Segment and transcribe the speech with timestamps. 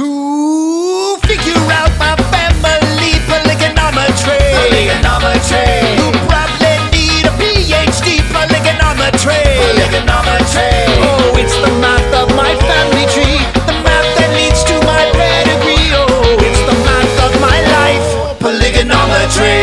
[0.00, 4.40] To figure out my family polygonometry.
[4.56, 5.76] Polygonometry.
[6.00, 9.44] You probably need a PhD polygonometry.
[9.60, 10.72] Polygonometry.
[11.04, 13.44] Oh, it's the math of my family tree.
[13.66, 15.92] The math that leads to my pedigree.
[15.92, 18.08] Oh, it's the math of my life.
[18.40, 19.60] Polygonometry.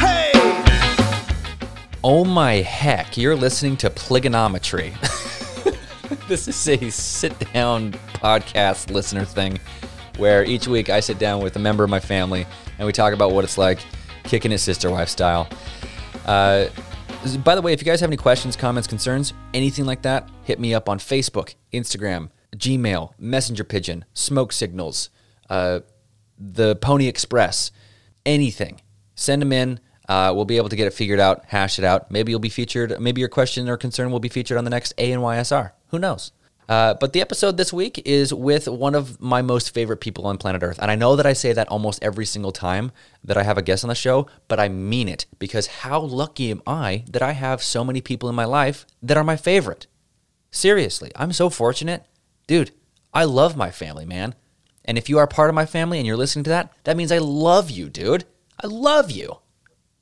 [0.00, 0.32] Hey.
[2.02, 4.96] Oh my heck, you're listening to Pligonometry.
[6.32, 9.60] this is a sit down podcast listener thing
[10.16, 12.46] where each week I sit down with a member of my family
[12.78, 13.80] and we talk about what it's like
[14.24, 15.46] kicking it sister wife style.
[16.24, 16.68] Uh,
[17.44, 20.58] by the way, if you guys have any questions, comments, concerns, anything like that, hit
[20.58, 25.10] me up on Facebook, Instagram, Gmail, Messenger Pigeon, Smoke Signals,
[25.50, 25.80] uh,
[26.38, 27.72] the Pony Express,
[28.24, 28.80] anything.
[29.16, 29.80] Send them in.
[30.08, 32.10] Uh, we'll be able to get it figured out, hash it out.
[32.10, 32.98] Maybe you'll be featured.
[32.98, 35.72] Maybe your question or concern will be featured on the next ANYSR.
[35.92, 36.32] Who knows?
[36.70, 40.38] Uh, but the episode this week is with one of my most favorite people on
[40.38, 40.78] planet Earth.
[40.80, 43.62] And I know that I say that almost every single time that I have a
[43.62, 47.32] guest on the show, but I mean it because how lucky am I that I
[47.32, 49.86] have so many people in my life that are my favorite?
[50.50, 52.06] Seriously, I'm so fortunate.
[52.46, 52.70] Dude,
[53.12, 54.34] I love my family, man.
[54.86, 57.12] And if you are part of my family and you're listening to that, that means
[57.12, 58.24] I love you, dude.
[58.62, 59.40] I love you.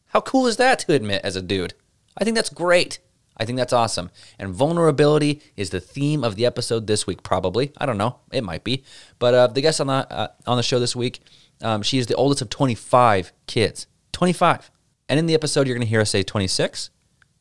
[0.07, 1.75] How cool is that to admit as a dude?
[2.17, 3.01] I think that's great.
[3.41, 4.11] I think that's awesome.
[4.39, 7.73] And vulnerability is the theme of the episode this week, probably.
[7.79, 8.19] I don't know.
[8.31, 8.85] It might be.
[9.19, 11.21] But uh, the guest on the, uh, on the show this week,
[11.63, 13.87] um, she is the oldest of 25 kids.
[14.13, 14.71] 25.
[15.09, 16.91] And in the episode, you're going to hear us say 26.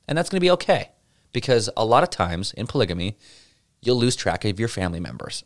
[0.08, 0.92] And that's going to be okay.
[1.34, 3.18] Because a lot of times in polygamy,
[3.82, 5.44] you'll lose track of your family members.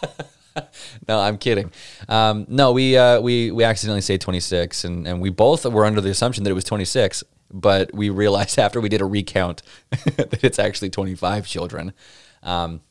[1.08, 1.72] no, I'm kidding.
[2.08, 6.00] Um, no, we uh, we we accidentally say 26, and and we both were under
[6.00, 7.22] the assumption that it was 26,
[7.54, 9.62] but we realized after we did a recount
[10.16, 11.94] that it's actually 25 children.
[12.42, 12.82] Um,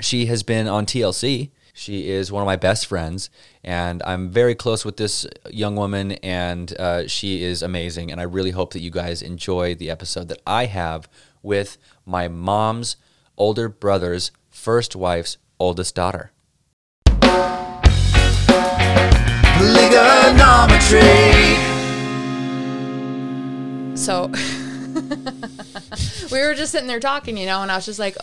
[0.00, 1.50] she has been on TLC.
[1.72, 3.28] She is one of my best friends,
[3.62, 8.10] and I'm very close with this young woman, and uh, she is amazing.
[8.10, 11.06] And I really hope that you guys enjoy the episode that I have
[11.42, 12.96] with my mom's
[13.36, 16.32] older brother's first wife's oldest daughter.
[19.58, 21.35] Polygonometry.
[23.96, 24.26] So
[26.30, 28.16] we were just sitting there talking, you know, and I was just like,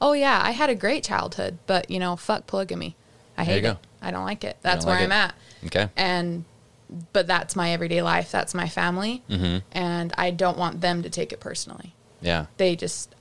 [0.00, 2.94] "Oh yeah, I had a great childhood, but you know, fuck polygamy.
[3.36, 3.76] I hate it.
[4.00, 4.56] I don't like it.
[4.62, 5.14] That's where like I'm it.
[5.14, 5.34] at."
[5.66, 5.88] Okay.
[5.96, 6.44] And
[7.12, 8.30] but that's my everyday life.
[8.30, 9.58] That's my family, Mm-hmm.
[9.72, 11.94] and I don't want them to take it personally.
[12.20, 12.46] Yeah.
[12.58, 13.14] They just,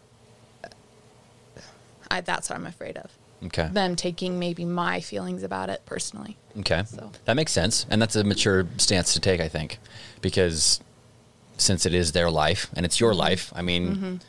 [2.11, 3.11] I that's what I'm afraid of.
[3.45, 3.67] Okay.
[3.71, 6.37] Them taking maybe my feelings about it personally.
[6.59, 6.83] Okay.
[6.85, 7.85] So- That makes sense.
[7.89, 9.79] And that's a mature stance to take, I think,
[10.21, 10.79] because
[11.57, 13.03] since it is their life and it's Mm-hmm.
[13.05, 14.21] your life, I mean,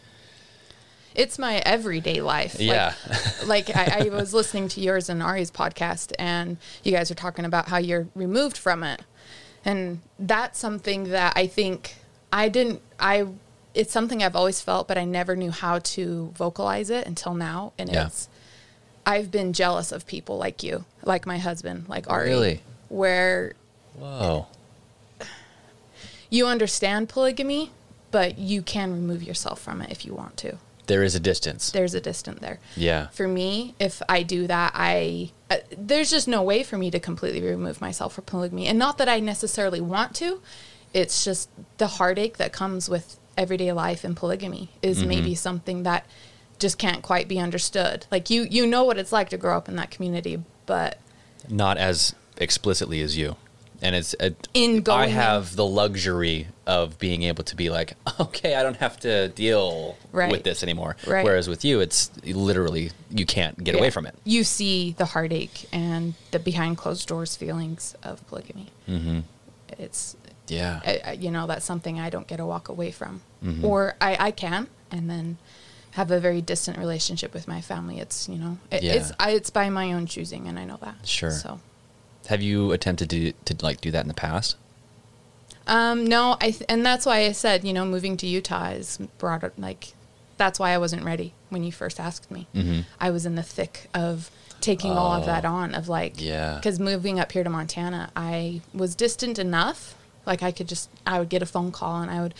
[1.14, 2.54] It's my everyday life.
[2.54, 2.94] Like- Yeah.
[3.46, 7.44] Like, I, I was listening to yours and Ari's podcast, and you guys are talking
[7.44, 9.02] about how you're removed from it.
[9.64, 11.96] And that's something that I think
[12.32, 13.26] I didn't, I,
[13.74, 17.72] it's something I've always felt, but I never knew how to vocalize it until now.
[17.78, 18.06] And Yeah.
[18.06, 18.28] it's,
[19.06, 22.28] I've been jealous of people like you, like my husband, like Ari.
[22.30, 22.60] Really?
[22.88, 23.52] Where
[23.98, 24.46] whoa.
[26.34, 27.70] You understand polygamy,
[28.10, 30.56] but you can remove yourself from it if you want to.
[30.86, 31.70] There is a distance.
[31.70, 32.58] There's a distance there.
[32.76, 33.06] Yeah.
[33.08, 37.00] For me, if I do that, I uh, there's just no way for me to
[37.00, 40.42] completely remove myself from polygamy, and not that I necessarily want to.
[40.92, 45.08] It's just the heartache that comes with everyday life and polygamy is Mm-hmm.
[45.08, 46.06] maybe something that
[46.58, 48.06] just can't quite be understood.
[48.12, 50.98] Like you, you know what it's like to grow up in that community, but
[51.48, 53.36] Not as explicitly as you.
[53.82, 58.54] And it's, a, In I have the luxury of being able to be like, okay,
[58.54, 60.30] I don't have to deal Right.
[60.30, 60.96] with this anymore.
[61.06, 61.24] Right.
[61.24, 64.14] Whereas with you, it's literally, you can't get away from it.
[64.24, 68.68] You see the heartache and the behind closed doors feelings of polygamy.
[68.88, 69.20] Mm-hmm.
[69.78, 70.16] It's
[70.48, 70.80] Yeah.
[70.86, 73.64] I, I- you know that's something I don't get to walk away from, Mm-hmm.
[73.64, 75.36] or I, I can, and then
[75.90, 77.98] have a very distant relationship with my family.
[77.98, 81.06] It's you know it, it's I, it's by my own choosing, and I know that.
[81.06, 81.30] Sure.
[81.30, 81.60] So
[82.28, 84.56] Have you attempted to, to like do that in the past?
[85.66, 88.98] um, no, I th- and that's why I said you know moving to Utah is
[89.18, 89.94] brought up like
[90.36, 92.46] that's why I wasn't ready when you first asked me.
[92.54, 92.80] Mm-hmm.
[93.00, 94.30] I was in the thick of
[94.60, 96.22] taking all of that on of like Oh.
[96.22, 96.54] Yeah.
[96.56, 99.94] because moving up here to Montana, I was distant enough.
[100.26, 102.34] Like I could just, I would get a phone call and I would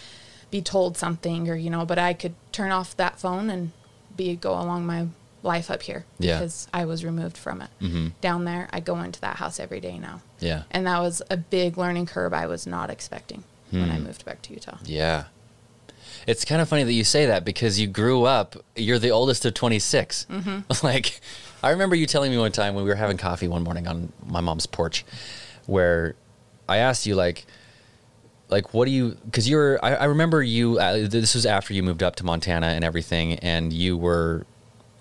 [0.50, 3.72] be told something or, you know, but I could turn off that phone and
[4.16, 5.06] be, go along my
[5.44, 6.38] life up here Yeah.
[6.40, 7.68] because I was removed from it.
[7.80, 8.12] Mhm.
[8.20, 10.22] Down there, I go into that house every day now.
[10.40, 10.62] Yeah.
[10.72, 13.92] And that was a big learning curve I was not expecting when Hmm.
[13.92, 14.78] I moved back to Utah.
[14.84, 15.24] Yeah.
[16.26, 18.56] It's kind of funny that you say that because you grew up.
[18.74, 20.26] You're the oldest of 26.
[20.30, 20.60] Mm-hmm.
[20.86, 21.20] Like,
[21.62, 24.12] I remember you telling me one time when we were having coffee one morning on
[24.26, 25.04] my mom's porch,
[25.66, 26.14] where
[26.68, 27.44] I asked you like,
[28.48, 29.16] like what do you?
[29.26, 29.78] Because you were.
[29.82, 30.78] I, I remember you.
[30.78, 34.46] Uh, this was after you moved up to Montana and everything, and you were.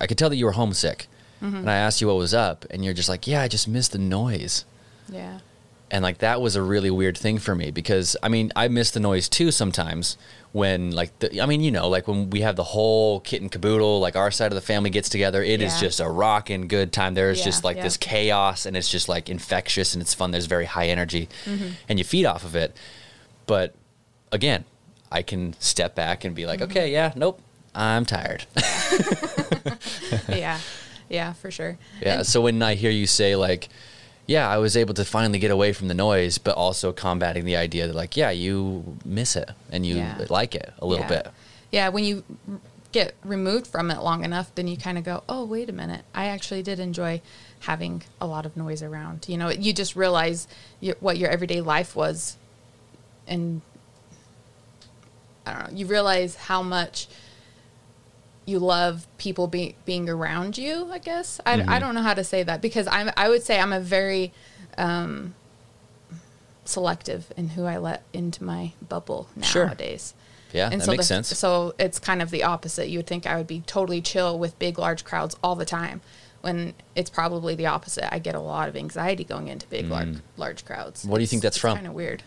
[0.03, 1.07] I could tell that you were homesick,
[1.41, 1.55] Mm-hmm.
[1.57, 3.87] and I asked you what was up, and you're just like, yeah, I just miss
[3.89, 4.63] the noise
[5.09, 5.39] Yeah.
[5.91, 8.91] and like that was a really weird thing for me because I mean I miss
[8.91, 10.17] the noise too sometimes
[10.53, 13.51] when like the I mean you know like when we have the whole kit and
[13.51, 15.87] caboodle like our side of the family gets together it is Yeah.
[15.87, 17.83] just a rocking good time there's Yeah, just like yeah.
[17.83, 21.67] this chaos and it's just like infectious and it's fun there's very high energy Mm-hmm.
[21.89, 22.75] and you feed off of it
[23.47, 23.75] but
[24.31, 24.63] again
[25.11, 26.71] I can step back and be like Mm-hmm.
[26.71, 27.39] okay yeah nope
[27.75, 28.45] I'm tired
[30.29, 30.59] yeah.
[31.09, 31.77] Yeah, for sure.
[32.01, 32.19] Yeah.
[32.19, 33.69] And- so when I hear you say like,
[34.25, 37.57] yeah, I was able to finally get away from the noise, but also combating the
[37.57, 40.25] idea that like, yeah, you miss it and you Yeah.
[40.29, 41.23] like it a little yeah.
[41.23, 41.27] bit.
[41.71, 42.23] Yeah, when you
[42.91, 46.05] get removed from it long enough, then you kind of go, "Oh, wait a minute.
[46.13, 47.19] I actually did enjoy
[47.61, 50.47] having a lot of noise around." You know, you just realize
[50.79, 52.37] your, what your everyday life was,
[53.27, 53.61] and
[55.47, 55.77] I don't know.
[55.79, 57.07] You realize how much
[58.45, 60.89] you love people be, being around you.
[60.91, 61.69] I guess I, Mm-hmm.
[61.69, 64.33] I don't know how to say that because I'm I would say I'm a very
[64.77, 65.33] um,
[66.65, 69.65] selective in who I let into my bubble Sure.
[69.67, 70.13] nowadays.
[70.51, 71.27] Yeah, And that so makes the- sense.
[71.37, 72.87] So it's kind of the opposite.
[72.87, 76.01] You would think I would be totally chill with big, large crowds all the time,
[76.41, 78.13] when it's probably the opposite.
[78.13, 81.03] I get a lot of anxiety going into big, large, large crowds.
[81.05, 81.09] Mm.
[81.09, 81.75] What do you think that's from?
[81.75, 82.21] Kind of weird.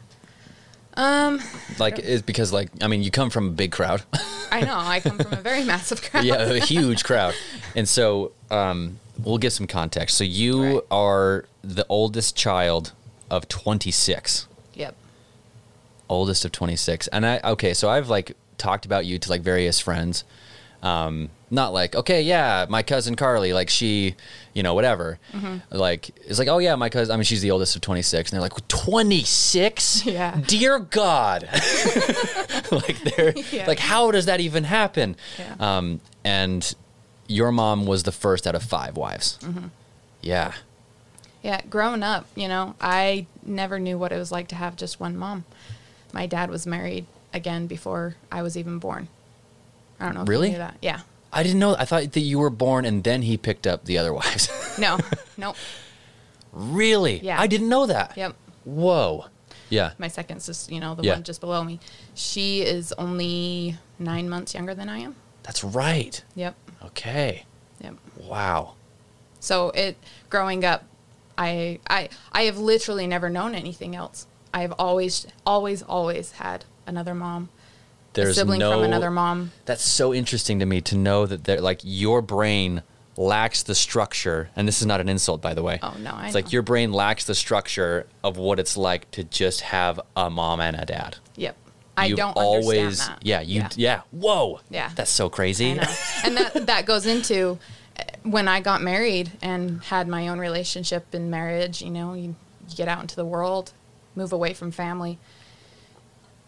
[1.79, 4.03] Like it's because like I mean you come from a big crowd,
[4.51, 4.77] I know.
[4.77, 6.25] I come from a very massive crowd.
[6.25, 7.35] yeah, a huge crowd,
[7.75, 10.17] and so um, we'll give some context.
[10.17, 10.83] So you Right.
[10.91, 12.93] are the oldest child
[13.31, 14.47] of twenty six.
[14.75, 14.95] Yep.
[16.09, 19.81] oldest of 26 and i okay so i've like talked about you to like various
[19.81, 20.23] friends
[20.83, 24.15] um not like okay yeah my cousin carly like she
[24.53, 25.19] you know whatever
[25.71, 28.35] like it's like oh yeah my cousin i mean she's the oldest of 26 and
[28.37, 30.41] they're like 26 Yeah.
[30.47, 31.49] dear god
[32.73, 33.67] like they're Yeah.
[33.67, 35.55] like how does that even happen Yeah.
[35.79, 36.75] um and
[37.29, 39.39] your mom was the first out of five wives
[40.21, 40.53] yeah
[41.43, 44.99] Yeah, growing up, you know, I never knew what it was like to have just
[44.99, 45.45] one mom.
[46.13, 49.07] My dad was married again before I was even born.
[50.01, 50.49] I don't know if Really?
[50.49, 50.77] you knew that.
[50.83, 51.01] Yeah.
[51.39, 53.97] I didn't know i thought that you were born and then he picked up the
[53.99, 54.49] other wives
[54.79, 54.99] No.
[55.37, 55.57] nope.
[56.53, 57.19] Really?
[57.21, 57.41] Yeah.
[57.41, 58.17] I didn't know that.
[58.17, 58.35] Yep.
[58.65, 59.27] Whoa.
[59.69, 59.93] Yeah.
[59.99, 61.15] My second sister, you know, the Yeah.
[61.15, 61.81] one just below me.
[62.15, 65.17] She is only nine months younger than I am.
[65.43, 66.23] That's right.
[66.35, 66.55] Yep.
[66.85, 67.45] Okay.
[67.81, 67.95] Yep.
[68.23, 68.75] Wow.
[69.41, 69.97] So it
[70.31, 70.85] growing up,
[71.37, 74.27] I I I have literally never known anything else.
[74.55, 77.51] I have always always always had another mom,
[78.17, 79.53] There's a sibling no from another mom.
[79.65, 82.83] That's so interesting to me to know that they're like your brain
[83.19, 85.79] lacks the structure and this is not an insult by the way.
[85.83, 86.39] Oh, no, I It's know.
[86.39, 90.61] like your brain lacks the structure of what it's like to just have a mom
[90.61, 91.17] and a dad.
[91.37, 91.57] Yep.
[91.97, 93.27] I You've don't always understand that.
[93.27, 94.03] Yeah, you yeah.
[94.11, 94.61] Whoa.
[94.69, 94.91] Yeah.
[94.95, 95.71] That's so crazy.
[95.71, 97.59] And that that goes into
[97.99, 101.81] uh, when I got married and had my own relationship in marriage.
[101.81, 102.37] You know, you,
[102.69, 103.73] you get out into the world,
[104.15, 105.19] move away from family.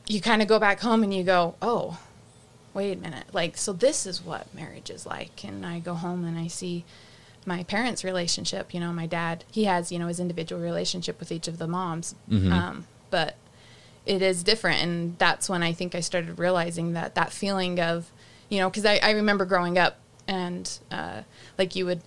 [0.08, 2.00] You kind of go back home and you go, oh,
[2.74, 3.26] wait a minute.
[3.32, 5.44] Like, so this is what marriage is like.
[5.44, 6.84] And I go home and I see
[7.44, 8.72] my parents' relationship.
[8.74, 11.66] You know, my dad, he has, you know, his individual relationship with each of the
[11.66, 12.14] moms.
[12.52, 13.36] Um, but
[14.06, 14.82] it is different.
[14.82, 18.10] And that's when I think I started realizing that that feeling of,
[18.48, 21.22] you know, because I, I remember growing up and uh,
[21.58, 22.00] like you would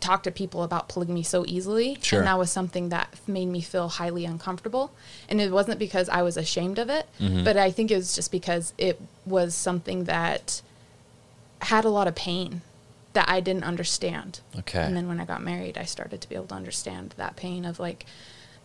[0.00, 1.98] talk to people about polygamy so easily.
[2.02, 2.20] Sure.
[2.20, 4.92] And that was something that made me feel highly uncomfortable.
[5.28, 7.44] And it wasn't because I was ashamed of it, Mm-hmm.
[7.44, 10.62] but I think it was just because it was something that
[11.62, 12.62] had a lot of pain
[13.14, 14.40] that I didn't understand.
[14.60, 14.80] Okay.
[14.82, 17.64] And then when I got married, I started to be able to understand that pain
[17.64, 18.06] of like,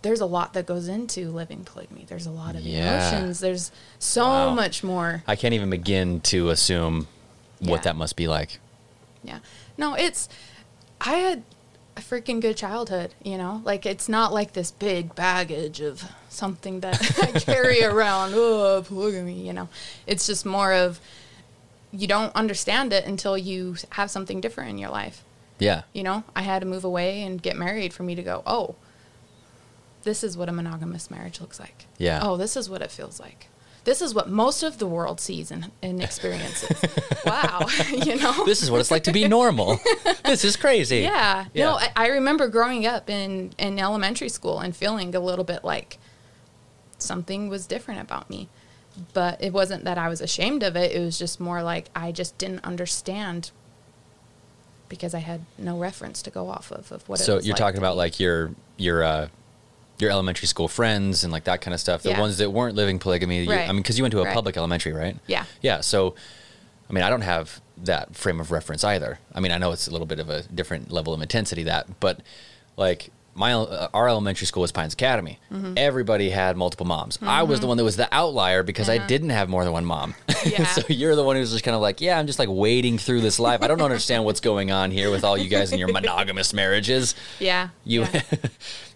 [0.03, 2.05] there's a lot that goes into living polygamy.
[2.07, 3.09] There's a lot of Yeah.
[3.09, 3.39] emotions.
[3.39, 4.53] There's so Wow.
[4.53, 5.23] much more.
[5.27, 7.07] I can't even begin to assume
[7.59, 7.81] what Yeah.
[7.83, 8.59] that must be like.
[9.23, 9.39] Yeah.
[9.77, 10.27] No, it's
[11.01, 11.43] I had
[11.95, 13.61] a freaking good childhood, you know?
[13.63, 19.45] Like it's not like this big baggage of something that I carry around, oh, polygamy,
[19.45, 19.69] you know.
[20.07, 20.99] It's just more of
[21.91, 25.23] you don't understand it until you have something different in your life.
[25.59, 25.83] Yeah.
[25.93, 28.75] You know, I had to move away and get married for me to go, "Oh,
[30.01, 32.19] this is what a monogamous marriage looks like." Yeah.
[32.23, 33.47] Oh, this is what it feels like.
[33.83, 36.81] This is what most of the world sees and, and experiences.
[37.25, 37.67] wow.
[37.89, 38.45] you know?
[38.45, 39.79] This is what it's like to be normal.
[40.25, 40.99] this is crazy.
[40.99, 41.45] Yeah.
[41.53, 41.65] Yeah.
[41.65, 45.63] No, I, I remember growing up in, in elementary school and feeling a little bit
[45.63, 45.97] like
[46.97, 48.47] something was different about me.
[49.13, 50.91] but it wasn't that I was ashamed of it.
[50.91, 53.51] It was just more like I just didn't understand
[54.87, 57.19] because I had no reference to go off of of what.
[57.19, 59.27] it So you're like talking about like your your uh,
[59.99, 62.03] your elementary school friends and like that kind of stuff.
[62.03, 62.19] The Yeah.
[62.19, 63.43] ones that weren't living polygamy.
[63.43, 63.67] you- Right.
[63.69, 64.33] I mean, because you went to a Right.
[64.33, 65.17] public elementary, right?
[65.27, 65.45] Yeah.
[65.61, 65.81] Yeah.
[65.81, 66.15] So,
[66.89, 69.19] I mean, I don't have that frame of reference either.
[69.33, 71.99] I mean, I know it's a little bit of a different level of intensity that,
[71.99, 72.19] but
[72.77, 75.39] like my uh, our elementary school was Pines Academy.
[75.51, 75.73] Mm-hmm.
[75.77, 77.17] Everybody had multiple moms.
[77.21, 79.85] I was the one that was the outlier because I didn't have more than one
[79.85, 80.15] mom.
[80.45, 80.65] Yeah.
[80.65, 83.21] so you're the one who's just kind of like, yeah, I'm just like wading through
[83.21, 83.61] this life.
[83.63, 87.15] I don't understand what's going on here with all you guys and your monogamous marriages.
[87.39, 88.21] yeah, You, yeah.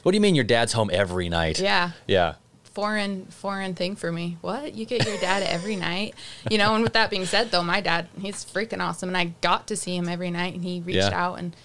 [0.04, 1.58] what do you mean your dad's home every night?
[1.62, 1.92] yeah.
[2.06, 2.34] Yeah.
[2.74, 4.38] foreign foreign thing for me.
[4.42, 4.76] What?
[4.76, 6.16] You get your dad every night?
[6.52, 9.34] You know, and with that being said though, my dad, he's freaking awesome and I
[9.40, 11.26] got to see him every night and he reached Yeah.
[11.28, 11.56] out and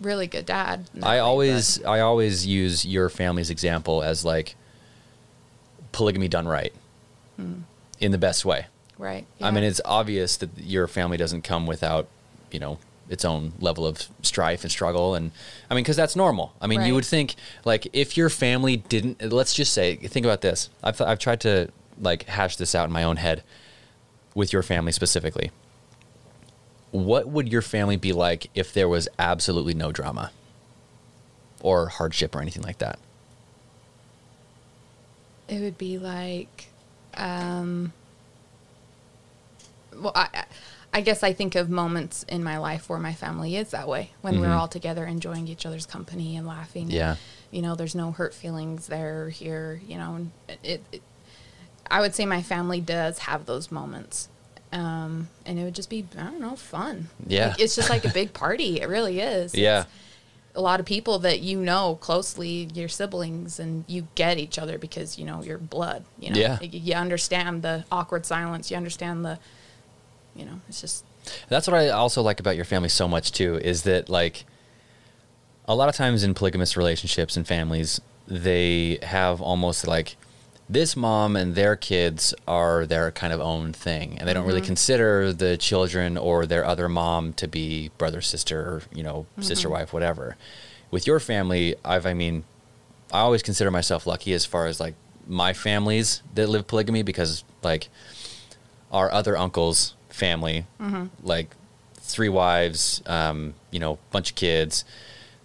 [0.00, 0.88] really good dad.
[0.94, 4.56] in that I way, always I always use your family's example as like
[5.92, 6.72] polygamy done right.
[7.36, 7.60] Hmm.
[7.98, 8.66] In the best way.
[8.98, 9.26] but- right.
[9.40, 12.08] I mean, it's obvious that your family doesn't come without,
[12.50, 12.78] you know,
[13.08, 15.32] its own level of strife and struggle and
[15.68, 16.52] I mean cuz that's normal.
[16.60, 20.40] I mean, you would think like if your family didn't let's just say think about
[20.42, 20.70] this.
[20.82, 23.42] I've I've tried to like hash this out in my own head
[24.34, 25.50] with your family specifically.
[26.92, 30.32] What would your family be like if there was absolutely no drama
[31.60, 32.98] or hardship or anything like that?
[35.48, 36.66] it would be like
[37.14, 37.92] um
[39.96, 40.44] well I
[40.92, 44.10] I- guess I think of moments in my life where my family is that way
[44.22, 44.56] when we're Mhm.
[44.56, 46.90] all together enjoying each other's company and laughing.
[46.90, 47.16] Yeah.
[47.52, 49.80] you know, there's no hurt feelings there here.
[49.86, 50.30] You know, and
[50.62, 51.02] it, it.
[51.90, 54.28] I would say my family does have those moments,
[54.72, 57.08] um, and it would just be I don't know fun.
[57.26, 57.48] Yeah.
[57.48, 58.80] Like, it's just like a big party.
[58.80, 59.54] It really is.
[59.54, 59.80] Yeah.
[59.80, 59.88] It's
[60.56, 64.78] a lot of people that you know closely, your siblings, and you get each other
[64.78, 66.04] because you know your blood.
[66.18, 66.58] You know, Yeah.
[66.60, 68.70] you, you understand the awkward silence.
[68.70, 69.38] You understand the,
[70.36, 71.04] you know, it's just
[71.48, 74.44] That's what I also like about your family so much too is that like
[75.66, 80.16] a lot of times in polygamous relationships and families they have almost like
[80.72, 84.60] this mom and their kids are their kind of own thing and they don't really
[84.60, 84.66] mm-hmm.
[84.66, 89.42] consider the children or their other mom to be brother sister you know mm-hmm.
[89.42, 90.36] sister wife whatever.
[90.90, 92.44] With your family i've i mean
[93.12, 94.94] i always consider myself lucky as far as like
[95.26, 97.88] my families that live polygamy because like
[98.90, 101.06] our other uncle's family, mm-hmm.
[101.22, 101.54] like
[101.94, 104.84] three wives, um, you know, bunch of kids,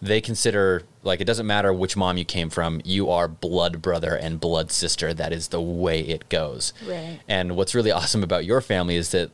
[0.06, 4.16] they consider like it doesn't matter which mom you came from, you are blood brother
[4.16, 5.14] and blood sister.
[5.14, 6.74] That is the way it goes.
[6.88, 7.20] Right.
[7.28, 9.32] And what's really awesome about your family is that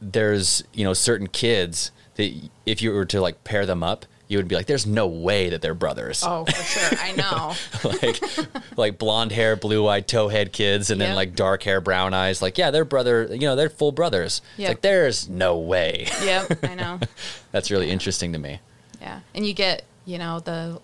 [0.00, 2.32] there's you know certain kids that
[2.64, 5.50] if you were to like pair them up, you would be like, there's no way
[5.50, 6.98] that they're brothers oh for sure.
[7.00, 7.12] I
[7.84, 7.90] know.
[8.02, 12.42] like like blonde hair, blue eyed, towhead kids, and then like dark hair, brown eyes.
[12.42, 13.28] Like, yeah, they're brother.
[13.30, 14.40] You know, they're full brothers.
[14.52, 14.68] It's Yep.
[14.70, 16.06] like there's no way.
[16.24, 17.00] yep, I know.
[17.52, 18.60] That's really interesting to me.
[19.00, 20.80] Yeah, and you get you know the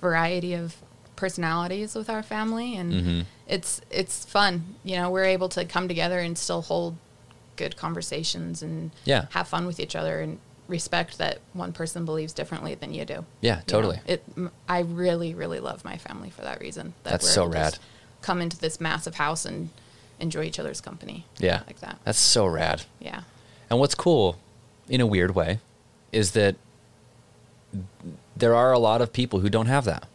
[0.00, 0.76] variety of
[1.16, 3.20] personalities with our family, and Mm-hmm.
[3.46, 4.74] it's it's fun.
[4.84, 6.96] You know, we're able to come together and still hold
[7.56, 9.26] good conversations and Yeah.
[9.30, 10.38] have fun with each other and
[10.68, 13.24] respect that one person believes differently than you do.
[13.40, 14.00] Yeah, You know, totally.
[14.06, 14.22] it
[14.68, 16.94] I really really love my family for that reason.
[17.02, 17.78] That That's so rad.
[18.22, 19.70] Come into this massive house and
[20.20, 21.24] enjoy each other's company.
[21.38, 21.98] Yeah, like that.
[22.04, 22.82] That's so rad.
[23.00, 23.22] Yeah.
[23.70, 24.36] And what's cool,
[24.88, 25.58] in a weird way,
[26.12, 26.56] is that
[28.36, 30.06] there are a lot of people who don't have that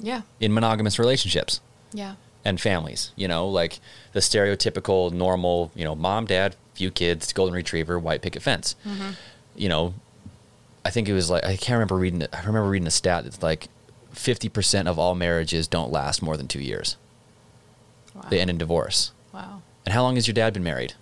[0.00, 0.22] Yeah.
[0.40, 1.60] in monogamous relationships.
[1.92, 2.14] Yeah.
[2.44, 3.12] and families.
[3.14, 3.78] You know, like
[4.14, 8.74] the stereotypical normal, you know, mom, dad, few kids, golden retriever, white picket fence.
[9.54, 9.94] You know,
[10.84, 12.30] I think it was like I can't remember reading it.
[12.32, 13.68] I remember reading a stat that's like
[14.10, 16.96] fifty percent of all marriages don't last more than two years.
[18.14, 18.24] Wow.
[18.28, 19.12] They end in divorce.
[19.32, 19.62] Wow.
[19.86, 20.94] And how long has your dad been married?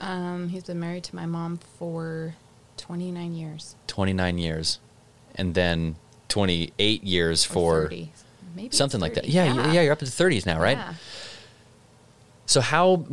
[0.00, 2.34] Um, he's been married to my mom for
[2.86, 3.76] 29 years.
[3.86, 4.78] Twenty nine years,
[5.36, 5.96] and then
[6.28, 8.12] twenty eight years or for 30.
[8.56, 9.28] Maybe something like that.
[9.28, 10.76] Yeah, yeah, yeah, you're up to the thirties now, right?
[10.76, 10.94] Yeah.
[12.46, 13.04] So how?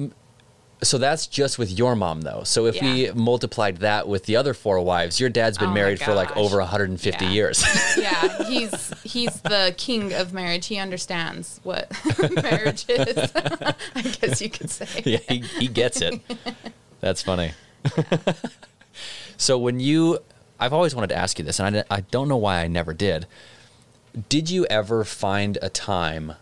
[0.84, 2.42] So that's just with your mom, though.
[2.44, 6.00] So if we multiplied that with the other four wives, your dad's been Oh married
[6.02, 7.32] for like over 150 Yeah.
[7.32, 7.64] years.
[7.98, 10.66] yeah, he's he's the king of marriage.
[10.68, 11.92] He understands what
[12.44, 13.32] marriage is.
[13.96, 14.88] I guess you could say.
[15.06, 16.20] yeah, he, he gets it.
[17.00, 17.52] That's funny.
[19.42, 20.20] So when you,
[20.60, 22.94] I've always wanted to ask you this, and I, I don't know why I never
[22.94, 23.26] did.
[24.30, 26.34] Did you ever find a time,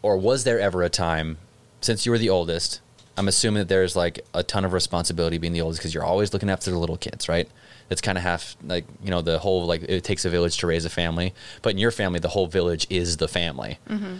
[0.00, 1.38] or was there ever a time,
[1.80, 2.80] since you were the oldest?
[3.16, 6.32] I'm assuming that there's like a ton of responsibility being the oldest because you're always
[6.32, 7.48] looking after the little kids, right?
[7.90, 10.68] It's kind of half like you know the whole like it takes a village to
[10.68, 13.78] raise a family, but in your family the whole village is the family.
[13.88, 14.18] Mm-hmm.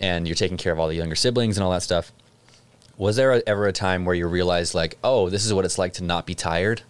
[0.00, 2.10] and you're taking care of all the younger siblings and all that stuff.
[2.96, 5.92] Was there ever a time where you realized like, oh, this is what it's like
[5.94, 6.82] to not be tired?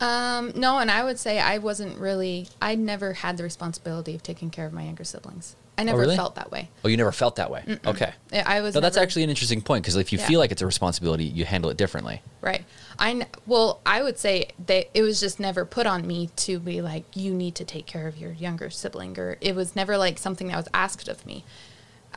[0.00, 2.48] Um, no, and I would say I wasn't really.
[2.60, 5.56] I never had the responsibility of taking care of my younger siblings.
[5.78, 6.16] I never really?
[6.16, 6.70] felt that way.
[6.84, 7.78] Oh, you never felt that way.
[7.86, 8.12] Okay.
[8.32, 8.74] I was.
[8.74, 10.26] So that's actually an interesting point because if you Yeah.
[10.26, 12.22] feel like it's a responsibility, you handle it differently.
[12.40, 12.64] Right.
[12.98, 16.80] I well, I would say that it was just never put on me to be
[16.80, 20.18] like you need to take care of your younger sibling, or it was never like
[20.18, 21.44] something that was asked of me.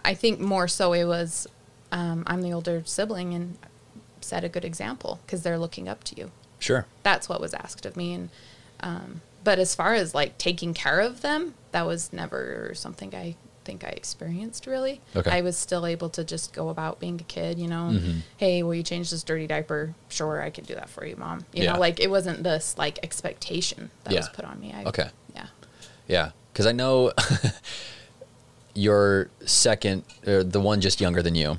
[0.05, 1.45] I think more so it was
[1.91, 3.57] um, I'm the older sibling and
[4.21, 6.31] set a good example because they're looking up to you.
[6.59, 6.85] Sure.
[7.03, 8.29] That's what was asked of me, and
[8.81, 13.35] um, but as far as like taking care of them, that was never something I
[13.65, 14.99] think I experienced really.
[15.15, 15.29] Okay.
[15.29, 17.91] I was still able to just go about being a kid, you know.
[17.93, 18.21] Mhm.
[18.37, 19.93] Hey, will you change this dirty diaper?
[20.09, 21.45] Sure, I can do that for you, mom.
[21.53, 21.73] You Yeah.
[21.73, 24.73] know, like it wasn't this like expectation that was put on me.
[24.75, 25.09] I, Okay.
[25.35, 25.47] Yeah.
[26.07, 27.11] Yeah, because I know
[28.73, 31.57] your second, or the one just younger than you.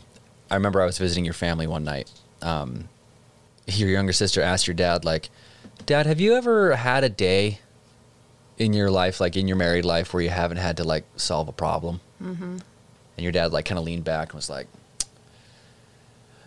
[0.50, 2.10] I remember I was visiting your family one night.
[2.42, 2.88] Um,
[3.78, 5.30] your younger sister asked your dad, like,
[5.86, 7.60] "Dad, have you ever had a day
[8.58, 11.48] in your life, like in your married life, where you haven't had to like solve
[11.48, 12.58] a problem?" Mm-hmm.
[13.16, 14.66] And your dad like kind of leaned back and was like,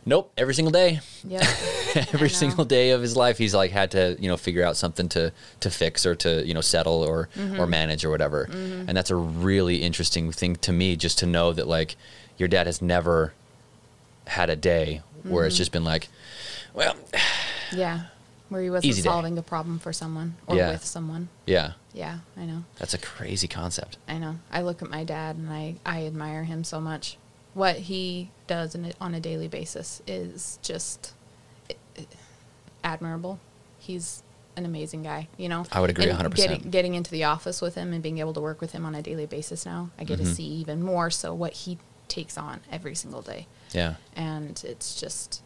[0.06, 1.46] "Nope, every single day." Yeah.
[2.12, 5.08] every single day of his life he's like had to you know figure out something
[5.08, 7.60] to to fix or to you know settle or Mm-hmm.
[7.60, 11.54] or manage or whatever and that's a really interesting thing to me just to know
[11.54, 11.96] that like
[12.40, 13.34] your dad has never
[14.26, 15.48] had a day where Mm-hmm.
[15.50, 16.08] it's just been like
[16.74, 16.96] well
[17.72, 18.02] yeah.
[18.50, 19.08] Where he wasn't Easy day.
[19.10, 20.72] solving a problem for someone or Yeah.
[20.72, 21.30] with someone.
[21.46, 22.64] yeah Yeah, I know.
[22.78, 24.36] that's a crazy concept I know.
[24.52, 27.18] I look at my dad and I, I admire him so much.
[27.56, 31.14] What he does in on a daily basis is just
[31.70, 32.04] eh, eh,
[32.84, 33.40] admirable.
[33.80, 34.24] He's
[34.56, 35.66] an amazing guy, you know.
[35.72, 36.36] I would agree And 100%.
[36.36, 38.94] Getting, getting into the office with him and being able to work with him on
[38.96, 42.60] a daily basis now, I get to see even more so what he takes on
[42.72, 43.48] every single day.
[43.72, 45.42] yeah And it's just,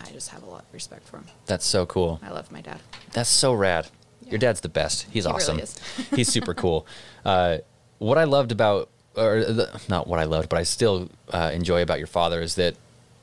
[0.00, 1.26] I just have a lot of respect for him.
[1.46, 2.80] that's so cool I love my dad.
[3.12, 3.88] That's so rad.
[4.22, 4.30] Yeah.
[4.32, 5.02] Your dad's the best.
[5.10, 5.58] He's He really awesome.
[5.60, 5.78] is.
[6.14, 6.86] He's super cool.
[7.24, 7.58] Uh,
[7.98, 11.80] what I loved about, or the, not what I loved, but I still uh, enjoy
[11.82, 12.74] about your father is that,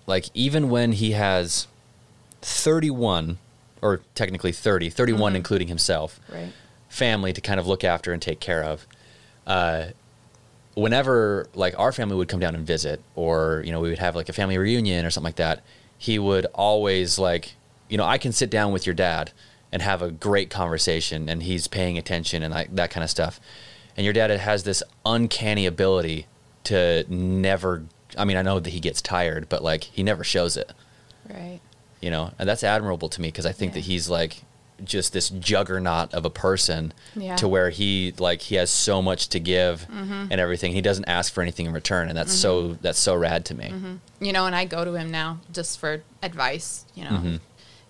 [0.07, 1.67] like, even when he has
[2.41, 3.37] 31,
[3.81, 5.35] or technically 30, 31 Mhm.
[5.35, 6.51] including himself, Right.
[6.89, 8.87] family to kind of look after and take care of.
[9.45, 9.87] Uh,
[10.75, 14.15] whenever like our family would come down and visit, or you know we would have
[14.15, 15.61] like a family reunion or something like that,
[16.03, 17.53] he would always like,
[17.87, 19.31] you know, I can sit down with your dad
[19.71, 23.39] and have a great conversation, and he's paying attention and like that kind of stuff.
[23.95, 26.25] And your dad has this uncanny ability
[26.65, 27.83] to never.
[28.17, 30.71] I mean, I know that he gets tired, but like he never shows it
[31.29, 31.61] Right.
[32.01, 33.75] you know and that's admirable to me because i think Yeah.
[33.75, 34.43] that he's like
[34.83, 37.35] just this juggernaut of a person Yeah.
[37.37, 40.27] to where he like he has so much to give Mhm.
[40.31, 43.45] and everything he doesn't ask for anything in return and that's so that's so rad
[43.45, 47.03] to me hmm You know, and I go to him now just for advice, you
[47.03, 47.39] know, Mhm.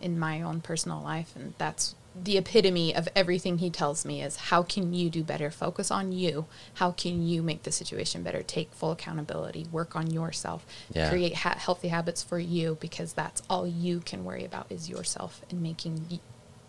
[0.02, 1.32] in my own personal life.
[1.36, 5.50] And that's the epitome of everything he tells me is how can you do better?
[5.50, 6.46] Focus on you.
[6.76, 8.44] How can you make the situation better?
[8.44, 9.66] Take full accountability.
[9.72, 10.64] Work on yourself.
[10.94, 11.10] Yeah.
[11.10, 15.42] Create ha- healthy habits for you because that's all you can worry about is yourself
[15.50, 16.20] and making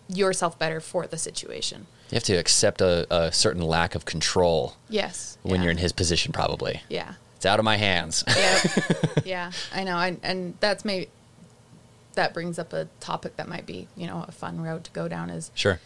[0.07, 1.87] yourself better for the situation.
[2.11, 5.37] you have to accept a, a certain lack of control Yes.
[5.43, 5.63] when yeah.
[5.63, 7.13] you're in his position probably Yeah.
[7.35, 8.61] it's out of my hands yeah,
[9.25, 11.09] yeah, I know, and and that's maybe
[12.13, 15.07] that brings up a topic that might be you know a fun road to go
[15.07, 15.79] down is sure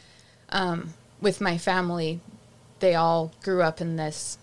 [0.51, 2.19] um, with my family,
[2.79, 4.38] they all grew up in this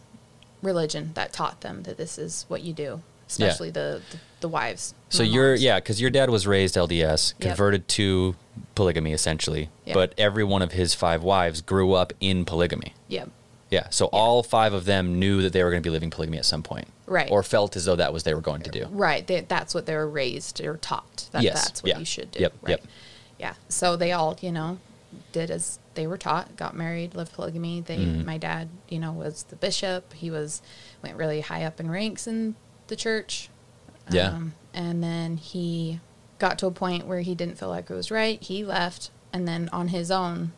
[0.63, 4.95] religion that taught them that this is what you do, especially the, the the wives.
[5.09, 7.49] so you're yeah because your dad was raised lds Yep.
[7.49, 8.35] converted to
[8.75, 9.95] polygamy essentially Yep.
[9.95, 13.31] but every one of his five wives grew up in polygamy Yep.
[13.69, 13.89] Yeah.
[13.91, 16.45] So all five of them knew that they were going to be living polygamy at
[16.45, 16.87] some point.
[17.05, 17.29] Right.
[17.29, 18.87] Or felt as though that was they were going to do.
[18.93, 19.27] Right.
[19.27, 21.29] They, that's what they were raised or taught.
[21.33, 22.39] That Yes, that's what yeah, you should do.
[22.43, 22.71] yep, right.
[22.71, 22.85] yep.
[23.41, 23.55] Yeah.
[23.69, 24.79] So they all, you know,
[25.33, 27.81] did as they were taught, got married, lived polygamy.
[27.81, 28.25] They Mhm.
[28.25, 30.13] my dad, you know, was the bishop.
[30.13, 30.63] He was
[31.03, 32.55] went really high up in ranks in
[32.87, 33.51] the church.
[34.07, 34.41] Um, Yeah.
[34.75, 35.99] and then he
[36.39, 38.43] got to a point where he didn't feel like it was right.
[38.43, 40.53] He left and then on his own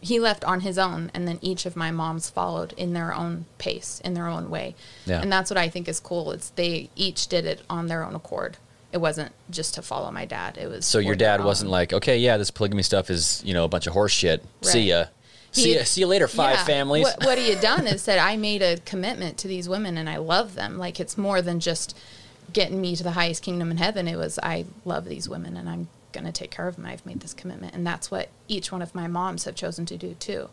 [0.00, 3.46] he left on his own and then each of my moms followed in their own
[3.58, 4.74] pace in their own way
[5.06, 5.20] Yeah.
[5.20, 8.14] and that's what i think is cool it's they each did it on their own
[8.14, 8.58] accord
[8.92, 12.16] it wasn't just to follow my dad it was So your dad wasn't like, okay,
[12.18, 14.42] yeah, this polygamy stuff is you know a bunch of horse shit.
[14.62, 14.86] See Right.
[15.00, 15.04] ya.
[15.52, 15.82] See He- ya.
[15.84, 16.64] See you later, five Yeah.
[16.64, 17.02] families.
[17.04, 20.08] What, what he had done is said, I made a commitment to these women and
[20.08, 20.78] I love them.
[20.78, 21.94] Like it's more than just
[22.52, 24.08] getting me to the highest kingdom in heaven.
[24.08, 26.86] It was, I love these women and I'm going to take care of them.
[26.86, 27.74] I've made this commitment.
[27.74, 30.48] And that's what each one of my moms have chosen to do too,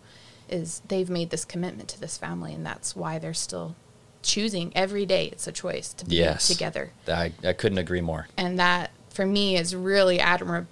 [0.49, 2.53] is they've made this commitment to this family.
[2.53, 3.75] And that's why they're still
[4.21, 5.27] choosing every day.
[5.31, 6.47] It's a choice to be Yes.
[6.47, 8.27] together, I, I couldn't agree more.
[8.37, 10.67] and that for me is really admirable.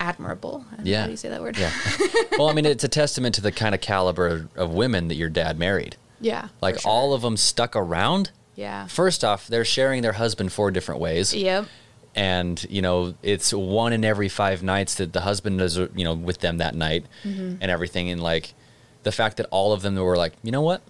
[0.00, 0.64] Admirable.
[0.82, 1.00] Yeah.
[1.02, 1.56] How do you say that word?
[1.56, 1.70] Yeah.
[2.38, 5.30] well, I mean, it's a testament to the kind of caliber of women that your
[5.30, 5.96] dad married.
[6.20, 6.48] yeah.
[6.60, 6.90] Like sure.
[6.90, 8.32] all of them stuck around.
[8.56, 8.86] Yeah.
[8.86, 11.34] First off, they're sharing their husband four different ways.
[11.34, 11.66] Yep.
[12.16, 16.14] and you know it's one in every five nights that the husband is you know
[16.14, 17.56] with them that night Mm-hmm.
[17.60, 18.54] and everything and like
[19.02, 20.80] the fact that all of them were like you know what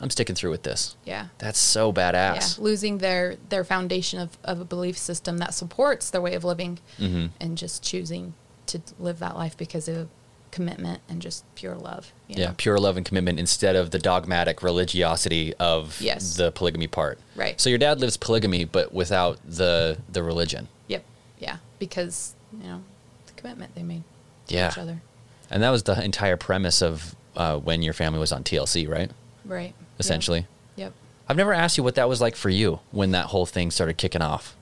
[0.00, 1.26] i'm sticking through with this Yeah.
[1.38, 2.12] that's so Yeah.
[2.12, 6.44] badass Losing their their foundation of, of a belief system that supports their way of
[6.44, 7.30] living, Mhm.
[7.40, 8.34] and just choosing
[8.66, 10.08] to live that life because of
[10.54, 12.12] commitment and just pure love.
[12.28, 12.54] yeah know?
[12.56, 16.36] pure love and commitment instead of the dogmatic religiosity of Yes.
[16.36, 17.60] the polygamy part Right.
[17.60, 21.04] so your dad lives polygamy but without the the religion Yep.
[21.38, 21.56] Yeah.
[21.78, 22.82] Because you know
[23.26, 24.04] the commitment they made
[24.48, 25.02] yeah to each other.
[25.50, 29.10] and that was the entire premise of uh, when your family was on tlc right
[29.44, 29.74] Right.
[29.98, 30.92] essentially Yep.
[31.28, 33.96] I've never asked you what that was like for you when that whole thing started
[33.96, 34.56] kicking off.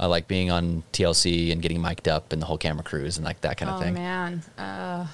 [0.00, 3.24] Uh, like being on TLC and getting mic'd up and the whole camera crews and
[3.24, 3.94] like that kind of oh thing.
[3.94, 4.42] Oh man.
[4.58, 5.06] Uh,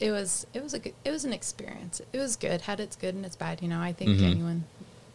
[0.00, 2.00] it was it was a good, it was an experience.
[2.12, 2.62] It was good.
[2.62, 3.62] Had its good and its bad.
[3.62, 3.80] You know.
[3.80, 4.18] I think Mhm.
[4.18, 4.64] genuine.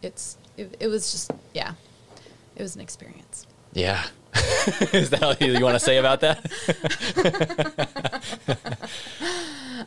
[0.01, 1.73] It's it, it was just yeah.
[2.55, 3.45] It was an experience.
[3.73, 4.03] Yeah.
[4.93, 6.39] Is that all you, you want to say about that?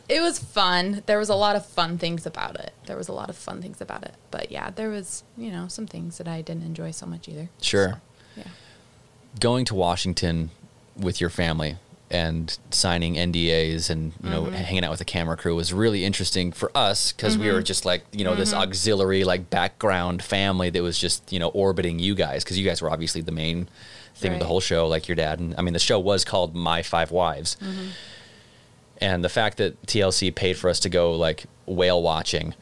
[0.09, 1.01] It was fun.
[1.05, 2.73] There was a lot of fun things about it.
[2.87, 4.15] There was a lot of fun things about it.
[4.31, 7.49] But yeah, there was you know some things that I didn't enjoy so much either.
[7.61, 8.01] Sure.
[8.35, 8.47] So, yeah.
[9.39, 10.49] Going to Washington
[10.97, 11.77] with your family
[12.13, 14.53] and signing NDAs and you know Mm-hmm.
[14.53, 17.63] hanging out with the camera crew was really interesting for us because we were Mm-hmm.
[17.63, 21.97] just like you know this auxiliary like background family that was just you know orbiting
[21.99, 23.67] you guys because you guys were obviously the main
[24.15, 26.53] thing of the whole show like your dad and I mean the show was called
[26.55, 27.87] My Five Wives Mm-hmm.
[28.99, 32.53] and the fact that TLC paid for us to go like whale watching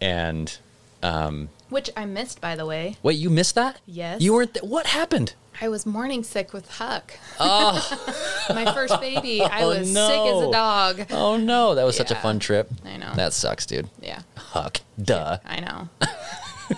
[0.00, 0.58] and
[1.02, 2.96] um Which I missed, by the way.
[3.02, 4.20] wait you missed that Yes.
[4.20, 7.12] you weren't th- what happened I was morning sick with Huck.
[7.38, 9.42] oh My first baby.
[9.42, 11.06] I Oh, was sick as a dog.
[11.10, 13.12] oh no that was such a fun trip I know.
[13.14, 14.20] that sucks dude yeah.
[14.36, 15.88] Huck duh I know.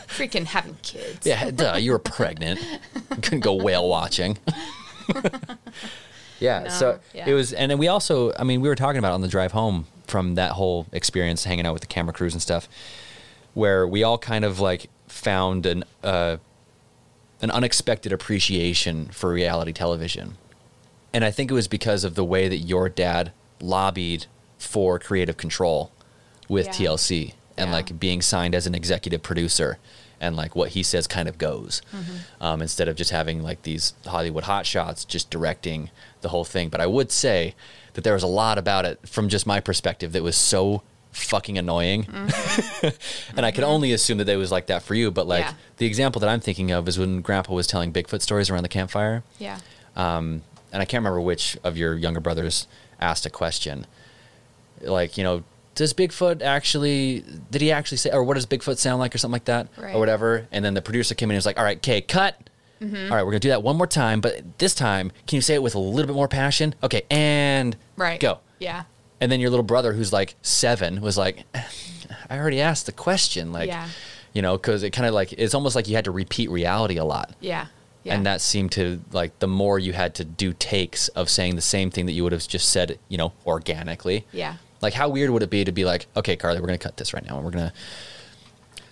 [0.09, 1.27] Freaking having kids.
[1.27, 2.59] yeah duh you were pregnant
[3.23, 4.38] couldn't go whale watching
[6.40, 7.29] yeah No, so yeah.
[7.29, 9.53] it was and then we also I mean we were talking about on the drive
[9.53, 12.68] home from that whole experience hanging out with the camera crews and stuff
[13.55, 16.38] where we all kind of like found an uh,
[17.42, 20.37] an unexpected appreciation for reality television.
[21.12, 24.26] And I think it was because of the way that your dad lobbied
[24.59, 25.90] for creative control
[26.48, 26.72] with Yeah.
[26.72, 27.74] TLC and Yeah.
[27.76, 29.78] like being signed as an executive producer
[30.20, 32.42] and like what he says kind of goes Mm-hmm.
[32.44, 36.68] um, instead of just having like these Hollywood hotshots just directing the whole thing.
[36.68, 37.55] But I would say
[37.94, 41.59] that there was a lot about it from just my perspective that was so fucking
[41.59, 42.07] annoying.
[43.37, 45.11] and I can only assume that it was like that for you.
[45.11, 45.51] But like Mm-hmm.
[45.57, 45.62] Yeah.
[45.79, 48.68] the example that I'm thinking of is when Grandpa was telling Bigfoot stories around the
[48.68, 49.22] campfire.
[49.38, 49.59] Yeah.
[49.96, 52.66] Um, and I can't remember which of your younger brothers
[53.01, 53.87] asked a question.
[54.81, 55.44] Like, you know,
[55.75, 59.33] does Bigfoot actually, did he actually say, or what does Bigfoot sound like or something
[59.35, 59.68] like that?
[59.77, 59.94] Right.
[59.94, 60.46] Or whatever.
[60.53, 62.37] And then the producer came in and was like, all right, okay, cut.
[62.81, 62.96] Mm-hmm.
[63.12, 64.20] All right, we're going to do that one more time.
[64.20, 66.75] But this time, can you say it with a little bit more passion?
[66.83, 68.18] Okay, and Right.
[68.18, 68.40] go.
[68.59, 68.85] Yeah.
[69.23, 71.45] And then your little brother, who's like seven, was like,
[72.29, 73.53] I already asked the question.
[73.53, 73.89] Like, Yeah.
[74.33, 76.97] you know, because it kind of like, it's almost like you had to repeat reality
[76.97, 77.31] a lot.
[77.41, 77.67] Yeah.
[78.03, 78.15] Yeah.
[78.17, 81.63] And that seemed to like the more you had to do takes of saying the
[81.63, 84.27] same thing that you would have just said, you know, organically.
[84.33, 84.57] Yeah.
[84.81, 86.97] Like, how weird would it be to be like, okay, Carly, we're going to cut
[86.97, 87.73] this right now and we're going to.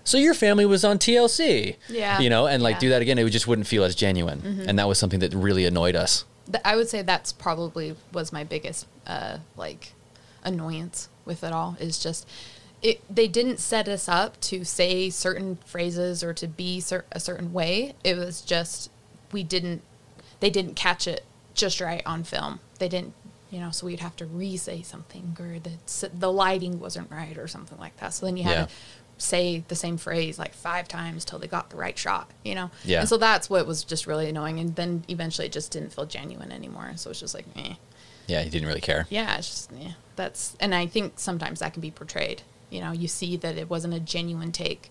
[0.05, 1.75] So your family was on TLC.
[1.89, 2.21] Yeah.
[2.21, 2.81] You know, and like Yeah.
[2.81, 4.41] do that again, it just wouldn't feel as genuine.
[4.43, 4.69] Mm-hmm.
[4.69, 6.25] And that was something that really annoyed us.
[6.65, 9.93] I would say that's probably was my biggest uh, like
[10.45, 12.27] annoyance with it all is just
[12.83, 17.21] it they didn't set us up to say certain phrases or to be cer- a
[17.21, 18.91] certain way it was just
[19.33, 19.83] we didn't
[20.41, 21.25] they didn't catch it
[21.55, 23.13] just right on film they didn't
[23.51, 27.47] you know so we'd have to re-say something or the the lighting wasn't right or
[27.47, 28.65] something like that so then you had Yeah.
[28.67, 28.73] to
[29.19, 32.71] say the same phrase like five times till they got the right shot you know
[32.85, 33.01] Yeah.
[33.01, 36.07] and so that's what was just really annoying and then eventually it just didn't feel
[36.07, 37.75] genuine anymore so it's just like eh.
[38.31, 39.07] Yeah, he didn't really care.
[39.11, 42.93] yeah it's just yeah that's and i think sometimes that can be portrayed you know
[42.93, 44.91] you see that it wasn't a genuine take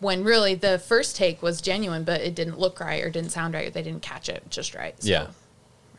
[0.00, 3.54] when really the first take was genuine but it didn't look right or didn't sound
[3.54, 5.26] right or they didn't catch it just right so, Yeah.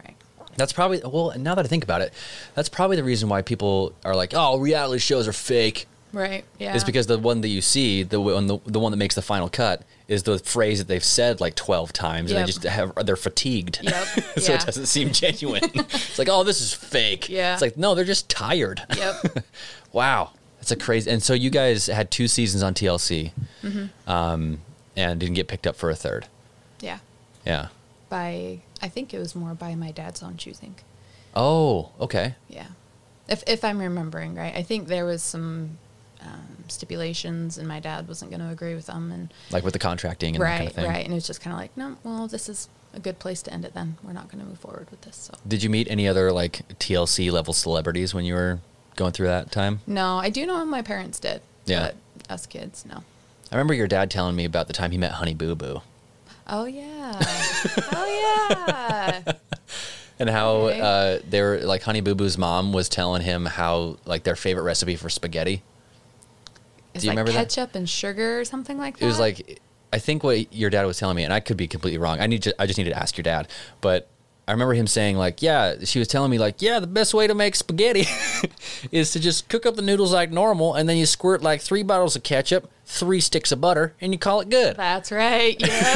[0.03, 0.15] right
[0.55, 1.33] That's probably well.
[1.37, 2.13] Now that I think about it,
[2.55, 6.75] that's probably the reason why people are like, "Oh, reality shows are fake." right yeah
[6.75, 9.21] Is because the one that you see, the one, the, the one that makes the
[9.21, 12.93] final cut, is the phrase that they've said like twelve times, and they just have
[13.05, 13.79] they're fatigued.
[13.83, 14.05] Yep.
[14.37, 14.59] so Yeah.
[14.59, 15.61] it doesn't seem genuine.
[15.73, 17.27] it's like, oh, this is fake.
[17.29, 17.53] Yeah.
[17.53, 18.81] It's like, no, they're just tired.
[18.95, 19.15] yep
[19.91, 21.09] wow, That's a crazy.
[21.11, 23.31] And so you guys had two seasons on TLC,
[23.63, 24.09] Mm-hmm.
[24.09, 24.61] um,
[24.95, 26.27] and didn't get picked up for a third.
[26.79, 26.99] Yeah.
[27.45, 27.67] Yeah.
[28.09, 30.75] By I think it was more by my dad's own choosing.
[31.35, 32.35] Oh, okay.
[32.47, 32.67] Yeah.
[33.27, 35.77] If if I'm remembering right, I think there was some
[36.21, 39.79] um, stipulations, and my dad wasn't going to agree with them, and Like with the
[39.79, 40.87] contracting and right, kind of thing.
[40.89, 43.41] right, and it was just kind of like, no, well, this is a good place
[43.43, 43.73] to end it.
[43.73, 45.15] Then we're not going to move forward with this.
[45.31, 48.59] So Did you meet any other like TLC level celebrities when you were
[48.95, 49.81] going through that time?
[49.85, 51.41] no, I do know my parents did.
[51.65, 51.91] Yeah.
[52.27, 53.03] But us kids, no.
[53.51, 55.81] I remember your dad telling me about the time he met Honey Boo Boo
[56.49, 57.13] Oh yeah.
[57.93, 59.33] oh yeah.
[60.19, 60.81] and how Okay.
[60.81, 64.63] uh, they were like Honey Boo Boo's mom was telling him how like their favorite
[64.63, 65.61] recipe for spaghetti.
[66.97, 67.49] It's Do you like remember that?
[67.49, 69.05] ketchup and sugar or something like that.
[69.05, 71.67] It was like I think what your dad was telling me, and I could be
[71.67, 72.19] completely wrong.
[72.19, 73.47] I need to, I just needed to ask your dad,
[73.79, 74.09] but
[74.47, 77.27] I remember him saying like, yeah, she was telling me like, yeah, the best way
[77.27, 78.05] to make spaghetti
[78.91, 81.83] is to just cook up the noodles like normal, and then you squirt like three
[81.83, 84.75] bottles of ketchup, three sticks of butter, and you call it good.
[84.77, 85.55] That's right.
[85.67, 85.95] Yeah.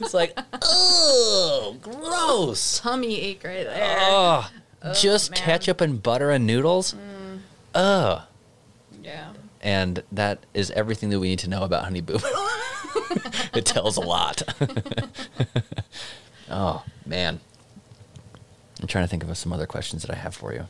[0.00, 2.78] It's like, oh, gross.
[2.80, 3.98] Tummy ache right there.
[4.00, 4.48] Oh,
[4.94, 5.40] just man.
[5.40, 6.94] ketchup and butter and noodles.
[6.94, 7.40] Mm.
[7.74, 8.22] Ugh.
[9.60, 12.18] And that is everything that we need to know about Honey Boo.
[12.18, 12.48] Boo.
[13.54, 14.42] it tells a lot.
[16.50, 17.40] oh man,
[18.80, 20.66] I'm trying to think of some other questions that I have for you.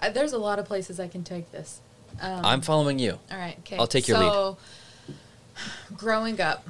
[0.00, 1.80] Uh, there's a lot of places I can take this.
[2.20, 3.18] Um, I'm following you.
[3.30, 3.56] All right.
[3.60, 3.76] Okay.
[3.76, 4.32] I'll take your lead.
[4.32, 4.56] so,
[5.96, 6.66] growing up,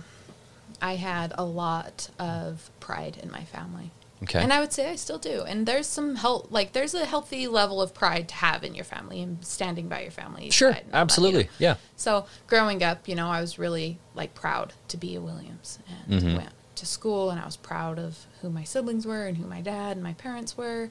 [0.81, 3.91] I had a lot of pride in my family.
[4.23, 4.41] Okay.
[4.43, 5.43] And I would say I still do.
[5.43, 8.85] And there's some help, like there's a healthy level of pride to have in your
[8.85, 10.49] family and standing by your family.
[10.51, 11.51] Sure, side and all that, you absolutely, know.
[11.59, 11.75] yeah.
[11.97, 16.23] So growing up, you know, I was really like proud to be a Williams and
[16.23, 16.37] Mhm.
[16.39, 19.61] went to school and I was proud of who my siblings were and who my
[19.61, 20.91] dad and my parents were.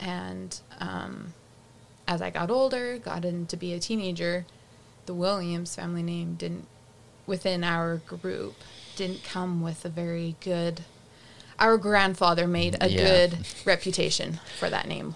[0.00, 1.34] And um,
[2.08, 4.46] as I got older, got into be a teenager,
[5.06, 6.66] the Williams family name didn't
[7.26, 8.54] within our group
[8.96, 10.82] didn't come with a very good
[11.58, 13.04] our grandfather made a Yeah.
[13.04, 15.14] good reputation for that name.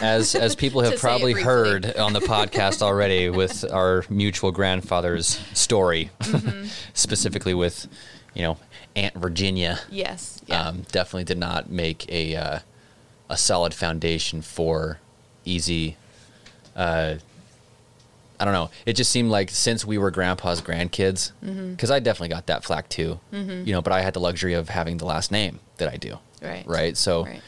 [0.00, 6.10] As as people have probably heard on the podcast already with our mutual grandfather's story,
[6.20, 6.66] Mm-hmm.
[6.94, 7.86] specifically with,
[8.34, 8.56] you know,
[8.96, 9.78] Aunt Virginia.
[9.90, 10.40] Yes.
[10.46, 10.62] Yeah.
[10.68, 12.58] um, definitely did not make a uh,
[13.30, 14.98] a solid foundation for
[15.44, 15.96] easy.
[16.74, 17.16] Uh,
[18.40, 18.70] I don't know.
[18.86, 21.72] It just seemed like since we were grandpa's grandkids, Mm-hmm.
[21.72, 23.18] because I definitely got that flack too.
[23.32, 26.18] You know, but I had the luxury of having the last name that I do.
[26.42, 26.64] Right.
[26.66, 26.96] Right.
[26.96, 27.42] So, Right.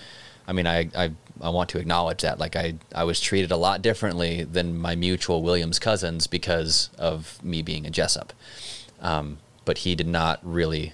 [0.49, 2.39] I mean, I, I I want to acknowledge that.
[2.41, 7.43] Like I I was treated a lot differently than my mutual Williams cousins because of
[7.45, 8.33] me being a Jessup.
[9.01, 10.93] Um, but he did not really.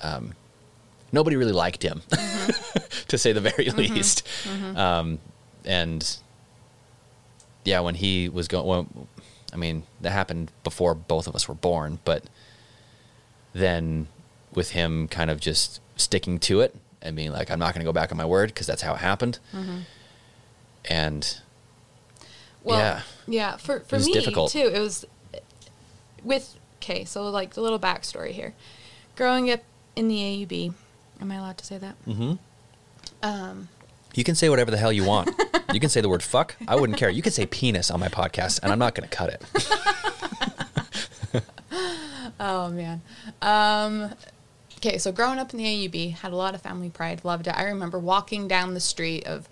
[0.00, 0.34] Um,
[1.10, 2.02] nobody really liked him,
[3.08, 4.26] to say the very least.
[4.76, 5.18] Um,
[5.64, 6.16] and
[7.64, 8.86] yeah, when he was going, well,
[9.52, 12.24] I mean, that happened before both of us were born, but
[13.52, 14.08] then
[14.54, 17.88] with him kind of just sticking to it and being like, I'm not going to
[17.88, 19.38] go back on my word because that's how it happened.
[20.88, 21.38] And
[22.64, 23.02] Well, Yeah.
[23.26, 23.56] yeah.
[23.56, 24.52] For for me difficult.
[24.52, 25.04] too, it was
[26.22, 27.04] with okay.
[27.04, 28.54] So like the little backstory here,
[29.16, 29.60] growing up
[29.96, 30.72] in the AUB.
[31.20, 31.94] Am I allowed to say that?
[32.06, 32.38] Mhm.
[33.22, 33.68] Um,
[34.14, 35.30] you can say whatever the hell you want.
[35.72, 36.56] you can say the word fuck.
[36.68, 37.10] I wouldn't care.
[37.10, 39.42] You can say penis on my podcast, and I'm not going to cut it.
[42.40, 43.02] oh man.
[43.40, 44.12] Um,
[44.78, 47.24] okay, so growing up in the AUB, had a lot of family pride.
[47.24, 47.56] Loved it.
[47.56, 49.48] I remember walking down the street of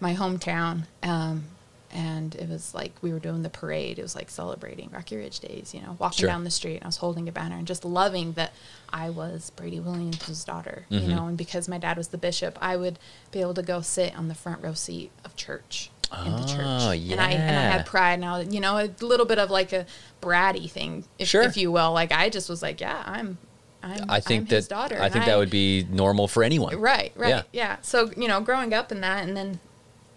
[0.00, 0.84] my hometown.
[1.02, 1.44] Um,
[1.92, 3.98] and it was like we were doing the parade.
[3.98, 6.28] It was like celebrating Rocky Ridge Days, you know, walking Sure.
[6.28, 6.76] down the street.
[6.76, 8.52] And I was holding a banner and just loving that
[8.92, 11.02] I was Brady Williams' daughter, Mhm.
[11.02, 12.98] you know, and because my dad was the bishop, I would
[13.32, 15.90] be able to go sit on the front row seat of church
[16.24, 16.58] in the church.
[16.60, 19.38] Oh, And I and I had pride and I was, you know, a little bit
[19.38, 19.86] of like a
[20.20, 21.42] bratty thing, if, Sure.
[21.42, 21.92] if you will.
[21.92, 23.38] Like I just was like, yeah, I'm,
[23.82, 25.00] I'm, I think I'm that his daughter.
[25.00, 26.78] I think that would be normal for anyone.
[26.80, 27.28] Right, right.
[27.30, 27.42] Yeah.
[27.52, 27.76] Yeah.
[27.82, 29.60] So, you know, growing up in that and then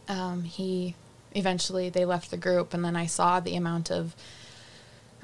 [0.09, 0.95] um, he
[1.33, 4.15] eventually they left the group and then I saw the amount of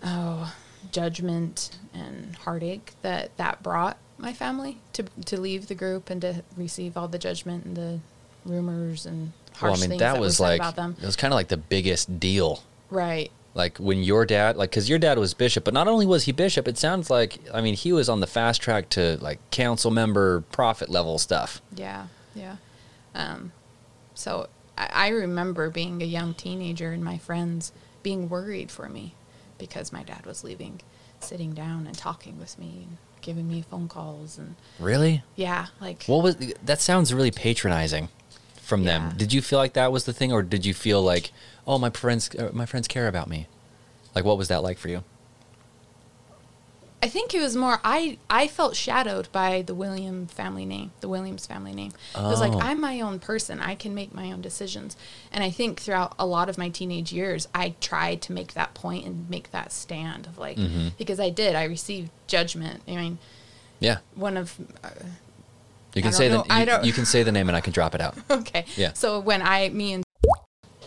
[0.03, 0.53] oh,
[0.91, 6.43] judgment and heartache that that brought my family to to leave the group and to
[6.57, 7.99] receive all the judgment and the
[8.45, 10.95] rumors and harsh Well, I mean, things that, that, was said like about them.
[10.99, 12.63] it was kind of like the biggest deal.
[12.89, 13.31] Right.
[13.53, 16.31] Like when your dad, like, because your dad was bishop, but not only was he
[16.31, 19.91] bishop, it sounds like, I mean, he was on the fast track to like council
[19.91, 21.61] member, prophet level stuff.
[21.75, 22.57] Yeah, yeah.
[23.15, 23.51] Um,
[24.13, 24.47] so
[24.79, 27.71] I, remember being a young teenager and my friends
[28.03, 29.13] being worried for me
[29.57, 30.81] because my dad was leaving,
[31.19, 35.23] sitting down and talking with me and giving me phone calls and Really?
[35.35, 36.79] yeah, like What was that?
[36.79, 38.07] Sounds really patronizing.
[38.61, 39.13] from them.
[39.17, 41.31] Did you feel like that was the thing, or did you feel like,
[41.65, 43.47] oh, my friends, uh, my friends care about me?
[44.13, 45.03] Like, what was that like for you?
[47.01, 51.07] I think it was more I I felt shadowed by the William family name, the
[51.07, 51.93] Williams family name.
[52.15, 52.59] It was like Oh.
[52.59, 53.59] I'm my own person.
[53.61, 54.97] I can make my own decisions.
[55.31, 58.73] And I think throughout a lot of my teenage years, I tried to make that
[58.73, 60.89] point and make that stand of like Mm-hmm.
[60.97, 61.55] because I did.
[61.55, 62.81] I received judgment.
[62.87, 63.17] I mean,
[63.79, 64.89] Yeah, one of uh,
[65.93, 66.43] you can say know.
[66.43, 68.17] the I you, you can say the name and I can drop it out.
[68.29, 68.65] okay.
[68.75, 68.91] Yeah.
[68.93, 70.03] So when I me and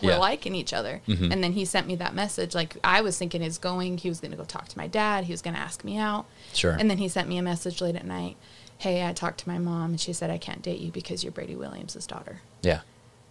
[0.03, 0.17] were Yeah.
[0.17, 1.31] liking each other, Mhm.
[1.31, 2.53] and then he sent me that message.
[2.55, 3.97] Like I was thinking, he's going.
[3.97, 5.23] He was going to go talk to my dad.
[5.25, 6.25] He was going to ask me out.
[6.53, 6.71] Sure.
[6.79, 8.35] And then he sent me a message late at night.
[8.77, 11.31] Hey, I talked to my mom, and she said I can't date you because you're
[11.31, 12.41] Brady Williams' daughter.
[12.61, 12.81] yeah,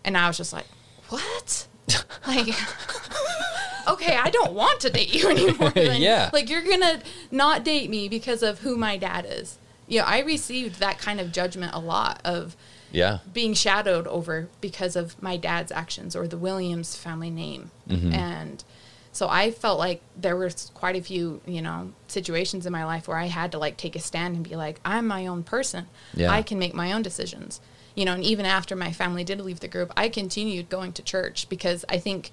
[0.04, 0.66] And I was just like,
[1.10, 1.66] what?
[2.26, 2.48] like,
[3.88, 5.70] okay, I don't want to date you anymore.
[5.70, 6.00] then.
[6.00, 6.30] Yeah.
[6.32, 9.58] Like, you're going to not date me because of who my dad is.
[9.88, 12.56] You know, I received that kind of judgment a lot of
[12.92, 17.70] yeah, being shadowed over because of my dad's actions or the Williams family name.
[17.88, 18.12] Mm-hmm.
[18.12, 18.64] And
[19.12, 23.06] so I felt like there were quite a few, you know, situations in my life
[23.08, 25.86] where I had to like take a stand and be like, I'm my own person.
[26.14, 26.30] Yeah.
[26.30, 27.60] I can make my own decisions.
[27.94, 31.02] You know, and even after my family did leave the group, I continued going to
[31.02, 32.30] church because I think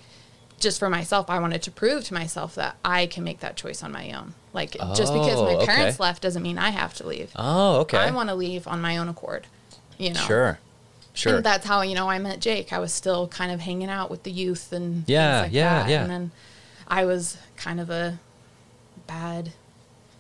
[0.58, 3.84] just for myself, I wanted to prove to myself that I can make that choice
[3.84, 4.36] on my own.
[4.54, 5.66] Like just because Oh, my okay.
[5.66, 7.32] parents left doesn't mean I have to leave.
[7.36, 7.98] Oh, okay.
[7.98, 9.48] I want to leave on my own accord.
[10.00, 10.58] You know, Sure,
[11.14, 11.36] sure.
[11.36, 12.74] and that's how you know I met Jake.
[12.74, 15.84] I was still kind of hanging out with the youth and Yeah, things like yeah,
[15.84, 15.90] that.
[15.90, 16.02] yeah.
[16.04, 16.32] And then
[16.88, 18.18] I was kind of a
[19.06, 19.52] bad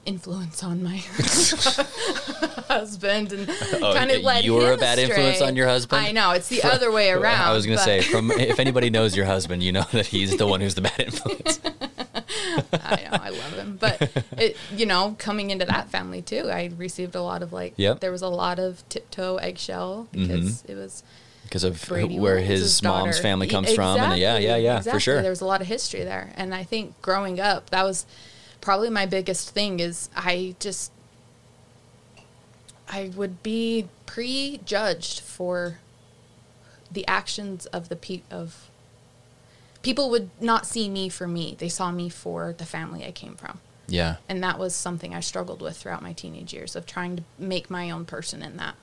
[0.05, 0.97] influence on my
[2.67, 3.49] husband and
[3.81, 6.05] Oh, kind of led you were a bad influence on your husband?
[6.05, 7.41] I know it's the other way around.
[7.41, 10.35] I was gonna but- say, from if anybody knows your husband, you know that he's
[10.37, 11.59] the one who's the bad influence.
[12.29, 14.01] I know I love him, but
[14.37, 17.95] it you know coming into that family too, I received a lot of like Yep.
[17.95, 17.99] Mm-hmm.
[17.99, 21.03] there was a lot of tiptoe eggshell because it was
[21.43, 24.91] because of Brady where Williams' his mom's family comes from, and yeah, yeah, yeah, exactly.
[24.91, 25.21] for sure.
[25.21, 28.05] There was a lot of history there, and I think growing up, that was
[28.61, 29.79] probably my biggest thing.
[29.79, 30.91] Is I just
[32.87, 35.79] I would be prejudged for
[36.91, 38.68] the actions of the pe- of
[39.81, 41.55] people would not see me for me.
[41.57, 43.59] They saw me for the family I came from.
[43.87, 47.23] yeah, And that was something I struggled with throughout my teenage years of trying to
[47.37, 48.75] make my own person in that.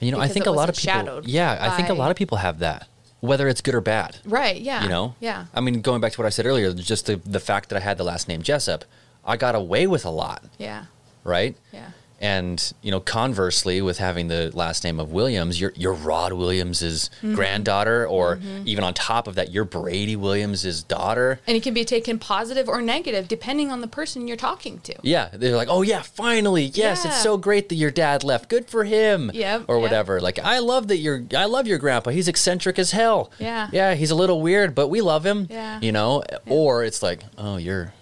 [0.00, 1.20] And, you know, I think a lot of people.
[1.24, 2.88] Yeah, I think a lot of people have that,
[3.20, 4.18] whether it's good or bad.
[4.24, 4.82] Right, yeah.
[4.82, 5.46] You know, Yeah.
[5.54, 7.80] I mean, going back to what I said earlier, just the the fact that I
[7.80, 8.84] had the last name Jessup,
[9.24, 10.84] I got away with a lot, Yeah.
[11.24, 11.56] right?
[11.72, 11.90] Yeah.
[12.20, 17.10] And you know, conversely, with having the last name of Williams, you're you're Rod Williams's
[17.18, 17.34] Mm-hmm.
[17.34, 21.40] granddaughter, or even on top of that, you're Brady Williams's daughter.
[21.46, 24.94] And it can be taken positive or negative depending on the person you're talking to.
[25.02, 28.48] Yeah, they're like, oh yeah, finally, yes, it's so great that your dad left.
[28.48, 29.30] Good for him.
[29.34, 29.82] Yep, or yep.
[29.82, 30.20] whatever.
[30.20, 32.10] Like, I love that your, I love your grandpa.
[32.10, 33.30] He's eccentric as hell.
[33.38, 33.68] Yeah.
[33.72, 35.46] yeah, he's a little weird, but we love him.
[35.50, 35.80] Yeah.
[35.80, 36.22] you know.
[36.46, 37.92] Or it's like, oh, you're,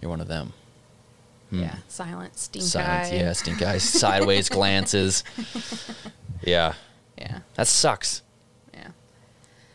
[0.00, 0.52] you're one of them.
[1.50, 1.74] Yeah.
[1.88, 3.14] Silent, stink Silence, eye.
[3.16, 5.24] yeah, stink eyes, sideways glances.
[6.42, 6.74] Yeah,
[7.18, 7.40] Yeah.
[7.54, 8.22] that sucks.
[8.72, 8.88] Yeah.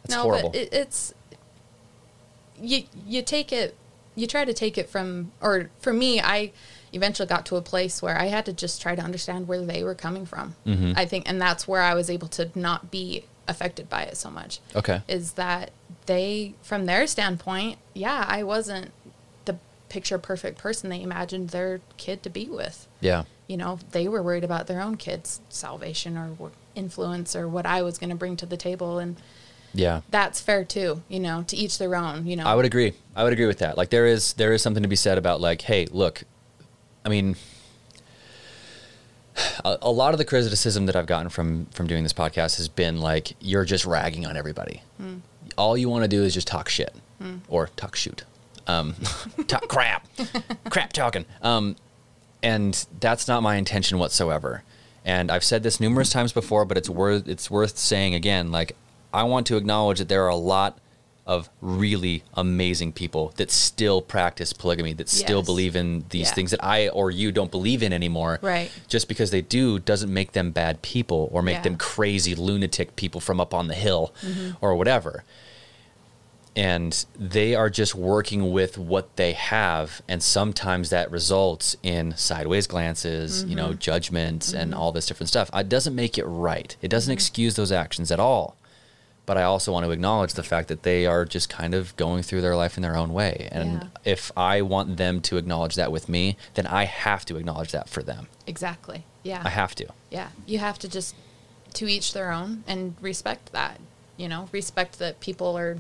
[0.03, 0.49] That's no, horrible.
[0.51, 1.13] but it, it's
[2.59, 3.75] you you take it
[4.15, 6.53] you try to take it from or for me I
[6.93, 9.83] eventually got to a place where I had to just try to understand where they
[9.83, 10.55] were coming from.
[10.65, 10.93] Mm-hmm.
[10.95, 14.29] I think and that's where I was able to not be affected by it so
[14.31, 14.59] much.
[14.75, 15.01] Okay.
[15.09, 15.71] Is that
[16.05, 18.91] they from their standpoint, yeah, I wasn't
[19.95, 24.23] picture perfect person they imagined their kid to be with yeah, you know, they were
[24.23, 28.37] worried about their own kids' salvation or influence or what I was going to bring
[28.37, 28.97] to the table.
[28.97, 29.17] And
[29.73, 30.01] yeah.
[30.09, 32.45] that's fair too, you know, to each their own, you know.
[32.45, 32.93] I would agree.
[33.15, 33.77] I would agree with that.
[33.77, 36.23] Like there is there is something to be said about like, hey, look,
[37.03, 37.35] I mean,
[39.65, 42.67] a, a lot of the criticism that I've gotten from from doing this podcast has
[42.67, 44.81] been like, you're just ragging on everybody.
[44.97, 45.17] Hmm.
[45.57, 47.37] All you want to do is just talk shit hmm.
[47.47, 48.23] or talk shoot,
[48.67, 48.95] um,
[49.47, 50.07] talk crap,
[50.69, 51.25] crap talking.
[51.41, 51.75] Um,
[52.43, 54.63] and that's not my intention whatsoever.
[55.03, 58.51] And I've said this numerous times before, but it's worth it's worth saying again.
[58.51, 58.75] Like,
[59.13, 60.77] I want to acknowledge that there are a lot
[61.27, 66.33] of really amazing people that still practice polygamy, that still believe in these Yeah.
[66.35, 68.37] things that I or you don't believe in anymore.
[68.43, 68.69] Right.
[68.87, 71.61] Just because they do doesn't make them bad people or make Yeah.
[71.63, 74.51] them crazy lunatic people from up on the hill Mm-hmm.
[74.61, 75.23] or whatever
[76.55, 82.67] and they are just working with what they have and sometimes that results in sideways
[82.67, 83.55] glances you Mm-hmm.
[83.57, 87.17] know judgments and all this different stuff it doesn't make it right it doesn't Mm-hmm.
[87.17, 88.55] excuse those actions at all
[89.25, 92.23] but i also want to acknowledge the fact that they are just kind of going
[92.23, 93.87] through their life in their own way and Yeah.
[94.05, 97.89] if i want them to acknowledge that with me then i have to acknowledge that
[97.89, 99.03] for them exactly.
[99.23, 99.41] Yeah.
[99.43, 100.29] i have to yeah.
[100.45, 101.13] You have to just
[101.73, 103.81] to each their own and respect that.
[104.15, 105.79] you know, respect that people are.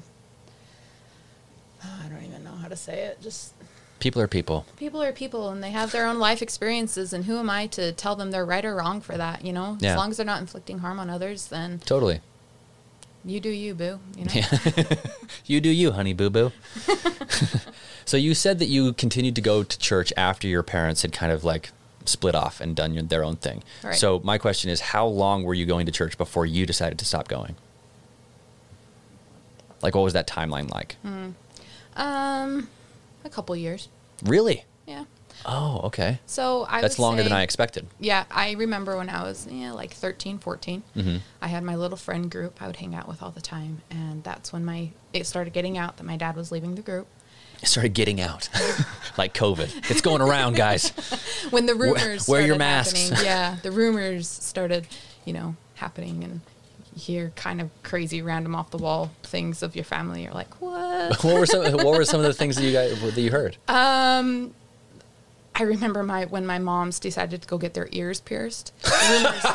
[2.03, 3.21] I don't even know how to say it.
[3.21, 3.53] Just
[3.99, 4.65] People are people.
[4.77, 7.91] people are people and they have their own life experiences and who am i to
[7.93, 9.91] tell them they're right or wrong for that you know Yeah.
[9.91, 12.19] as long as they're not inflicting harm on others then Totally.
[13.23, 14.83] you do you boo you know Yeah.
[15.45, 16.51] you do you, honey boo boo.
[18.05, 21.31] so you said that you continued to go to church after your parents had kind
[21.31, 21.71] of like
[22.03, 23.63] split off and done your, their own thing.
[23.81, 23.95] Right.
[23.95, 27.05] So my question is, how long were you going to church before you decided to
[27.05, 27.55] stop going?
[29.81, 30.97] Like, what was that timeline like?
[31.01, 31.29] Hmm.
[31.95, 32.67] Um
[33.23, 33.87] a couple years
[34.23, 34.65] Really?
[34.85, 35.05] yeah
[35.45, 36.19] Oh, okay.
[36.25, 37.87] so i That's longer than I expected.
[37.99, 41.19] yeah i remember when i was yeah like 13 14 Mhm.
[41.41, 44.23] i had my little friend group i would hang out with all the time and
[44.23, 47.07] that's when my it started getting out that my dad was leaving the group
[47.61, 48.49] It started getting out,
[49.17, 49.89] like COVID.
[49.89, 50.89] It's going around, guys.
[51.51, 53.09] when the rumors wear your started masks.
[53.09, 54.85] happening, yeah, the rumors started,
[55.23, 56.41] you know, happening, and
[56.95, 60.23] hear kind of crazy, random, off the wall things of your family.
[60.23, 61.23] You're like, what?
[61.23, 61.63] what were some?
[61.73, 63.57] What were some of the things that you guys that you heard?
[63.67, 64.53] um,
[65.57, 68.73] I remember my when my moms decided to go get their ears pierced.
[69.09, 69.45] Rumors.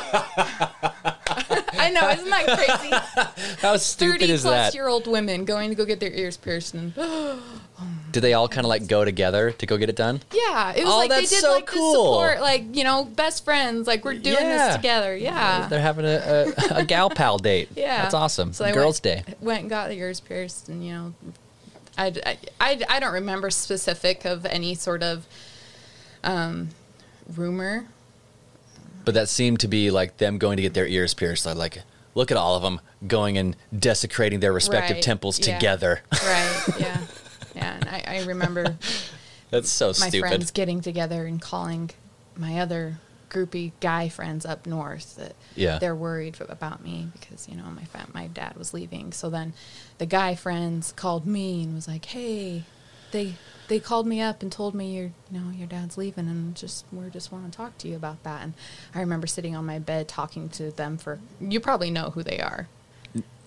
[1.73, 3.57] I know, isn't that crazy?
[3.63, 4.75] How stupid is plus that?
[4.75, 6.95] year old women going to go get their ears pierced, and
[8.13, 10.21] Did they all kind of like go together to go get it done?
[10.33, 11.93] yeah, it was Oh, like they that's did so like cool.
[11.93, 11.99] the
[12.29, 14.67] support, like you know, best friends, like we're doing Yeah.
[14.69, 15.17] this together.
[15.17, 17.69] Yeah, They're having a, a, a gal pal date.
[17.77, 18.53] Yeah, That's awesome.
[18.53, 19.35] So I Girls' went, Day.
[19.41, 21.15] Went and got the ears pierced, and you know,
[21.97, 25.27] I, I, I, I don't remember specific of any sort of
[26.25, 26.71] um,
[27.35, 27.87] rumor.
[29.05, 31.47] But that seemed to be like them going to get their ears pierced.
[31.47, 31.83] Like, like,
[32.15, 35.55] look at all of them going and desecrating their respective Right, temples yeah.
[35.59, 36.03] together.
[36.13, 36.63] Right.
[36.79, 37.01] Yeah.
[37.55, 37.75] yeah.
[37.77, 38.77] And I, I remember
[39.51, 40.21] That's so my stupid.
[40.29, 41.91] friends getting together and calling
[42.37, 42.99] my other
[43.31, 45.79] groupie guy friends up north that Yeah.
[45.79, 49.13] they're worried about me because you know my fam- my dad was leaving.
[49.13, 49.53] So then
[49.99, 52.65] the guy friends called me and was like, "Hey,
[53.13, 53.35] they
[53.71, 56.85] they called me up and told me your you know your dad's leaving and just
[56.93, 58.53] we just want to talk to you about that." And
[58.95, 62.41] I remember sitting on my bed talking to them for you probably know who they
[62.41, 62.68] are.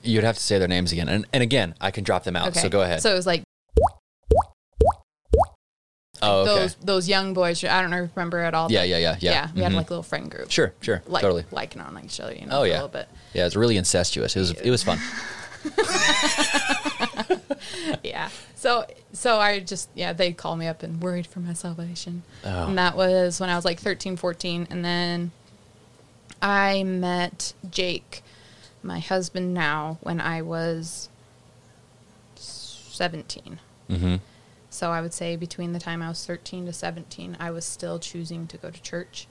[0.02, 1.08] You'd have to say their names again.
[1.08, 2.48] And, and again, I can drop them out.
[2.50, 2.60] okay.
[2.60, 3.02] So go ahead.
[3.02, 3.44] So it was like
[6.22, 6.46] oh, okay.
[6.62, 7.64] those those young boys.
[7.64, 8.72] I don't know, remember at all.
[8.72, 9.50] Yeah, yeah, yeah, yeah, yeah.
[9.56, 9.76] we had Mhm.
[9.76, 10.52] like a little friend group.
[10.52, 11.04] Sure, sure.
[11.08, 11.46] like totally.
[11.52, 12.34] liking on each other.
[12.34, 12.74] You know, Oh, yeah.
[12.74, 13.08] a little bit.
[13.34, 14.36] Yeah, it's really incestuous.
[14.36, 15.00] It was, it was fun.
[18.04, 18.30] Yeah.
[18.56, 22.68] So so I just yeah they called me up and worried for my salvation, Oh.
[22.68, 25.32] and that was when I was like 13, 14, and then
[26.42, 28.24] I met Jake,
[28.82, 31.10] my husband now, when I was
[32.36, 33.60] seventeen.
[33.90, 34.16] hmm
[34.70, 38.00] So I would say between the time I was 13 to 17, I was still
[38.00, 39.28] choosing to go to church.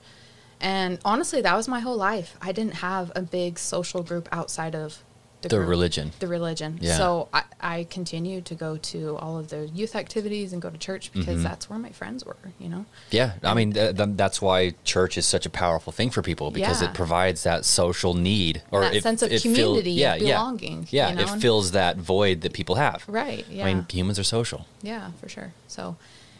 [0.61, 2.37] And honestly, that was my whole life.
[2.41, 5.03] I didn't have a big social group outside of
[5.49, 6.11] The group- religion.
[6.19, 6.77] The religion.
[6.81, 6.97] Yeah.
[6.97, 10.77] So I, I continued to go to all of the youth activities and go to
[10.77, 11.43] church because Mhm.
[11.43, 12.85] that's where my friends were, you know?
[13.11, 16.51] Yeah, I mean th- th- that's why church is such a powerful thing for people
[16.51, 16.89] because Yeah.
[16.89, 20.37] it provides that social need That it- sense of it community, yeah, yeah.
[20.37, 23.03] belonging, Yeah, you know, it fills that void that people have.
[23.07, 23.45] Right.
[23.49, 23.65] Yeah.
[23.65, 24.65] I mean, humans are social.
[24.81, 25.53] Yeah, for sure.
[25.67, 25.95] So,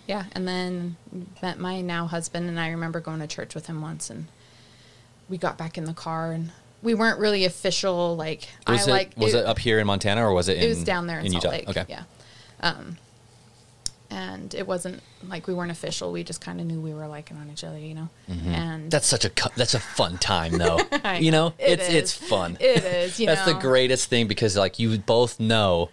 [0.08, 0.98] yeah, and then
[1.42, 4.28] met my now husband, and I remember going to church with him once, and
[5.30, 6.52] we got back in the car, and
[6.84, 8.16] we weren't really official.
[8.16, 10.58] Like Was I it like was it, up here in Montana or was it?
[10.58, 11.56] In, it was down there in, Salt Utah?
[11.56, 11.70] Lake.
[11.70, 11.86] Okay.
[11.88, 12.04] Yeah.
[12.60, 12.98] Um,
[14.10, 16.12] and it wasn't like we weren't official.
[16.12, 18.10] We just kind of knew we were liking on each other, you know.
[18.28, 18.40] And
[18.84, 18.90] Mm-hmm.
[18.90, 20.80] That's such a that's a fun time though.
[21.04, 21.96] I you know, It it's is.
[21.96, 22.58] it's fun.
[22.60, 23.20] It is.
[23.20, 23.54] You that's know.
[23.54, 25.90] the greatest thing because like you both know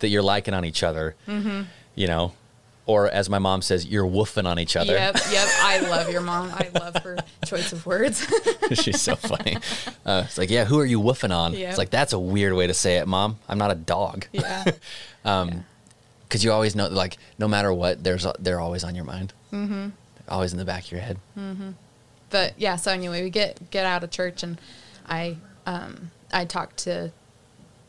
[0.00, 1.14] that you're liking on each other.
[1.28, 1.62] Mm-hmm.
[1.94, 2.32] You know,
[2.86, 4.92] or as my mom says, you're woofing on each other.
[4.94, 5.48] Yep, yep.
[5.60, 6.50] I love your mom.
[6.52, 8.26] I love her choice of words.
[8.72, 9.56] She's so funny.
[10.04, 11.52] Uh, it's like, yeah, who are you woofing on?
[11.54, 11.68] Yep.
[11.68, 13.38] It's like that's a weird way to say it, mom.
[13.48, 14.26] I'm not a dog.
[14.32, 14.64] yeah.
[15.24, 15.64] Um,
[16.26, 19.32] Because you always know, like, no matter what, there's they're always on your mind.
[19.52, 19.88] Mm-hmm.
[20.28, 21.18] Always in the back of your head.
[21.38, 21.70] Mm-hmm.
[22.30, 24.60] but yeah so anyway we get get out of church and
[25.08, 27.10] i um i talked to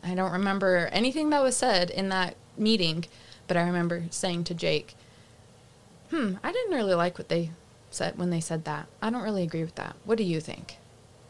[0.04, 3.06] i don't remember anything that was said in that meeting
[3.52, 4.96] but i remember saying to jake
[6.10, 7.52] hmm i didn't really like what they
[7.90, 10.78] said when they said that i don't really agree with that what do you think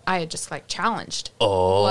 [0.05, 1.81] i had just like challenged Oh,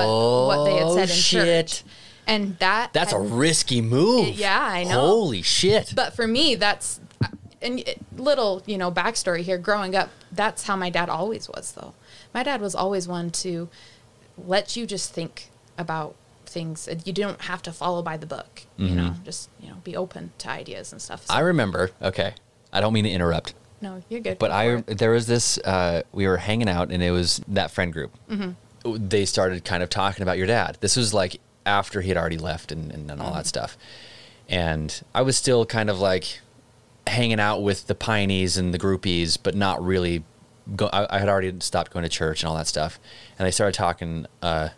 [0.47, 1.45] what, what they had said in shit.
[1.67, 1.85] church
[2.29, 4.29] and that That's a risky move.
[4.39, 5.01] Yeah, I know.
[5.01, 5.95] Holy shit.
[5.97, 7.01] but for me that's
[7.61, 7.83] and
[8.17, 11.93] little you know backstory here growing up that's how my dad always was though
[12.33, 13.69] my dad was always one to
[14.39, 16.15] let you just think about
[16.51, 19.97] things you don't have to follow by the book you know just you know be
[19.97, 21.39] open to ideas and stuff So- Mm-hmm.
[21.45, 21.91] I remember.
[22.03, 22.35] Okay,
[22.73, 24.99] I don't mean to interrupt, no you're good but I it.
[24.99, 25.59] there was this.
[25.59, 28.13] Uh, we were hanging out, and it was that friend group.
[28.29, 29.09] Mm-hmm.
[29.09, 30.79] They started kind of talking about your dad.
[30.81, 33.77] This was like after he had already left and, and, and all that stuff.
[34.49, 36.41] And I was still kind of like
[37.07, 40.25] hanging out with the pineys and the groupies, but not really.
[40.77, 42.99] Go, I, I had already stopped going to church and all that stuff.
[43.39, 44.71] And they started talking uh,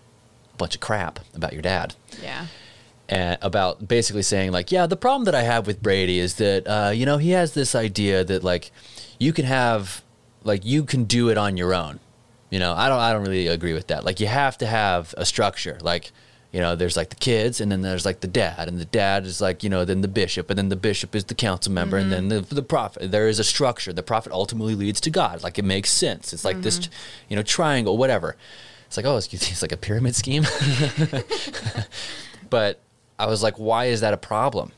[0.63, 2.47] bunch of crap about your dad Yeah.
[3.09, 6.63] and about basically saying like, yeah, the problem that I have with Brady is that
[6.67, 8.65] uh, you know he has this idea that like
[9.19, 10.03] you can have
[10.45, 11.99] like you can do it on your own.
[12.51, 14.05] You know, I don't I don't really agree with that.
[14.05, 15.79] Like you have to have a structure.
[15.81, 16.13] Like
[16.55, 19.25] you know, there's like the kids, and then there's like the dad, and the dad
[19.25, 21.97] is like you know then the bishop, and then the bishop is the council member,
[21.97, 23.11] and then the the prophet.
[23.11, 23.93] There is a structure.
[23.95, 25.43] The prophet ultimately leads to God.
[25.43, 26.35] Like it makes sense.
[26.35, 26.77] It's like this,
[27.31, 28.37] you know, triangle, whatever.
[28.93, 30.45] It's like oh, it's, it's like a pyramid scheme.
[32.51, 32.79] but
[33.19, 34.71] I was like, why is that a problem?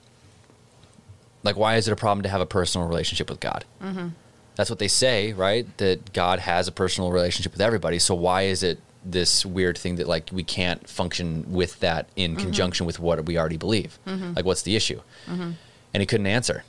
[1.43, 3.65] Like, why is it a problem to have a personal relationship with God?
[3.83, 4.11] Mm-hmm.
[4.55, 5.67] That's what they say, right?
[5.79, 7.99] That God has a personal relationship with everybody.
[7.99, 12.37] So why is it this weird thing that like we can't function with that in
[12.37, 12.41] mm-hmm.
[12.45, 13.99] conjunction with what we already believe?
[14.07, 14.35] Mm-hmm.
[14.35, 15.01] Like, what's the issue?
[15.27, 15.51] Mm-hmm.
[15.93, 16.63] And he couldn't answer,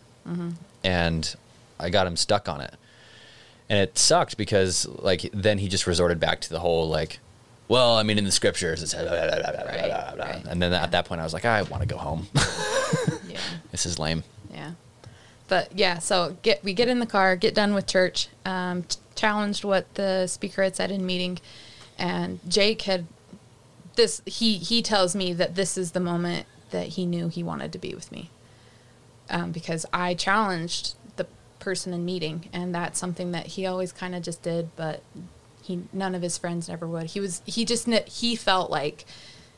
[0.83, 1.35] and
[1.79, 2.73] I got him stuck on it,
[3.69, 7.19] and it sucked because like then he just resorted back to the whole like.
[7.67, 10.45] Well, I mean, in the scriptures, it says, Right, right.
[10.47, 12.27] and then at that point, I was like, I want to go home.
[13.27, 13.39] Yeah.
[13.71, 14.23] this is lame.
[14.53, 14.71] Yeah.
[15.49, 18.97] But yeah, so get we get in the car, get done with church, um, t-
[19.15, 21.39] challenged what the speaker had said in meeting,
[21.99, 23.05] and Jake had
[23.95, 24.21] this.
[24.25, 27.77] He he tells me that this is the moment that he knew he wanted to
[27.77, 28.29] be with me,
[29.29, 31.27] um, because I challenged the
[31.59, 35.03] person in meeting, and that's something that he always kind of just did, but
[35.65, 37.07] he none of his friends never would.
[37.07, 39.05] He was he just he felt like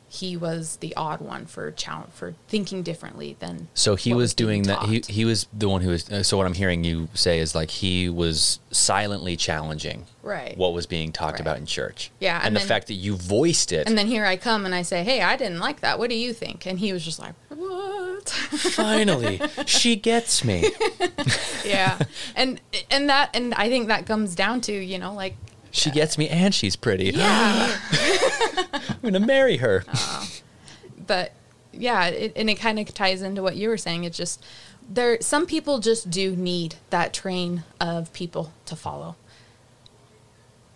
[0.09, 4.33] he was the odd one for challenge for thinking differently than So he what was
[4.33, 4.83] doing that.
[4.83, 6.09] He he was the one who was.
[6.09, 10.57] Uh, so what I'm hearing you say is like he was silently challenging Right.
[10.57, 11.41] what was being talked Right.
[11.41, 12.09] about in church.
[12.21, 13.85] Yeah, and, and the fact that you voiced it.
[13.87, 15.99] And then here I come and I say, "Hey, I didn't like that.
[15.99, 20.71] What do you think?" And he was just like, "What?" finally, she gets me.
[21.65, 21.99] yeah.
[22.35, 25.35] And and that and I think that comes down to, you know, like
[25.77, 27.11] She gets me, and she's pretty.
[27.11, 27.77] yeah.
[28.73, 29.83] I'm gonna marry her.
[31.05, 31.33] but
[31.71, 34.03] yeah, it, and it kind of ties into what you were saying.
[34.03, 34.43] It's just
[34.89, 39.15] there some people just do need that train of people to follow.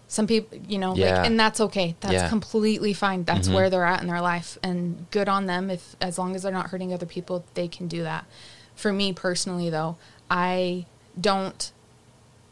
[0.08, 1.18] Some people, you know, Yeah.
[1.18, 1.96] like and that's okay.
[2.02, 2.30] That's Yeah.
[2.30, 3.24] completely fine.
[3.24, 3.56] That's mm-hmm.
[3.56, 6.52] where they're at in their life and good on them if as long as they're
[6.52, 8.26] not hurting other people, they can do that.
[8.76, 9.96] For me personally though,
[10.30, 10.86] I
[11.20, 11.72] don't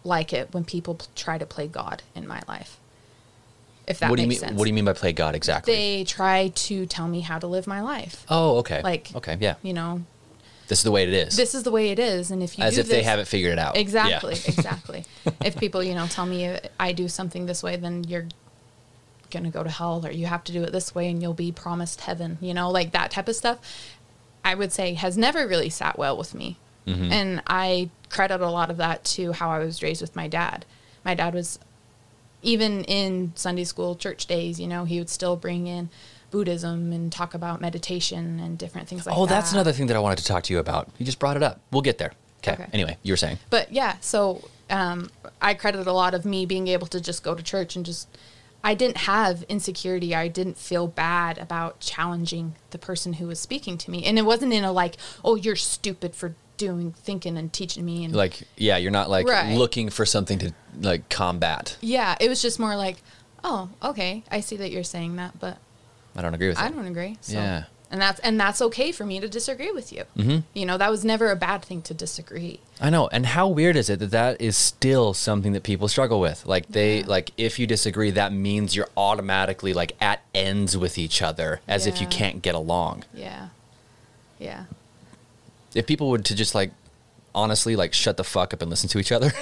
[0.03, 2.77] like it when people p- try to play God in my life.
[3.87, 4.37] If that what do you mean?
[4.39, 4.57] sense.
[4.57, 5.73] What do you mean by play God exactly?
[5.73, 8.23] They try to tell me how to live my life.
[8.29, 8.81] oh, okay.
[8.83, 9.55] Like okay, yeah.
[9.63, 10.03] You know,
[10.67, 11.35] This is the way it is.
[11.35, 13.59] this is the way it is and if you As if they haven't figured it
[13.59, 13.75] out.
[13.75, 13.81] Yeah.
[13.81, 15.05] exactly exactly
[15.43, 18.27] if people you know tell me i do something this way then you're
[19.31, 21.51] gonna go to hell or you have to do it this way and you'll be
[21.51, 23.57] promised heaven you know like that type of stuff
[24.45, 27.11] i would say has never really sat well with me Mm-hmm.
[27.11, 30.65] and i credit a lot of that to how i was raised with my dad
[31.05, 31.59] my dad was
[32.41, 35.89] even in sunday school church days you know he would still bring in
[36.31, 39.95] buddhism and talk about meditation and different things like that oh, that's another thing that
[39.95, 40.89] I wanted to talk to you about.
[40.97, 41.59] You just brought it up.
[41.71, 42.13] We'll get there.
[42.39, 42.53] Okay.
[42.53, 42.67] Okay.
[42.71, 43.37] Anyway, you were saying.
[43.49, 45.09] But yeah, so um,
[45.41, 48.07] I credit a lot of me being able to just go to church and just.
[48.61, 50.13] I didn't have insecurity.
[50.13, 54.23] I didn't feel bad about challenging the person who was speaking to me, and it
[54.23, 58.43] wasn't in a like, "Oh, you're stupid for doing, thinking, and teaching me." And Like,
[58.55, 59.57] yeah, you're not like Right.
[59.57, 61.77] looking for something to like combat.
[61.81, 63.01] yeah, it was just more like,
[63.43, 65.57] "Oh, okay, I see that you're saying that, but
[66.15, 66.63] I don't agree with you.
[66.63, 66.75] I it.
[66.75, 67.63] don't agree." So, Yeah.
[67.91, 70.03] and that's and that's okay for me to disagree with you.
[70.15, 70.37] Mm-hmm.
[70.53, 72.59] You know, that was never a bad thing to disagree.
[72.79, 73.07] I know.
[73.11, 76.45] And how weird is it that that is still something that people struggle with?
[76.45, 77.05] Like they Yeah.
[77.07, 81.87] like if you disagree, that means you're automatically like at ends with each other, as
[81.87, 83.05] if you can't get along.
[83.13, 83.47] Yeah,
[84.37, 84.65] yeah.
[85.73, 86.71] If people would to just like
[87.35, 89.31] honestly like shut the fuck up and listen to each other,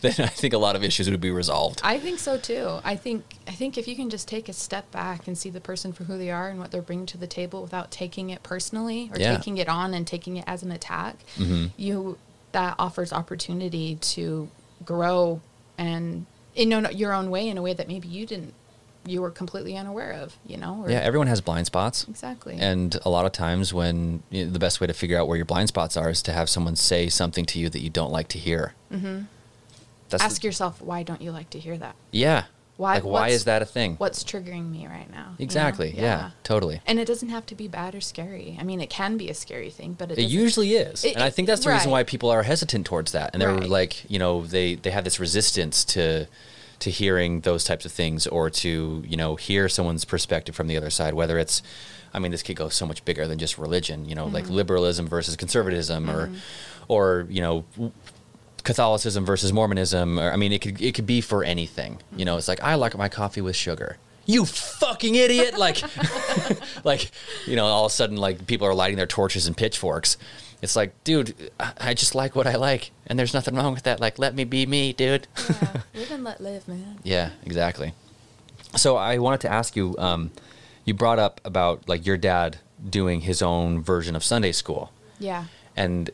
[0.00, 1.80] then I think a lot of issues would be resolved.
[1.82, 2.80] I think so too.
[2.84, 5.60] I think I think if you can just take a step back and see the
[5.60, 8.42] person for who they are and what they're bringing to the table without taking it
[8.42, 9.36] personally or Yeah.
[9.36, 11.66] taking it on and taking it as an attack, mm-hmm.
[11.76, 12.18] you
[12.52, 14.48] that offers opportunity to
[14.84, 15.40] grow
[15.78, 18.52] and in your own way in a way that maybe you didn't
[19.04, 20.82] you were completely unaware of, you know?
[20.84, 22.06] Or, Yeah, everyone has blind spots.
[22.08, 22.56] exactly.
[22.60, 25.36] And a lot of times, when you know, the best way to figure out where
[25.36, 28.12] your blind spots are is to have someone say something to you that you don't
[28.12, 28.74] like to hear.
[28.92, 29.22] Mm-hmm.
[30.20, 31.94] Ask the- yourself why don't you like to hear that?
[32.10, 32.44] yeah.
[32.78, 33.96] Why- Like, why is that a thing?
[33.96, 35.34] What's triggering me right now?
[35.38, 35.44] you know?
[35.44, 35.94] Exactly.
[35.96, 36.30] Yeah.
[36.42, 36.80] Totally.
[36.86, 38.56] And it doesn't have to be bad or scary.
[38.58, 41.22] I mean, it can be a scary thing, but it, It usually is, It- and
[41.22, 43.68] I think that's the reason why people are hesitant towards that, and they're Right.
[43.68, 46.26] like, you know, they they have this resistance to
[46.82, 50.76] to hearing those types of things or to you know hear someone's perspective from the
[50.76, 51.62] other side whether it's
[52.12, 54.54] i mean this could go so much bigger than just religion you know like mm-hmm.
[54.54, 56.36] liberalism versus conservatism or mm-hmm.
[56.88, 57.64] or you know
[58.64, 62.36] catholicism versus mormonism or i mean it could it could be for anything you know
[62.36, 63.96] it's like i like my coffee with sugar.
[64.24, 65.82] You fucking idiot like
[66.84, 67.10] like
[67.44, 70.16] you know all of a sudden like people are lighting their torches and pitchforks
[70.62, 74.00] it's like dude I- just like what i like and there's nothing wrong with that
[74.00, 76.98] like let me be me dude Yeah, live and let live, man.
[77.02, 77.92] yeah, exactly.
[78.76, 79.94] So I wanted to ask you.
[79.98, 80.30] Um,
[80.84, 82.58] you brought up about like your dad
[82.88, 85.44] doing his own version of Sunday school, Yeah.
[85.76, 86.10] and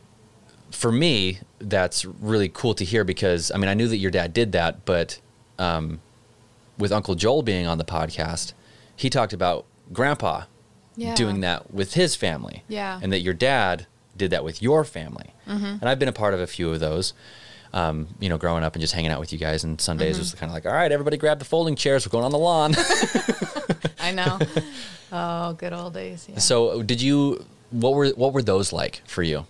[0.73, 4.35] for me, that's really cool to hear because I mean I knew that your dad
[4.35, 5.21] did that, but
[5.59, 6.01] um,
[6.77, 8.53] with Uncle Joel being on the podcast,
[8.97, 10.45] he talked about Grandpa
[10.97, 11.15] Yeah.
[11.15, 12.99] doing that with his family, Yeah.
[13.03, 13.87] and that your dad
[14.19, 17.15] did that with your family, and I've been a part of a few of those
[17.73, 19.63] um, you know, growing up and just hanging out with you guys.
[19.63, 22.07] And Sundays was kind of like, all right, everybody grab the folding chairs.
[22.07, 22.75] We're going on the lawn.
[24.01, 24.39] I know.
[25.13, 26.27] oh, good old days.
[26.29, 26.39] Yeah.
[26.39, 27.45] so, did you?
[27.71, 29.45] What were what were those like for you?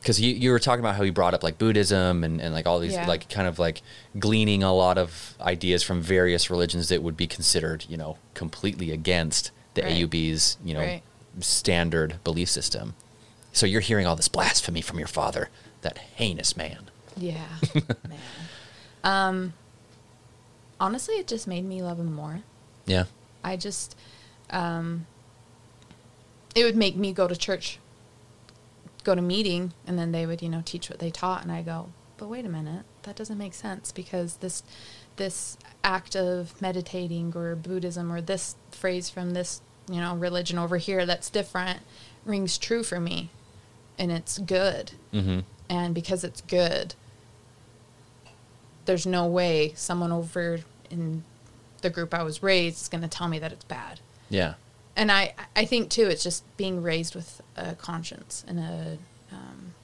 [0.00, 2.66] Because you, you were talking about how you brought up like Buddhism and, and like
[2.66, 3.06] all these Yeah.
[3.06, 3.82] like kind of like
[4.18, 8.90] gleaning a lot of ideas from various religions that would be considered you know completely
[8.92, 10.02] against the Right.
[10.02, 10.10] Um,
[10.64, 11.02] you know Right.
[11.40, 12.94] standard belief system.
[13.58, 15.48] So you're hearing all this blasphemy from your father,
[15.82, 16.90] that heinous man.
[17.16, 18.20] Yeah, man.
[19.02, 19.52] Um,
[20.78, 22.42] honestly, it just made me love him more.
[22.86, 23.06] Yeah.
[23.42, 23.96] I just,
[24.50, 25.08] um,
[26.54, 27.80] it would make me go to church,
[29.02, 31.62] go to meeting, and then they would, you know, teach what they taught, and I
[31.62, 34.62] go, but wait a minute, that doesn't make sense because this,
[35.16, 40.76] this act of meditating or Buddhism or this phrase from this, you know, religion over
[40.76, 41.80] here that's different
[42.24, 43.30] rings true for me,
[43.98, 45.40] and it's good Mm-hmm.
[45.70, 46.94] and because it's good
[48.84, 51.24] there's no way someone over in
[51.82, 54.54] the group i was raised is going to tell me that it's bad Yeah.
[54.96, 58.98] and i i think too it's just being raised with a conscience and a
[59.32, 59.74] um,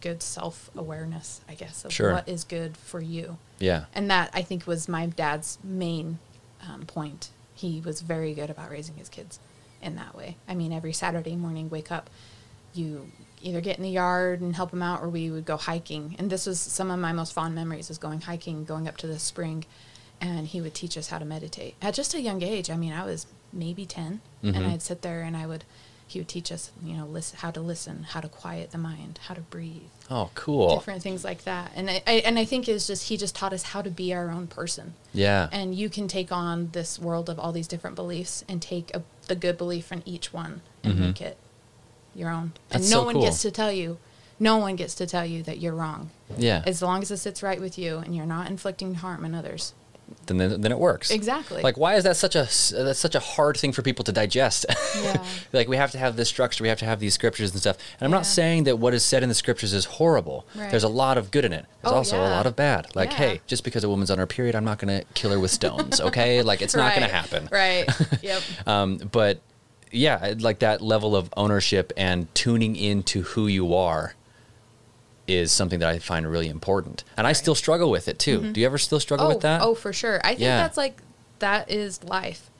[0.00, 2.12] good self-awareness i guess of Sure.
[2.14, 3.84] what is good for you Yeah.
[3.94, 6.18] and that i think was my dad's main
[6.68, 9.38] um, point he was very good about raising his kids
[9.80, 12.10] in that way i mean every saturday morning wake up
[12.74, 13.10] you
[13.42, 16.30] either get in the yard and help him out or we would go hiking and
[16.30, 19.18] this was some of my most fond memories is going hiking going up to the
[19.18, 19.64] spring
[20.20, 22.92] and he would teach us how to meditate at just a young age i mean
[22.92, 24.56] i was maybe 10 Mhm.
[24.56, 25.64] and i'd sit there and i would
[26.06, 29.18] he would teach us you know listen how to listen how to quiet the mind
[29.28, 30.74] how to breathe Oh, cool.
[30.76, 31.72] different things like that.
[31.74, 34.12] And I, I and I think it's just he just taught us how to be
[34.12, 34.92] our own person.
[35.14, 35.48] Yeah.
[35.50, 39.02] And you can take on this world of all these different beliefs and take a,
[39.28, 40.98] the good belief from each one and Mhm.
[40.98, 41.38] make it
[42.14, 42.52] your own.
[42.68, 43.22] That's and no so one cool.
[43.24, 43.98] gets to tell you,
[44.40, 46.10] no one gets to tell you that you're wrong.
[46.36, 46.62] yeah.
[46.66, 49.72] As long as it sits right with you and you're not inflicting harm on others.
[50.26, 51.10] then then then it works.
[51.10, 51.62] Exactly.
[51.62, 52.42] Like, why is that such a
[52.84, 54.66] that's such a hard thing for people to digest?
[55.02, 55.24] Yeah.
[55.52, 57.78] like, we have to have this structure, we have to have these scriptures and stuff.
[57.98, 60.44] And I'm not saying that what is said in the scriptures is horrible.
[60.54, 60.70] Right.
[60.70, 61.64] There's a lot of good in it.
[61.82, 62.94] There's Oh, also a lot of bad.
[62.94, 63.16] Like, Yeah.
[63.16, 65.50] hey, just because a woman's on her period, I'm not going to kill her with
[65.50, 66.00] stones.
[66.00, 67.22] Okay, like it's not going to Right.
[67.22, 67.48] happen.
[67.50, 67.88] Right.
[68.22, 68.42] Yep.
[68.66, 69.40] Um, but
[69.92, 74.14] yeah, like that level of ownership and tuning into who you are
[75.28, 77.04] is something that I find really important.
[77.16, 78.40] And I still struggle with it too.
[78.40, 78.52] Mm-hmm.
[78.52, 79.62] Do you ever still struggle oh, with that?
[79.62, 80.20] oh, for sure.
[80.24, 80.58] I think Yeah.
[80.58, 81.00] that's like
[81.38, 82.50] that is life.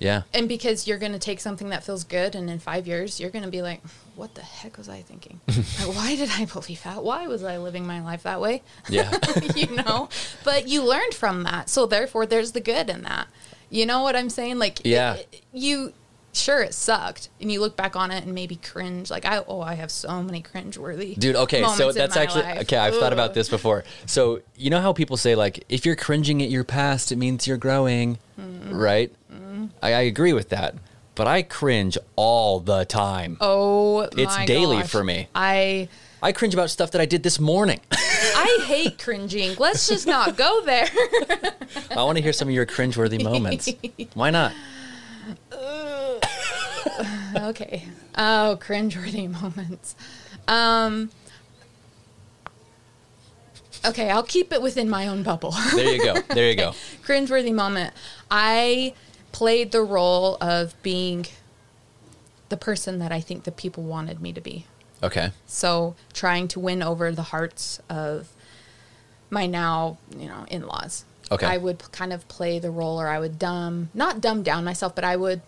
[0.00, 0.22] yeah.
[0.34, 3.30] And because you're going to take something that feels good, and in five years, you're
[3.30, 3.80] going to be like,
[4.16, 5.40] what the heck was I thinking?
[5.48, 7.02] Like, Why did I believe that?
[7.04, 8.62] Why was I living my life that way?
[8.88, 9.12] Yeah.
[9.56, 10.08] you know?
[10.44, 11.68] But you learned from that.
[11.68, 13.28] So therefore, there's the good in that.
[13.70, 14.58] You know what I'm saying?
[14.58, 15.14] Like, Yeah.
[15.14, 15.92] it- you,
[16.32, 17.28] sure, it sucked.
[17.40, 19.10] And you look back on it and maybe cringe.
[19.10, 21.14] Like, I, oh, I have so many cringe worthy.
[21.14, 22.60] Dude, okay, so that's actually life.
[22.62, 22.76] okay.
[22.76, 23.84] I've thought about this before.
[24.06, 27.46] So you know how people say like, if you're cringing at your past, it means
[27.46, 28.72] you're growing, Mm-hmm.
[28.76, 29.12] right?
[29.82, 30.74] I, I agree with that,
[31.16, 33.36] but I cringe all the time.
[33.40, 34.90] Oh, It's daily gosh.
[34.90, 35.28] for me.
[35.34, 35.88] I.
[36.22, 37.80] I cringe about stuff that I did this morning.
[37.92, 39.54] I hate cringing.
[39.58, 40.88] Let's just not go there.
[41.90, 43.68] I want to hear some of your cringeworthy moments.
[44.14, 44.52] Why not?
[47.36, 47.84] okay.
[48.16, 49.94] Oh, cringeworthy moments.
[50.46, 51.10] Um.
[53.84, 55.54] Okay, I'll keep it within my own bubble.
[55.74, 56.20] There you go.
[56.34, 56.72] There you go.
[57.04, 57.94] cringeworthy moment.
[58.30, 58.94] I
[59.30, 61.26] played the role of being
[62.48, 64.66] the person that I think the people wanted me to be.
[65.02, 65.30] Okay.
[65.46, 68.28] So trying to win over the hearts of
[69.30, 71.04] my now, you know, in-laws.
[71.30, 71.46] Okay.
[71.46, 74.94] I would kind of play the role, or I would dumb, not dumb down myself,
[74.94, 75.42] but I would,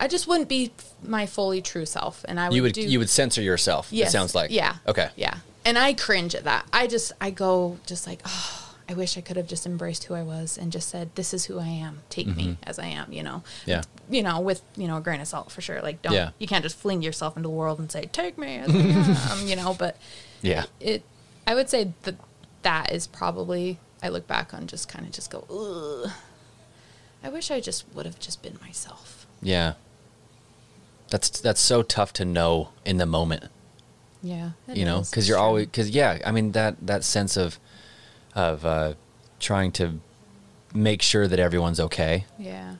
[0.00, 0.72] I just wouldn't be
[1.04, 2.80] my fully true self, and I would You would do.
[2.82, 3.88] you would censor yourself.
[3.92, 4.08] Yes.
[4.08, 4.50] It sounds like.
[4.50, 4.76] Yeah.
[4.88, 5.10] Okay.
[5.14, 5.36] Yeah.
[5.64, 6.66] And I cringe at that.
[6.72, 10.14] I just I go just like, oh, I wish I could have just embraced who
[10.14, 12.00] I was and just said, "This is who I am.
[12.08, 13.42] Take me as I am." You know.
[13.44, 13.70] Mm-hmm.
[13.70, 13.82] Yeah.
[14.08, 15.80] You know, with you know a grain of salt for sure.
[15.82, 16.30] Like, don't Yeah.
[16.38, 19.46] you can't just fling yourself into the world and say, "Take me as I am."
[19.46, 19.96] you know, but
[20.42, 20.64] Yeah.
[20.80, 21.02] it.
[21.46, 22.16] I would say that
[22.62, 23.78] that is probably.
[24.02, 26.10] I look back on just kind of just go, Ugh.
[27.22, 29.26] I wish I just would have just been myself.
[29.42, 29.74] Yeah.
[31.10, 33.44] That's that's so tough to know in the moment.
[34.22, 34.50] Yeah.
[34.68, 37.58] you know because you're always because yeah i mean that that sense of
[38.34, 38.92] of uh
[39.38, 39.98] trying to
[40.74, 42.74] make sure that everyone's okay Yeah.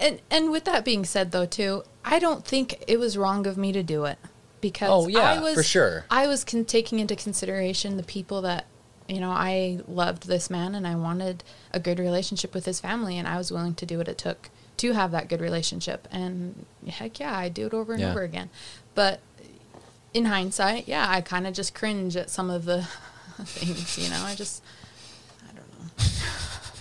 [0.00, 3.56] And and with that being said though too, I don't think it was wrong of
[3.56, 4.18] me to do it
[4.60, 6.06] because Oh, yeah, I was for sure.
[6.10, 8.64] I was con- taking into consideration the people that
[9.08, 13.16] you know, I loved this man and I wanted a good relationship with his family
[13.18, 14.50] and I was willing to do what it took
[14.80, 18.10] to have that good relationship and heck yeah, I do it over and Yeah.
[18.10, 18.50] over again.
[18.94, 19.20] But
[20.12, 22.82] in hindsight, yeah, I kind of just cringe at some of the
[23.44, 24.22] things, you know.
[24.24, 24.62] I just
[25.48, 25.68] I don't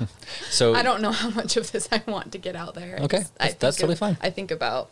[0.02, 0.08] know.
[0.50, 2.98] so I don't know how much of this I want to get out there.
[3.00, 4.18] I Okay, just- that's- I that's totally of- fine.
[4.22, 4.90] I think about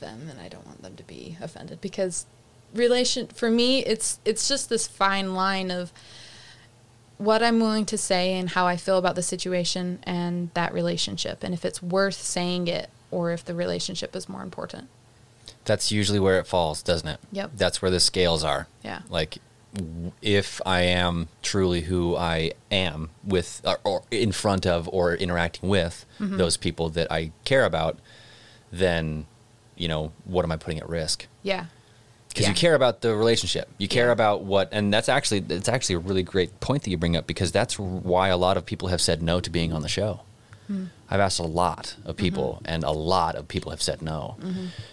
[0.00, 2.26] them, and I don't want them to be offended because
[2.74, 5.92] relation for me, it's it's just this fine line of
[7.24, 11.42] what I'm willing to say and how I feel about the situation and that relationship,
[11.42, 14.88] and if it's worth saying it or if the relationship is more important.
[15.64, 17.52] that's usually where it falls doesn't it Yep.
[17.56, 19.00] that's where the scales are Yeah.
[19.08, 19.38] like
[20.22, 25.68] if i am truly who i am with or, or in front of or interacting
[25.68, 26.36] with Mm-hmm.
[26.36, 27.98] those people that i care about
[28.70, 29.26] then
[29.76, 31.66] you know what am i putting at risk Yeah.
[32.34, 32.50] Because Yeah.
[32.50, 34.12] you care about the relationship you care Yeah.
[34.12, 37.26] about what and that's actually it's actually a really great point that you bring up
[37.26, 40.20] because that's why a lot of people have said no to being on the show
[40.66, 40.86] Hmm.
[41.10, 42.72] i've asked a lot of people Mm-hmm.
[42.74, 44.36] and a lot of people have said no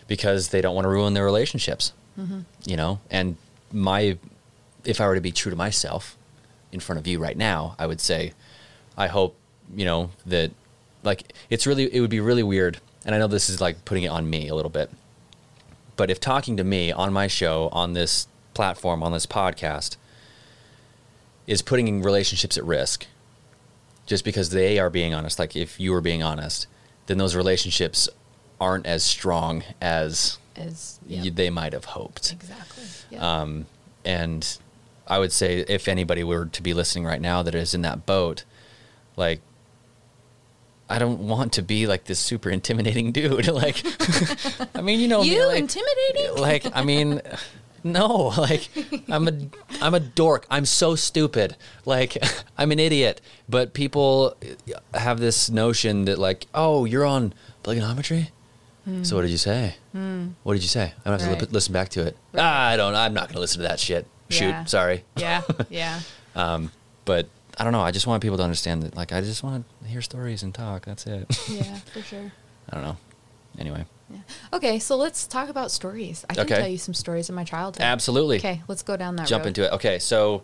[0.07, 2.39] because they don't want to ruin their relationships Mm-hmm.
[2.65, 3.37] you know and
[3.71, 4.17] my
[4.83, 6.17] if i were to be true to myself
[6.73, 8.33] in front of you right now i would say
[8.97, 9.35] i hope
[9.73, 10.51] you know that
[11.03, 14.03] like it's really it would be really weird and i know this is like putting
[14.03, 14.89] it on me a little bit
[16.01, 19.97] but if talking to me on my show, on this platform, on this podcast,
[21.45, 23.05] is putting relationships at risk,
[24.07, 26.65] just because they are being honest, like if you were being honest,
[27.05, 28.09] then those relationships
[28.59, 31.35] aren't as strong as As y- yep.
[31.35, 32.31] they might have hoped.
[32.31, 33.17] exactly.
[33.19, 33.67] Um,
[34.03, 34.57] and
[35.05, 38.07] I would say if anybody were to be listening right now that is in that
[38.07, 38.43] boat,
[39.15, 39.41] like,
[40.91, 43.47] I don't want to be like this super intimidating dude.
[43.65, 43.81] like,
[44.75, 46.35] I mean, you know, me, you like, intimidating?
[46.41, 47.21] like I mean,
[47.83, 48.69] no, like
[49.09, 49.31] I'm a
[49.81, 50.45] I'm a dork.
[50.49, 51.55] I'm so stupid.
[51.85, 52.17] Like
[52.57, 53.21] I'm an idiot.
[53.49, 54.35] But people
[54.93, 57.33] have this notion that like, oh, you're on
[57.63, 58.29] Plygonometry.
[59.03, 59.75] So what did you say?
[60.43, 60.93] What did you say?
[61.05, 61.51] I'm gonna have to Hmm.
[61.51, 62.17] Li- listen back to it.
[62.35, 62.95] Ah, I don't.
[62.95, 64.05] I'm not gonna listen to that shit.
[64.29, 64.49] Shoot.
[64.49, 64.65] Yeah.
[64.65, 65.03] Sorry.
[65.15, 65.41] yeah.
[65.69, 65.99] Yeah.
[66.35, 66.71] Um,
[67.05, 67.27] but
[67.61, 67.81] I don't know.
[67.81, 68.95] I just want people to understand that.
[68.95, 70.83] Like, I just want to hear stories and talk.
[70.83, 71.27] That's it.
[71.47, 72.31] Yeah, for sure.
[72.67, 72.97] I don't know.
[73.59, 74.17] Anyway, Yeah.
[74.51, 76.25] Okay, so let's talk about stories.
[76.27, 76.55] I can Okay.
[76.57, 77.83] tell you some stories of my childhood.
[77.83, 78.37] absolutely.
[78.37, 79.49] Okay, let's go down that Jump road.
[79.49, 79.73] into it.
[79.73, 80.41] Okay, so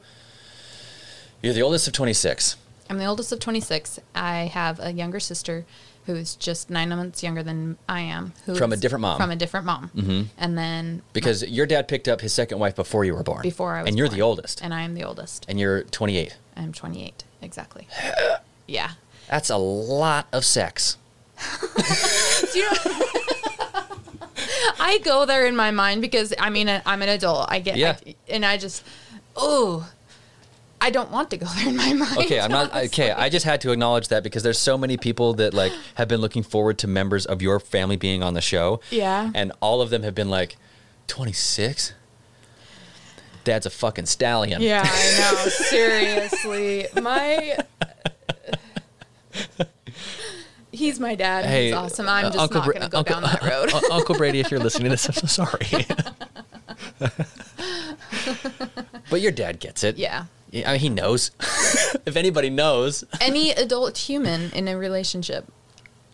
[1.41, 2.55] you're the oldest of 26.
[2.89, 3.99] I'm the oldest of 26.
[4.13, 5.65] I have a younger sister
[6.07, 8.31] who's just nine months younger than I am.
[8.57, 9.17] From a different mom.
[9.19, 9.91] From a different mom.
[9.95, 10.21] Mm-hmm.
[10.39, 13.43] And then Because your dad picked up his second wife before you were born.
[13.43, 14.17] before I was And you're born.
[14.17, 14.61] the oldest.
[14.63, 15.45] And I am the oldest.
[15.47, 16.35] And you're 28.
[16.55, 17.23] I'm 28.
[17.41, 17.87] Exactly.
[18.67, 18.91] yeah.
[19.29, 20.97] That's a lot of sex.
[22.51, 22.77] Do you know?
[24.79, 27.47] I go there in my mind because I mean I'm an adult.
[27.49, 27.97] I get Yeah.
[28.05, 28.83] I- and I just
[29.35, 29.89] oh
[30.79, 32.17] I don't want to go there in my mind.
[32.19, 33.11] Okay, I'm not okay.
[33.11, 36.21] I just had to acknowledge that because there's so many people that like have been
[36.21, 38.79] looking forward to members of your family being on the show.
[38.91, 39.31] Yeah.
[39.33, 40.55] And all of them have been like
[41.07, 41.93] 26?
[43.43, 44.61] Dad's a fucking stallion.
[44.61, 45.49] Yeah, I know.
[45.49, 47.57] Seriously, my
[50.71, 51.45] he's my dad.
[51.45, 52.07] Hey, he's awesome.
[52.07, 53.73] I'm uh, just Uncle not going to go Uncle- down that road.
[53.91, 55.85] Uncle Brady, if you're listening to this, I'm so sorry.
[59.09, 59.97] but your dad gets it.
[59.97, 60.25] yeah.
[60.53, 61.31] I mean, he knows.
[62.05, 63.03] if anybody knows.
[63.21, 65.45] Any adult human in a relationship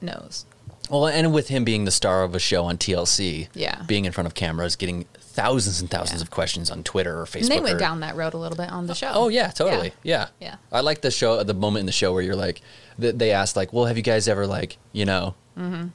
[0.01, 0.45] knows.
[0.89, 3.83] Well, and with him being the star of a show on TLC, Yeah.
[3.87, 6.25] being in front of cameras, getting thousands and thousands Yeah.
[6.25, 7.41] of questions on Twitter or Facebook.
[7.41, 9.11] And they went or- down that road a little bit on the show.
[9.13, 9.93] Oh yeah, totally.
[10.03, 10.27] Yeah.
[10.39, 10.55] Yeah.
[10.71, 12.61] I like the show, the moment in the show where you're like,
[12.99, 15.87] th- they asked like, well, have you guys ever like, you know, mm-hmm.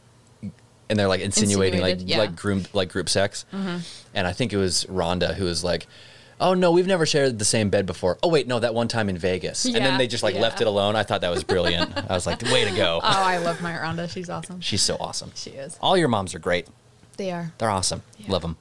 [0.89, 2.19] and they're like insinuating like Insinuated, yeah.
[2.19, 3.79] like group like group sex, mm-hmm.
[4.15, 5.87] and I think it was Rhonda who was like.
[6.41, 8.17] Oh no, we've never shared the same bed before.
[8.23, 10.67] Oh wait, no, that one time in Vegas, and then they just like left it
[10.67, 10.95] alone.
[10.97, 11.97] I thought that was brilliant.
[12.11, 13.01] I was like, way to go.
[13.05, 14.09] Oh, I love my Rhonda.
[14.11, 14.61] She's awesome.
[14.61, 15.33] She's so awesome.
[15.35, 15.77] She is.
[15.81, 16.69] All your moms are great.
[17.17, 17.53] They are.
[17.59, 18.03] They're awesome.
[18.19, 18.31] Yeah.
[18.33, 18.57] Love them.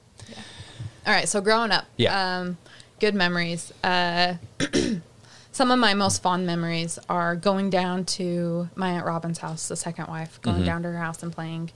[1.06, 2.38] All right, so growing up, Yeah.
[2.40, 2.58] um,
[3.00, 3.72] good memories.
[3.84, 4.34] Uh,
[5.52, 9.76] some of my most fond memories are going down to my aunt Robyn's house, the
[9.76, 11.70] second wife, going down to her house and playing.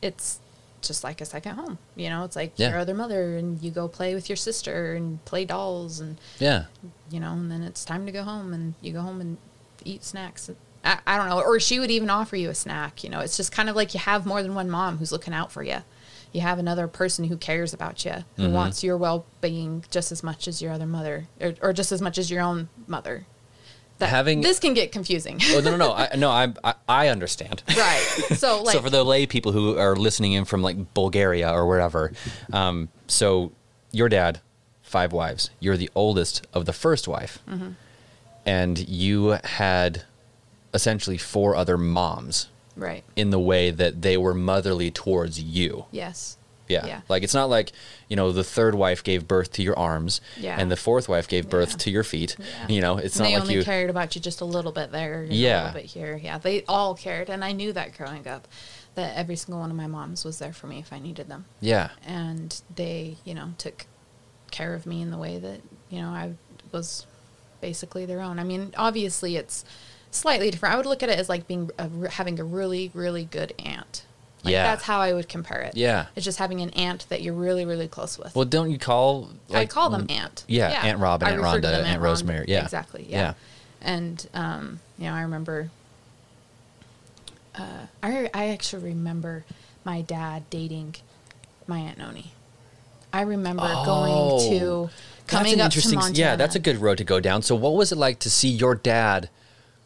[0.00, 0.38] It's
[0.82, 2.24] just like a second home, you know.
[2.24, 2.70] It's like Yeah.
[2.70, 6.64] your other mother, and you go play with your sister and play dolls, and Yeah.
[7.10, 9.38] you know, and then it's time to go home, and you go home and
[9.84, 10.50] eat snacks.
[10.84, 13.04] I, I don't know, or she would even offer you a snack.
[13.04, 15.32] You know, it's just kind of like you have more than one mom who's looking
[15.34, 15.78] out for you.
[16.32, 18.52] You have another person who cares about you, who Mm-hmm.
[18.52, 22.00] wants your well being just as much as your other mother, or, or just as
[22.02, 23.26] much as your own mother.
[24.02, 25.92] That, Having- this can get confusing, Oh no no no!
[26.02, 27.62] I, no, I, I I understand.
[27.76, 28.00] right?
[28.36, 31.66] So like, so for the lay people who are listening in from like Bulgaria or
[31.66, 32.12] wherever,
[32.52, 33.52] um, so
[33.90, 34.40] your dad,
[34.82, 35.50] five wives.
[35.60, 37.70] You're the oldest of the first wife, Mm-hmm.
[38.46, 40.02] and you had
[40.74, 43.04] essentially four other moms right?
[43.16, 45.84] in the way that they were motherly towards you.
[45.90, 46.38] Yes.
[46.68, 46.86] Yeah.
[46.86, 47.00] Yeah.
[47.08, 47.72] Like it's not like,
[48.08, 50.56] you know, the third wife gave birth to your arms Yeah.
[50.58, 51.76] and the fourth wife gave birth Yeah.
[51.78, 52.36] to your feet.
[52.68, 54.72] You know, it's And not they like only you cared about you just a little
[54.72, 55.54] bit there, Yeah.
[55.54, 56.16] a little bit here.
[56.22, 58.48] Yeah, they all cared, and I knew that growing up,
[58.94, 61.46] that every single one of my moms was there for me if I needed them,
[61.60, 61.90] Yeah.
[62.06, 63.86] and they, you know, took
[64.50, 65.60] care of me in the way that
[65.90, 66.34] you know I
[66.72, 67.06] was
[67.60, 68.38] basically their own.
[68.38, 69.64] I mean, obviously it's
[70.10, 70.74] slightly different.
[70.74, 74.04] I would look at it as like being a, having a really, really good aunt.
[74.44, 74.64] Like Yeah.
[74.64, 75.76] that's how I would compare it.
[75.76, 76.06] Yeah.
[76.16, 78.34] it's just having an aunt that you're really, really close with.
[78.34, 80.44] Well, don't you call I call them Aunt.
[80.48, 82.62] Yeah, Aunt Robyn, Aunt Rhonda, Aunt Ron- Rosemary, yeah.
[82.64, 83.06] exactly.
[83.08, 83.18] Yeah.
[83.18, 83.34] Yeah.
[83.82, 85.70] and um, you know, I remember.
[87.54, 89.44] Uh, I I actually remember
[89.84, 90.96] my dad dating
[91.66, 92.32] my aunt Nonie.
[93.12, 94.88] I remember going to
[95.26, 96.18] coming up to Montana.
[96.18, 97.42] Yeah, that's a good road to go down.
[97.42, 99.28] So, what was it like to see your dad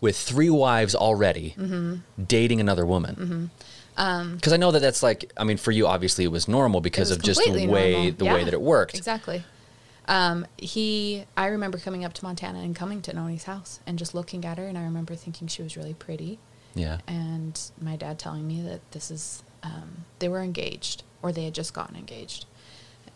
[0.00, 2.22] with three wives already Mm-hmm.
[2.24, 3.50] dating another woman?
[3.96, 7.08] Because I know that that's like, I mean, for you, obviously, it was normal because
[7.08, 8.12] was of just the way normal.
[8.12, 8.94] the way that it worked.
[8.96, 9.42] Exactly.
[10.08, 14.14] Um, he, I remember coming up to Montana and coming to Nonie's house and just
[14.14, 16.38] looking at her, and I remember thinking she was really pretty.
[16.74, 16.98] Yeah.
[17.08, 21.54] and my dad telling me that this is um, they were engaged or they had
[21.54, 22.44] just gotten engaged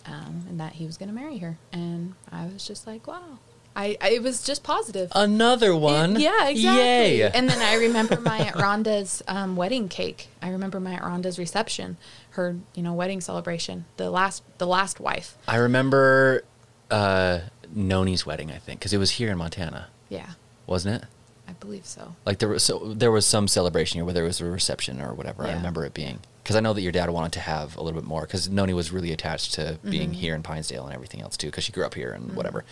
[0.06, 3.38] um, and that he was going to marry her and i was just like wow
[3.76, 6.18] I, I it was just positive Another one.
[6.18, 6.82] yeah exactly
[7.20, 7.30] Yay.
[7.30, 11.38] and then i remember my aunt rhonda's um, wedding cake i remember my aunt rhonda's
[11.38, 11.96] reception
[12.30, 16.42] her you know wedding celebration the last the last wife I remember
[16.90, 17.40] uh,
[17.72, 20.30] Nonie's wedding, I think, because it was here in Montana, yeah
[20.66, 21.08] wasn't it?
[21.48, 24.40] i believe so Like there was so there was some celebration here, whether it was
[24.40, 25.44] a reception or whatever.
[25.46, 28.00] I remember it being because I know that your dad wanted to have a little
[28.00, 30.12] bit more because Noni was really attached to being Mm-hmm.
[30.20, 32.64] here in Pinesdale and everything else too because she grew up here and whatever.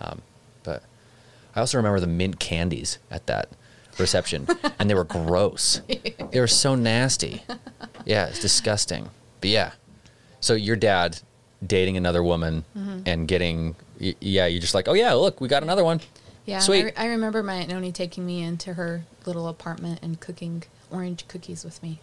[0.00, 0.22] Um,
[0.62, 0.82] but
[1.56, 3.48] I also remember the mint candies at that
[3.98, 4.46] reception,
[4.78, 5.80] and they were gross.
[6.30, 7.42] They were so nasty.
[8.04, 9.10] Yeah, it's disgusting.
[9.40, 9.72] But yeah,
[10.40, 11.20] so your dad
[11.66, 13.00] dating another woman Mm-hmm.
[13.06, 16.00] and getting yeah, you're just like, oh yeah, look, we got another one.
[16.46, 16.80] Yeah, Sweet.
[16.80, 20.62] I, re- I remember my aunt Nonie taking me into her little apartment and cooking
[20.90, 21.98] orange cookies with me,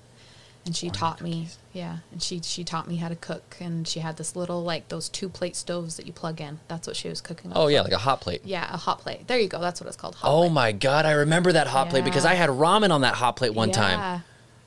[0.66, 1.47] and she taught me.
[1.74, 4.88] Yeah, and she she taught me how to cook, and she had this little like
[4.89, 6.59] those two plate stoves that you plug in.
[6.68, 7.51] That's what she was cooking.
[7.51, 7.57] On.
[7.57, 8.41] Oh yeah, like a hot plate.
[8.45, 9.28] yeah, a hot plate.
[9.28, 9.59] There you go.
[9.59, 10.16] That's what it's called.
[10.16, 10.51] Hot Oh plate.
[10.53, 13.53] my god, I remember that hot plate because I had ramen on that hot plate
[13.53, 13.76] one Yeah.
[13.76, 14.24] time.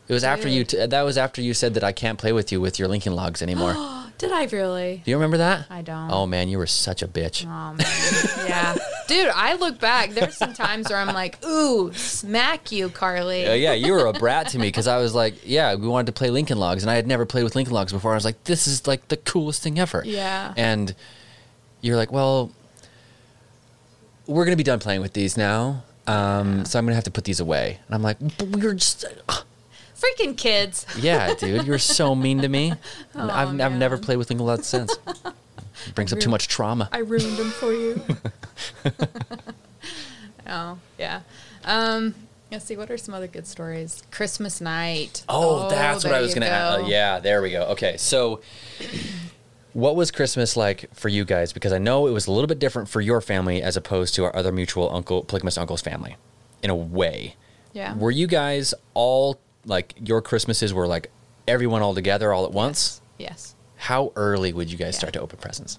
[0.08, 0.64] It was after you.
[0.64, 3.14] T- that was after you said that I can't play with you with your Lincoln
[3.14, 3.74] Logs anymore.
[4.18, 5.02] Did I really?
[5.04, 5.66] Do you remember that?
[5.70, 6.10] I don't.
[6.10, 7.44] Oh man, you were such a bitch.
[7.44, 8.74] Oh man, yeah,
[9.08, 9.30] dude.
[9.34, 10.10] I look back.
[10.10, 14.12] There's some times where I'm like, "Ooh, smack you, Carly." Uh, yeah, you were a
[14.12, 16.90] brat to me because I was like, yeah, we wanted to play Lincoln Logs, and
[16.90, 18.12] I had never played with Lincoln Logs before.
[18.12, 20.02] I was like, this is like the coolest thing ever.
[20.04, 20.54] Yeah.
[20.56, 20.94] And
[21.80, 22.52] you're like, well,
[24.26, 27.24] we're gonna be done playing with these now, um, so I'm gonna have to put
[27.24, 27.80] these away.
[27.86, 29.04] And I'm like, we were just.
[29.98, 30.86] Freaking kids.
[31.00, 32.72] Yeah, dude, you were so mean to me.
[33.14, 34.96] And I've, I've never played with Lincoln Logs since.
[35.86, 36.88] It brings up too much trauma.
[36.92, 38.00] I ruined them for you.
[40.46, 41.20] oh, yeah.
[41.64, 42.14] Um,
[42.50, 42.76] let's see.
[42.76, 44.02] What are some other good stories?
[44.10, 45.24] Christmas night.
[45.28, 46.80] Oh, that's what I was going to add.
[46.80, 47.64] Uh, yeah, there we go.
[47.66, 48.40] Okay, so
[49.72, 51.52] what was Christmas like for you guys?
[51.52, 54.24] Because I know it was a little bit different for your family as opposed to
[54.24, 56.16] our other mutual uncle, polygamous uncle's family,
[56.62, 57.36] in a way.
[57.72, 57.94] Yeah.
[57.96, 61.10] Were you guys all like your Christmases were like
[61.46, 63.00] everyone all together all at once?
[63.18, 63.54] Yes.
[63.78, 64.98] How early would you guys Yeah.
[64.98, 65.78] start to open presents?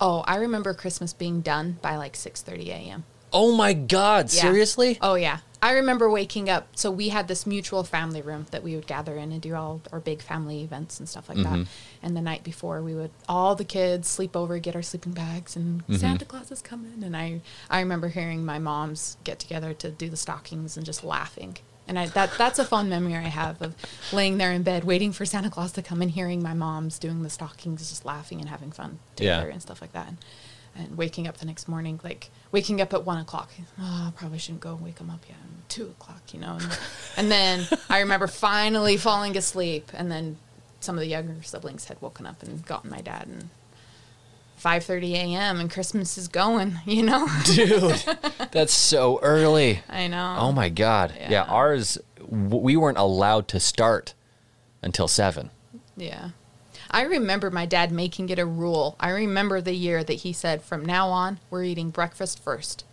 [0.00, 3.04] Oh, I remember Christmas being done by like 6:30 a.m.
[3.32, 4.32] Oh my God!
[4.32, 4.42] Yeah.
[4.42, 4.98] Seriously?
[5.00, 5.38] Oh yeah.
[5.64, 6.66] I remember waking up.
[6.74, 9.80] So we had this mutual family room that we would gather in and do all
[9.92, 11.60] our big family events and stuff like Mm-hmm.
[11.62, 11.68] that.
[12.02, 15.54] And the night before, we would all the kids sleep over, get our sleeping bags,
[15.54, 15.94] and Mm-hmm.
[15.96, 17.04] Santa Claus is coming.
[17.04, 21.04] And I, I remember hearing my moms get together to do the stockings and just
[21.04, 21.56] laughing.
[21.88, 23.74] And I, that that's a fond memory I have of
[24.12, 27.22] laying there in bed waiting for Santa Claus to come and hearing my moms doing
[27.22, 29.36] the stockings, just laughing and having fun Yeah.
[29.36, 30.12] together and stuff like that.
[30.74, 33.50] and waking up the next morning, like waking up at one o'clock.
[33.78, 35.36] Oh, I probably shouldn't go wake him up yet.
[35.68, 36.56] Two o'clock, you know.
[36.60, 36.78] And,
[37.18, 40.38] and then I remember finally falling asleep, and then
[40.80, 43.50] some of the younger siblings had woken up and gotten my dad and
[44.62, 45.58] 5:30 a.m.
[45.60, 47.26] and Christmas is going, you know.
[47.44, 48.02] Dude,
[48.52, 49.80] that's so early.
[49.88, 50.36] I know.
[50.38, 51.14] Oh my god.
[51.18, 51.42] Yeah, Yeah.
[51.44, 51.98] ours
[52.28, 54.14] we weren't allowed to start
[54.80, 55.50] until 7.
[55.96, 56.30] Yeah.
[56.90, 58.96] I remember my dad making it a rule.
[59.00, 62.84] I remember the year that he said, from now on, we're eating breakfast first.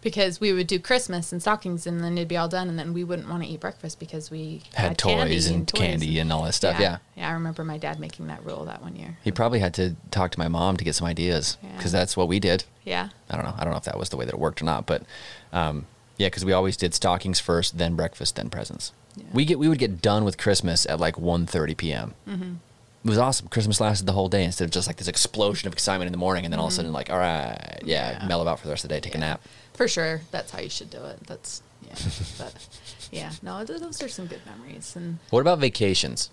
[0.00, 2.92] Because we would do Christmas and stockings and then it'd be all done and then
[2.94, 6.44] we wouldn't want to eat breakfast because we Had, toys and toys candy and all
[6.44, 6.78] that stuff.
[6.78, 6.98] Yeah.
[7.16, 9.18] Yeah, I remember my dad making that rule that one year.
[9.24, 11.76] He probably had to talk to my mom to get some ideas Yeah.
[11.76, 12.62] because that's what we did.
[12.84, 13.08] Yeah.
[13.28, 13.54] I don't know.
[13.58, 15.02] I don't know if that was the way that it worked or not, but
[15.52, 15.86] um,
[16.16, 18.92] yeah, because we always did stockings first, then breakfast, then presents.
[19.16, 19.24] Yeah.
[19.32, 22.14] We get we would get done with Christmas at like 1.30 p.m.
[22.28, 22.52] Mm-hmm.
[23.04, 23.48] It was awesome.
[23.48, 26.18] Christmas lasted the whole day instead of just like this explosion of excitement in the
[26.18, 28.22] morning, and then all of a sudden like, all right, yeah, Mm-hmm.
[28.22, 28.28] Yeah.
[28.28, 29.40] mellow out for the rest of the day, take a nap.
[29.78, 30.22] For sure.
[30.32, 31.20] That's how you should do it.
[31.28, 31.94] That's, yeah.
[32.38, 32.68] but
[33.12, 34.96] yeah, no, those are some good memories.
[34.96, 36.30] And What about vacations?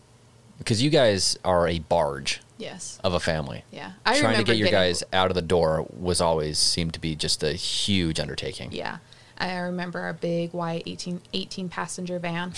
[0.57, 2.99] Because you guys are a barge yes.
[3.03, 3.63] of a family.
[3.71, 3.91] Yeah.
[4.03, 7.15] I Trying to get your guys out of the door was always seemed to be
[7.15, 8.71] just a huge undertaking.
[8.71, 8.97] Yeah.
[9.37, 12.53] I remember our big white 18, 18 passenger van.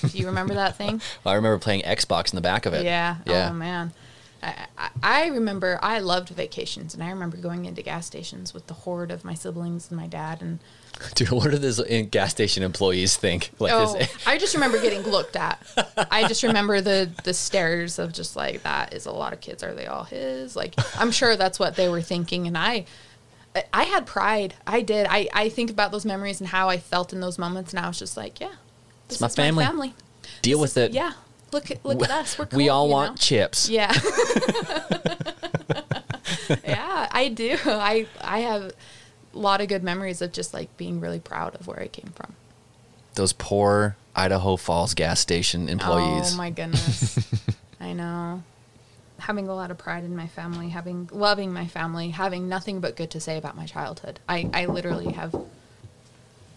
[0.00, 1.00] Do you remember that thing?
[1.24, 2.84] I remember playing Xbox in the back of it.
[2.84, 3.18] Yeah.
[3.26, 3.50] Yeah.
[3.50, 3.92] Oh man.
[5.02, 9.10] I, remember I loved vacations, and I remember going into gas stations with the horde
[9.10, 10.42] of my siblings and my dad.
[10.42, 10.58] And
[11.14, 13.50] Dude, what do those uh, gas station employees think?
[13.60, 15.64] Like oh, this, I just remember getting looked at.
[16.10, 19.62] I just remember the the stares of just like that is a lot of kids.
[19.62, 20.56] Are they all his?
[20.56, 22.86] Like I'm sure that's what they were thinking, and I.
[23.72, 24.54] I- had pride.
[24.66, 25.06] I did.
[25.10, 27.86] I, I think about those memories and how I felt in those moments, and I
[27.86, 28.52] was just like, yeah,
[29.08, 29.50] this my.
[29.50, 29.92] My family.
[30.40, 30.92] deal This with is- it.
[30.94, 31.12] Yeah.
[31.52, 32.38] Look at look at us.
[32.38, 33.16] We're we all want know?
[33.16, 33.68] chips.
[33.68, 33.92] Yeah.
[36.64, 37.58] yeah, I do.
[37.64, 38.72] I I have
[39.34, 42.12] a lot of good memories of just like being really proud of where I came
[42.14, 42.34] from.
[43.14, 46.34] Those poor Idaho Falls gas station employees.
[46.34, 47.18] Oh my goodness.
[47.80, 48.42] I know.
[49.18, 52.96] Having a lot of pride in my family, having loving my family, having nothing but
[52.96, 54.18] good to say about my childhood.
[54.28, 55.34] I, I literally have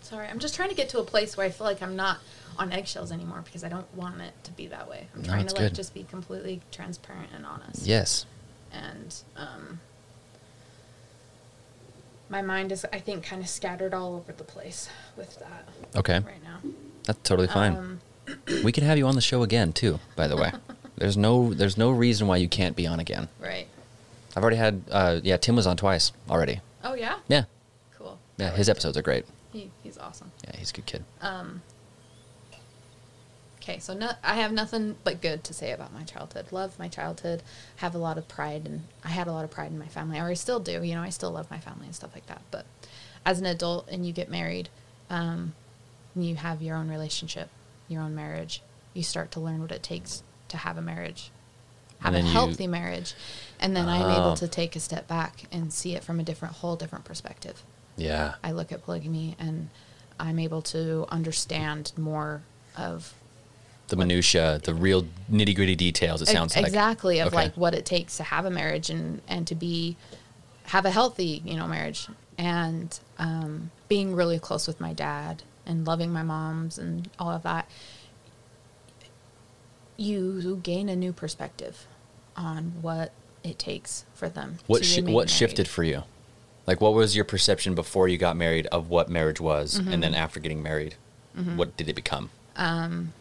[0.01, 2.19] Sorry, I'm just trying to get to a place where I feel like I'm not
[2.57, 5.07] on eggshells anymore because I don't want it to be that way.
[5.15, 5.75] I'm No, trying to like good.
[5.75, 7.85] just be completely transparent and honest.
[7.85, 8.25] Yes.
[8.71, 9.79] and um,
[12.29, 16.19] my mind is i think kind of scattered all over the place with that Okay.
[16.19, 16.59] right now
[17.03, 17.75] That's totally fine.
[17.75, 18.01] um,
[18.63, 20.51] we can have you on the show again too, by the way.
[20.97, 23.27] there's no there's no reason why you can't be on again.
[23.39, 23.67] right
[24.35, 26.59] I've already had uh yeah, Tim was on twice already.
[26.83, 27.43] oh yeah Yeah.
[27.97, 29.25] cool Yeah, his episodes are great.
[29.53, 31.03] he, he's awesome Yeah, he's a good kid.
[33.65, 36.87] Okay so no, i have nothing but good to say about my childhood love my
[36.87, 37.41] childhood
[37.77, 40.19] have a lot of pride and i had a lot of pride in my family
[40.19, 42.41] or i still do you know i still love my family and stuff like that
[42.51, 42.65] but
[43.25, 44.69] as an adult and you get married
[45.09, 45.53] um,
[46.15, 47.49] you have your own relationship
[47.87, 48.61] your own marriage
[48.93, 51.31] you start to learn what it takes to have a marriage
[52.01, 53.13] have a then you- healthy marriage
[53.59, 54.21] and then i'm Ah.
[54.21, 57.63] able to take a step back and see it from a different whole different perspective
[57.97, 58.35] Yeah.
[58.43, 59.69] I look at polygamy and
[60.19, 62.41] I'm able to understand more
[62.77, 63.13] of
[63.87, 66.21] The minutia, the real nitty gritty details.
[66.21, 67.35] It sounds like exactly of Okay.
[67.35, 69.95] like what it takes to have a marriage and and to be
[70.65, 72.07] have a healthy you know marriage
[72.37, 77.43] and um, being really close with my dad and loving my moms and all of
[77.43, 77.67] that.
[79.97, 81.85] You gain a new perspective
[82.35, 83.11] on what
[83.43, 84.57] it takes for them.
[84.67, 85.29] What to shi what married.
[85.29, 86.03] shifted for you?
[86.67, 89.91] Like, what was your perception before you got married of what marriage was, Mm-hmm.
[89.93, 90.95] and then after getting married,
[91.55, 92.29] what did it become?
[92.55, 93.13] Um,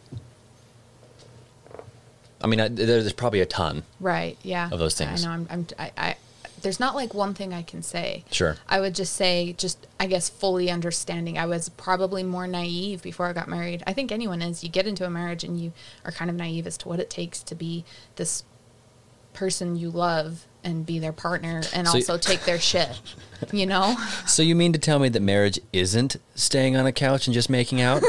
[2.44, 3.82] I mean, I, there's probably a ton.
[4.00, 4.36] Right.
[4.42, 4.68] Yeah.
[4.70, 5.24] of those things.
[5.24, 5.34] I know.
[5.34, 5.46] I'm.
[5.50, 6.16] I'm I, I.
[6.60, 8.24] There's not like one thing I can say.
[8.30, 8.56] Sure.
[8.68, 11.36] I would just say, just I guess, fully understanding.
[11.38, 13.82] I was probably more naive before I got married.
[13.86, 14.62] I think anyone is.
[14.62, 15.72] You get into a marriage and you
[16.04, 17.84] are kind of naive as to what it takes to be
[18.16, 18.44] this
[19.34, 23.00] person you love and be their partner and So- also take their shit.
[23.52, 23.96] You know?
[24.26, 27.50] So you mean to tell me that marriage isn't staying on a couch and just
[27.50, 28.00] making out?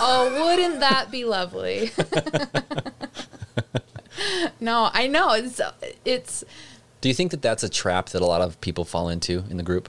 [0.00, 1.92] oh, wouldn't that be lovely?
[4.60, 5.32] no, I know.
[5.32, 5.60] It's
[6.04, 6.44] it's.
[7.00, 9.56] Do you think that that's a trap that a lot of people fall into in
[9.56, 9.88] the group?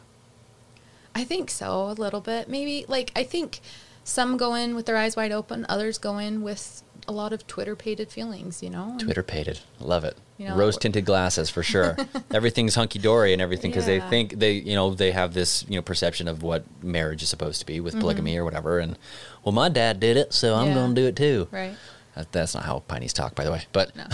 [1.15, 2.49] I think so, a little bit.
[2.49, 3.59] Maybe like I think
[4.03, 7.45] some go in with their eyes wide open, others go in with a lot of
[7.47, 8.95] Twitter pated feelings, you know?
[8.97, 10.17] Twitter pated, love it.
[10.37, 11.97] You know, Rose tinted glasses for sure.
[12.33, 15.75] Everything's hunky dory and everything because they think they, you know, they have this, you
[15.75, 18.79] know, perception of what marriage is supposed to be with polygamy or whatever.
[18.79, 18.97] And
[19.43, 20.75] well, my dad did it, so I'm Mm-hmm.
[20.75, 21.47] Going to do it too.
[21.51, 21.75] Right.
[22.15, 23.63] That, that's not how pineys talk, by the way.
[23.71, 24.05] But No.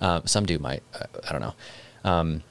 [0.06, 0.82] um, some do might.
[0.94, 1.54] Uh, I don't know.
[2.04, 2.42] Um,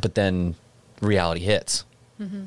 [0.00, 0.54] but then
[1.00, 1.84] reality hits.
[2.20, 2.44] Mm-hmm.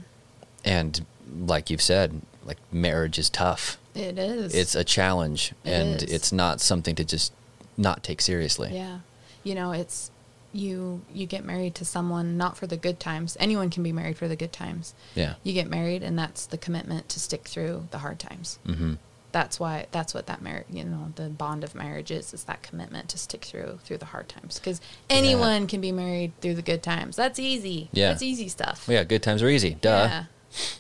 [0.66, 1.06] And
[1.40, 3.78] like you've said, like marriage is tough.
[3.96, 4.54] It is.
[4.54, 6.12] It's a challenge It and is.
[6.14, 7.34] it's not something to just
[7.76, 8.72] not take seriously.
[8.74, 9.00] Yeah.
[9.44, 10.12] You know, it's
[10.52, 13.38] you you get married to someone not for the good times.
[13.40, 14.94] Anyone can be married for the good times.
[15.16, 15.36] Yeah.
[15.44, 18.60] You get married and that's the commitment to stick through the hard times.
[18.66, 18.98] Mhm.
[19.32, 22.64] That's why that's what that marriage, you know, the bond of marriage is is that
[22.64, 26.64] commitment to stick through through the hard times cuz anyone can be married through the
[26.64, 27.16] good times.
[27.16, 27.90] That's easy.
[27.92, 28.10] Yeah.
[28.10, 28.88] That's easy stuff.
[28.88, 29.76] Well, yeah, good times are easy.
[29.76, 30.08] Duh.
[30.10, 30.24] Yeah,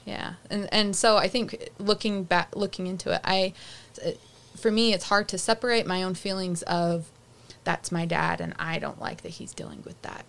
[0.06, 3.54] yeah, and and so I think looking back, looking into it, I,
[4.58, 7.12] for me, it's hard to separate my own feelings of
[7.64, 10.26] that's my dad, and I don't like that he's dealing with that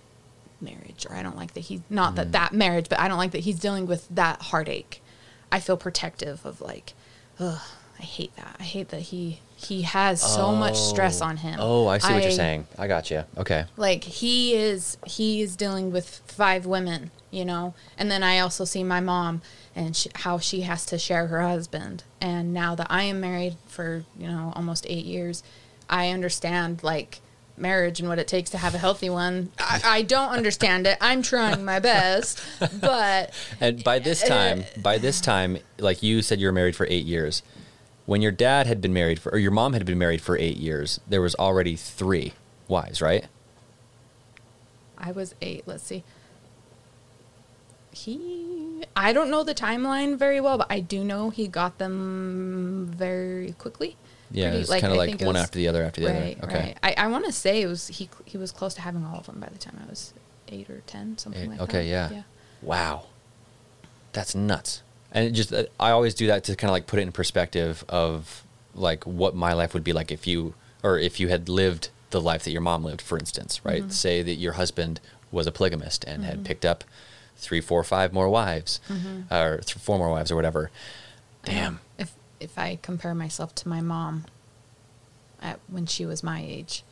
[0.61, 2.17] marriage, or I don't like that he's not Mm.
[2.17, 5.01] that that marriage, but I don't like that he's dealing with that heartache.
[5.51, 6.93] I feel protective of like,
[7.39, 7.61] ugh,
[8.01, 8.57] I hate that.
[8.59, 11.27] I hate that he he has so much stress Oh.
[11.27, 11.59] on him.
[11.61, 12.67] Oh, I see what you're saying.
[12.79, 13.25] I got you.
[13.37, 13.67] Okay.
[13.77, 18.65] like he is he is dealing with five women you know and then i also
[18.65, 19.41] see my mom
[19.77, 23.55] and sh how she has to share her husband and now that i am married
[23.69, 25.45] for you know almost eight years
[25.89, 27.21] i understand like
[27.57, 30.97] marriage and what it takes to have a healthy one i, I don't understand it
[31.01, 32.43] i'm trying my best
[32.81, 36.87] but And by this time, by this time, like you said, you were married for
[36.91, 37.43] eight years.
[38.11, 40.57] When your dad had been married for, or your mom had been married for eight
[40.57, 42.33] years, there was already three
[42.67, 43.27] wives, right?
[44.99, 46.03] i was eight let's see
[47.93, 52.91] he i don't know the timeline very well but i do know he got them
[52.95, 53.97] very quickly
[54.31, 56.53] Yeah, it's like, kind of like one was- after the other after the right, other.
[56.53, 56.77] Okay.
[56.83, 56.97] Right.
[56.99, 59.27] I, I want to say it was he he was close to having all of
[59.27, 60.13] them by the time I was
[60.49, 62.11] eight or ten, something Eight- like okay, that.
[62.11, 62.11] yeah.
[62.13, 62.23] Yeah.
[62.61, 63.05] Wow.
[64.13, 64.83] That's nuts.
[65.13, 68.45] And just, I always do that to kind of like put it in perspective of
[68.75, 72.21] like what my life would be like if you, or if you had lived the
[72.21, 73.83] life that your mom lived, for instance, right?
[73.83, 73.91] Mm-hmm.
[73.91, 75.01] Say that your husband
[75.33, 76.85] was a polygamist and had picked up
[77.37, 79.33] three, four, five more wives, Mm-hmm.
[79.33, 80.71] or th- four more wives or whatever.
[81.45, 81.81] Damn.
[81.99, 84.27] If if I compare myself to my mom,
[85.43, 86.83] at when she was my age,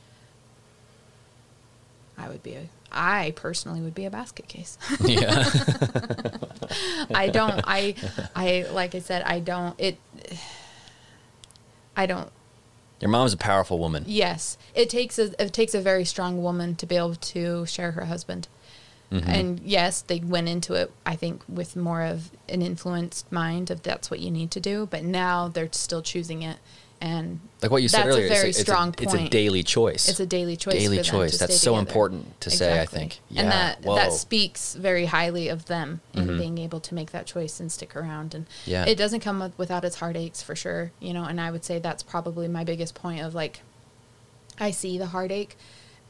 [2.16, 2.68] I would be a.
[2.90, 4.78] I personally would be a basket case.
[5.00, 5.44] yeah.
[7.14, 7.60] I don't.
[7.64, 7.94] I
[8.34, 9.22] I like I said.
[9.22, 9.78] I don't.
[9.78, 9.98] It.
[11.96, 12.30] I don't
[13.00, 14.04] Your mom's a powerful woman.
[14.06, 17.92] Yes, it takes a it takes a very strong woman to be able to share
[17.92, 18.48] her husband.
[19.10, 19.30] Mm-hmm.
[19.30, 20.92] And yes, they went into it.
[21.06, 24.86] I think with more of an influenced mind of that's what you need to do.
[24.86, 26.58] But now they're still choosing it,
[27.00, 29.24] and Like what you said That's a earlier, very it's, a, strong it's a, it's
[29.26, 30.08] a daily choice.
[30.08, 30.74] it's a daily choice.
[30.74, 31.32] Daily for them choice.
[31.32, 31.88] to That's stay so together.
[31.88, 33.18] important to say, I think.
[33.30, 33.42] Yeah.
[33.42, 36.38] and that that speaks very highly of them in Mhm.
[36.38, 38.32] being able to make that choice and stick around.
[38.34, 38.84] And Yeah.
[38.86, 41.24] it doesn't come with, without its heartaches for sure, you know.
[41.24, 43.62] And I would say that's probably my biggest point of like,
[44.60, 45.56] I see the heartache,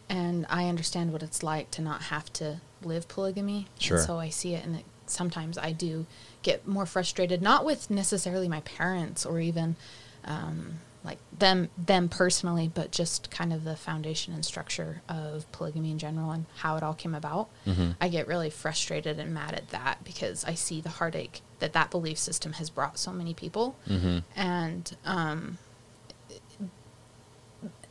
[0.09, 3.69] and I understand what it's like to not have to live polygamy.
[3.79, 3.97] Sure.
[3.97, 6.05] And so I see it, and it, sometimes I do
[6.43, 9.77] get more frustrated, not with necessarily my parents or even
[10.25, 15.91] um, like them them personally, but just kind of the foundation and structure of polygamy
[15.93, 17.49] in general and how it all came about.
[17.67, 17.95] Mhm.
[18.01, 21.91] I get really frustrated and mad at that because I see the heartache that that
[21.91, 24.23] belief system has brought so many people, Mhm.
[24.37, 25.59] and um,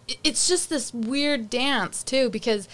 [0.07, 2.67] it- it's just this weird dance too because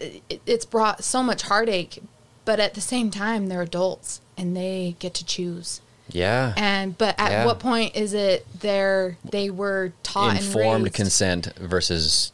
[0.00, 2.02] it, it's brought so much heartache,
[2.44, 5.80] but at the same time they're adults and they get to choose.
[6.10, 6.54] Yeah.
[6.56, 7.44] And but at Yeah.
[7.46, 12.32] what point is it they're they were taught Informed consent versus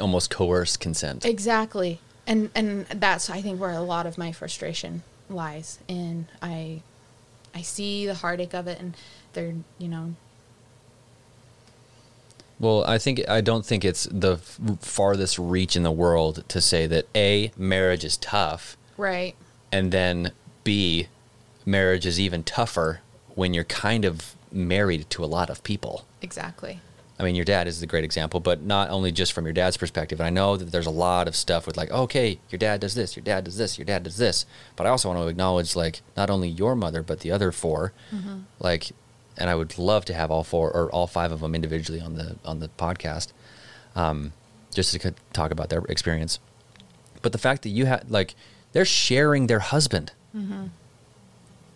[0.00, 1.24] almost coerced consent.
[1.24, 2.00] Exactly.
[2.26, 6.82] And and that's I think where a lot of my frustration lies in I
[7.54, 8.94] I see the heartache of it and
[9.32, 10.14] they're, you know,
[12.58, 16.60] Well, I think I don't think it's the f- farthest reach in the world to
[16.60, 19.34] say that A, marriage is tough, right.
[19.70, 20.32] and then
[20.64, 21.08] B,
[21.66, 23.00] marriage is even tougher
[23.34, 26.06] when you're kind of married to a lot of people.
[26.22, 26.80] Exactly.
[27.18, 29.76] I mean, your dad is the great example, but not only just from your dad's
[29.76, 30.20] perspective.
[30.20, 32.94] And I know that there's a lot of stuff with like, okay, your dad does
[32.94, 34.44] this, your dad does this, your dad does this.
[34.76, 37.92] But I also want to acknowledge like not only your mother, but the other 4
[38.58, 38.92] Like,
[39.38, 42.14] and I would love to have all four or all five of them individually on
[42.14, 43.32] the on the podcast,
[43.94, 44.32] um,
[44.74, 46.38] just to talk about their experience.
[47.20, 48.34] But the fact that you had like
[48.72, 50.12] they're sharing their husband.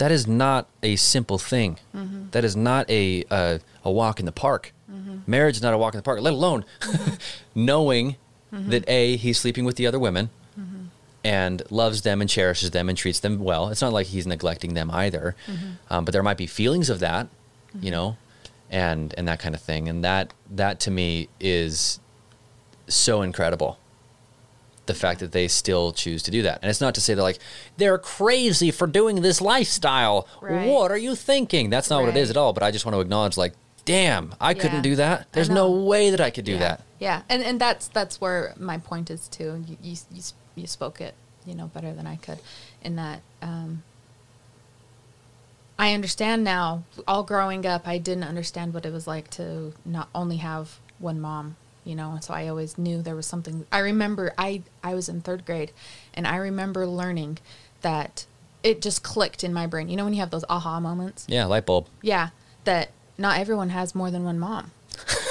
[0.00, 1.78] That is not a simple thing.
[1.94, 2.30] Mm-hmm.
[2.30, 4.72] That is not a uh, a walk in the park.
[4.90, 5.18] Mm-hmm.
[5.26, 6.20] Marriage is not a walk in the park.
[6.22, 7.14] Let alone mm-hmm.
[7.54, 8.16] knowing
[8.50, 10.30] that a he's sleeping with the other women
[11.22, 13.68] and loves them and cherishes them and treats them well.
[13.68, 15.36] It's not like he's neglecting them either.
[15.90, 17.28] Um, but there might be feelings of that,
[17.78, 18.16] you know,
[18.70, 19.86] and and that kind of thing.
[19.86, 22.00] And that that to me is
[22.88, 23.78] so incredible.
[24.90, 26.58] The fact that they still choose to do that.
[26.62, 27.38] And it's not to say they're like,
[27.76, 30.26] they're crazy for doing this lifestyle.
[30.40, 30.66] Right.
[30.66, 31.70] What are you thinking?
[31.70, 32.52] That's not what it is at all.
[32.52, 33.54] But I just want to acknowledge, like,
[33.84, 35.32] damn, I couldn't do that.
[35.32, 36.58] There's no way that I could do yeah.
[36.58, 36.82] that.
[36.98, 39.64] Yeah, and and that's that's where my point is too.
[39.66, 40.22] You you you,
[40.54, 41.14] you spoke it,
[41.46, 42.38] you know, better than I could,
[42.82, 43.22] in that.
[43.40, 43.82] Um,
[45.78, 46.84] I understand now.
[47.08, 51.18] All growing up, I didn't understand what it was like to not only have one
[51.18, 51.56] mom,
[51.90, 53.66] you know, so I always knew there was something.
[53.72, 55.72] I remember I I was in third grade,
[56.14, 57.38] and I remember learning
[57.82, 58.26] that
[58.62, 59.88] it just clicked in my brain.
[59.88, 61.26] You know, when you have those aha moments.
[61.28, 61.88] Yeah, light bulb.
[62.00, 62.28] Yeah,
[62.64, 64.70] that not everyone has more than one mom.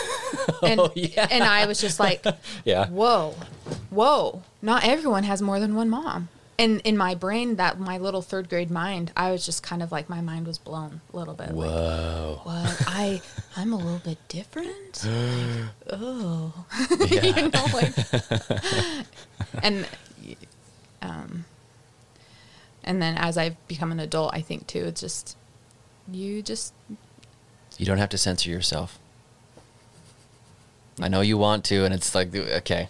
[0.61, 1.27] and, Oh, yeah.
[1.31, 2.25] and I was just like,
[2.65, 2.87] Yeah.
[2.87, 3.35] whoa,
[3.89, 6.27] whoa, not everyone has more than one mom.
[6.59, 9.93] And in my brain, that my little third grade mind, I was just kind of
[9.93, 11.55] like my mind was blown a little bit.
[11.55, 12.41] Like, Whoa.
[12.43, 12.83] what?
[12.85, 13.21] I
[13.55, 15.05] I'm a little bit different.
[15.89, 16.65] oh,
[17.09, 17.93] you know, like,
[19.63, 19.87] and
[21.01, 21.45] um,
[22.83, 25.37] and then as I've become an adult, I think too, it's just
[26.11, 26.73] you just
[27.77, 28.99] You don't have to censor yourself.
[31.01, 32.89] I know you want to, and it's like, okay.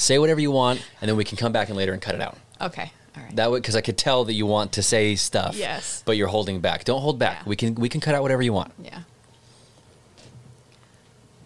[0.00, 2.22] Say whatever you want, and then we can come back in later and cut it
[2.22, 2.38] out.
[2.60, 2.90] okay.
[3.16, 3.36] All right.
[3.36, 5.56] That way, because I could tell that you want to say stuff.
[5.56, 6.02] Yes.
[6.06, 6.84] But you're holding back.
[6.84, 7.38] Don't hold back.
[7.40, 7.48] Yeah.
[7.48, 8.72] We can we can cut out whatever you want.
[8.82, 9.02] yeah.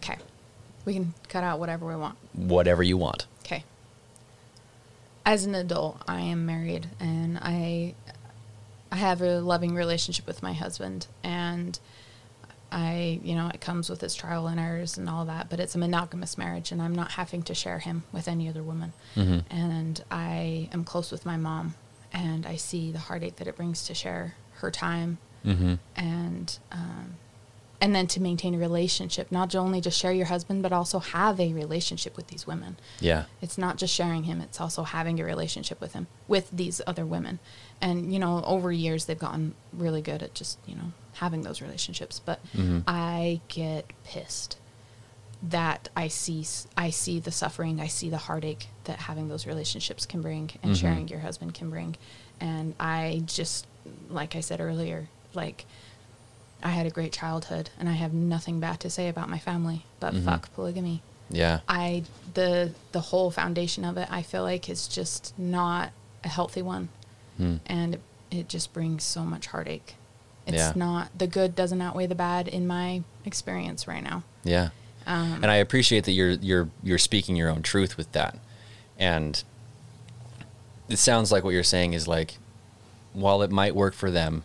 [0.03, 0.19] Okay.
[0.85, 2.17] We can cut out whatever we want.
[2.35, 3.27] Whatever you want.
[3.45, 3.65] Okay.
[5.25, 7.95] As an adult, I am married and I
[8.93, 11.79] I have a loving relationship with my husband and
[12.75, 15.75] I, you know, it comes with its trial and errors and all that, but it's
[15.77, 18.93] a monogamous marriage and I'm not having to share him with any other woman.
[19.49, 21.75] And I am close with my mom
[22.13, 25.75] and I see the heartache that it brings to share her time Mm-hmm.
[25.95, 27.17] and um,
[27.81, 31.39] and then to maintain a relationship, not only just share your husband, but also have
[31.39, 32.79] a relationship with these women.
[32.99, 33.25] Yeah.
[33.43, 37.05] It's not just sharing him; it's also having a relationship with him, with these other
[37.05, 37.41] women.
[37.83, 41.61] And you know, over years, they've gotten really good at just you know having those
[41.63, 42.21] relationships.
[42.25, 42.85] But Mhm.
[42.87, 44.57] I get pissed
[45.43, 46.47] that I see
[46.77, 50.73] I see the suffering, I see the heartache that having those relationships can bring, and
[50.75, 50.81] Mhm.
[50.81, 51.97] sharing your husband can bring.
[52.41, 53.67] And I just,
[54.09, 55.67] like I said earlier, like
[56.63, 59.85] I had a great childhood, and I have nothing bad to say about my family.
[60.01, 60.25] But Mhm.
[60.25, 61.03] fuck polygamy.
[61.31, 61.61] Yeah.
[61.69, 62.05] I
[62.35, 65.93] the the whole foundation of it I feel like is just not
[66.23, 66.89] a healthy one
[67.37, 67.57] Hmm.
[67.67, 68.01] and it,
[68.31, 69.97] it just brings so much heartache.
[70.47, 70.73] It's Yeah.
[70.77, 74.23] not the good doesn't outweigh the bad in my experience right now.
[74.43, 74.71] Yeah.
[75.07, 78.39] Um, and I appreciate that you're you're you're speaking your own truth with that.
[78.99, 79.43] And
[80.89, 82.37] it sounds like what you're saying is like
[83.13, 84.43] while it might work for them,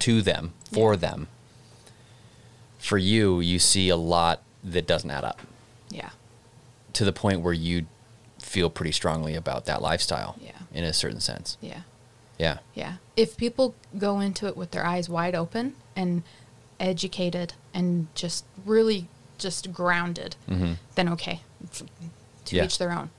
[0.00, 0.98] to them, for Yeah.
[1.00, 1.28] them,
[2.78, 5.40] for you, you see a lot that doesn't add up
[5.90, 6.10] yeah.
[6.92, 7.86] to the point where you
[8.38, 10.52] feel pretty strongly about that lifestyle Yeah.
[10.72, 11.56] in a certain sense.
[11.60, 11.80] Yeah.
[12.42, 12.58] Yeah.
[12.74, 12.94] Yeah.
[13.16, 16.22] If people go into it with their eyes wide open and
[16.80, 19.06] educated and just really
[19.38, 20.76] just grounded, Mhm.
[20.96, 21.40] then okay.
[22.46, 22.64] To Yeah.
[22.64, 23.10] each their own.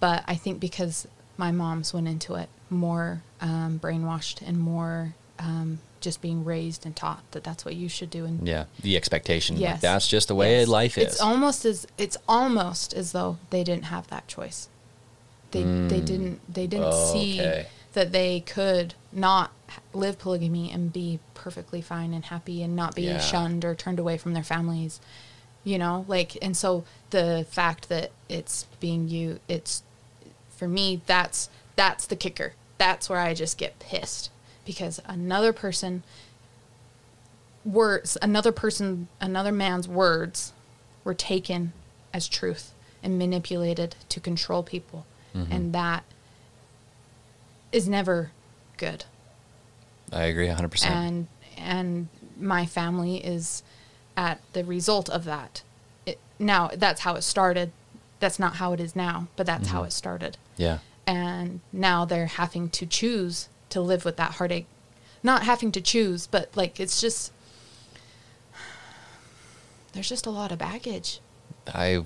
[0.00, 1.06] But I think because
[1.36, 6.94] my mom's went into it more um, brainwashed and more um, just being raised and
[6.94, 8.24] taught that that's what you should do.
[8.24, 8.66] And Yeah.
[8.80, 9.56] The expectation.
[9.56, 9.80] Like, Yes.
[9.80, 10.68] that's just the way Yes.
[10.68, 11.04] life is.
[11.14, 14.68] It's almost as it's almost as though they didn't have that choice.
[15.50, 16.06] They they Mm.
[16.06, 17.66] didn't they didn't see Okay.
[17.92, 19.52] That they could not
[19.92, 23.18] live polygamy and be perfectly fine and happy and not be Yeah.
[23.18, 25.00] shunned or turned away from their families.
[25.64, 29.82] You know, like and so the fact that it's being you it's
[30.50, 32.54] for me that's that's the kicker.
[32.78, 34.30] That's where I just get pissed
[34.64, 36.02] because another person
[37.64, 40.52] words another person another man's words
[41.04, 41.72] were taken
[42.12, 45.50] as truth and manipulated to control people mm-hmm.
[45.52, 46.02] and that
[47.72, 48.30] is never
[48.76, 49.04] good
[50.12, 50.84] I agree 100%.
[50.86, 51.26] and
[51.56, 52.08] and
[52.38, 53.62] my family is
[54.16, 55.62] at the result of that
[56.06, 57.72] it, now that's how it started
[58.20, 59.86] that's not how it is now but that's how Mhm.
[59.86, 60.78] it started yeah.
[61.06, 64.66] and now they're having to choose to live with that heartache
[65.22, 67.32] not having to choose but like it's just
[69.92, 71.20] there's just a lot of baggage
[71.72, 72.04] I,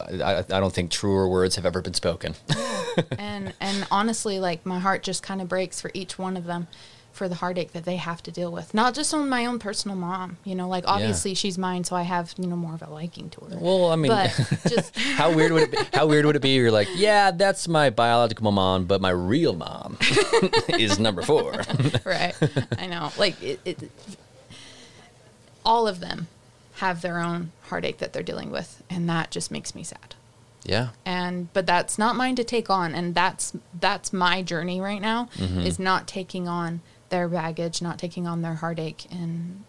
[0.00, 2.34] I, I don't think truer words have ever been spoken.
[3.18, 6.68] and and honestly like my heart just kind of breaks for each one of them
[7.12, 9.96] for the heartache that they have to deal with not just on my own personal
[9.96, 12.90] mom you know like obviously she's mine so i have you know more of a
[12.90, 14.10] liking to her Well, I mean,
[14.68, 15.78] just how weird would it be?
[15.92, 16.50] How weird would it be?
[16.54, 19.96] You're like, yeah, that's my biological mom, but my real mom
[20.70, 21.52] is number four.
[22.04, 22.34] right
[22.78, 23.90] i know like it, it
[25.64, 26.26] all of them
[26.84, 30.14] have their own heartache that they're dealing with and that just makes me sad
[30.64, 30.88] Yeah.
[31.04, 35.28] and but that's not mine to take on and that's that's my journey right now
[35.36, 35.60] Mm-hmm.
[35.60, 36.80] is not taking on
[37.10, 39.64] their baggage not taking on their heartache and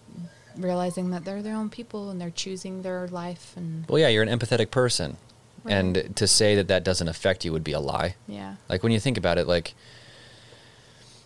[0.58, 4.24] realizing that they're their own people and they're choosing their life and Well, yeah, you're
[4.24, 5.18] an empathetic person.
[5.66, 5.74] Right.
[5.74, 8.16] And to say that that doesn't affect you would be a lie.
[8.28, 9.74] yeah Like when you think about it, like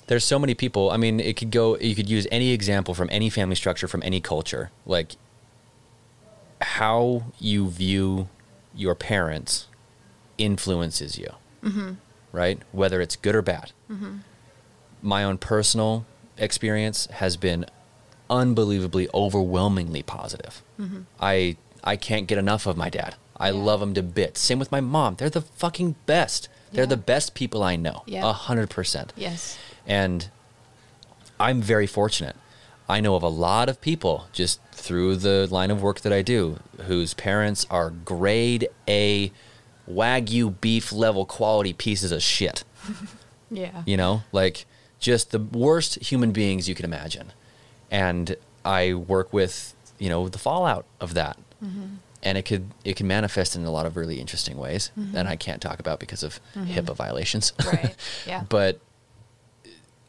[0.07, 0.89] there's so many people.
[0.89, 1.77] I mean, it could go.
[1.77, 4.71] You could use any example from any family structure from any culture.
[4.85, 5.15] Like
[6.79, 8.29] how you view
[8.73, 9.67] your parents
[10.37, 11.27] influences you,
[11.61, 11.91] mm-hmm.
[12.31, 12.59] right?
[12.71, 13.71] Whether it's good or bad.
[15.01, 16.05] My own personal
[16.37, 17.65] experience has been
[18.29, 20.63] unbelievably, overwhelmingly positive.
[21.19, 23.15] I I can't get enough of my dad.
[23.37, 23.63] I Yeah.
[23.69, 24.39] love him to bits.
[24.39, 25.15] Same with my mom.
[25.15, 26.47] They're the fucking best.
[26.71, 28.03] They're the best people I know.
[28.07, 29.11] A hundred percent.
[29.17, 30.29] yes And
[31.39, 32.35] I'm very fortunate.
[32.89, 36.23] I know of a lot of people just through the line of work that I
[36.23, 36.57] do
[36.87, 39.31] whose parents are grade A
[39.89, 42.63] wagyu beef level quality pieces of shit.
[43.51, 44.65] yeah You know, like
[44.99, 47.31] just the worst human beings you can imagine.
[47.91, 48.35] And
[48.65, 51.37] I work with, you know, the fallout of that.
[51.63, 51.95] Mm-hmm.
[52.23, 55.13] And it could it can manifest in a lot of really interesting ways mm-hmm.
[55.13, 56.71] that I can't talk about because of mm-hmm.
[56.71, 57.53] HIPAA violations.
[57.65, 57.95] right
[58.27, 58.79] yeah but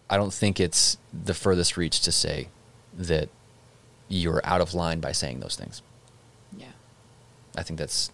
[0.08, 2.48] I don't think it's the furthest reach to say
[2.96, 3.28] that
[4.08, 5.82] you're out of line by saying those things.
[6.56, 6.66] yeah
[7.56, 8.10] I think that's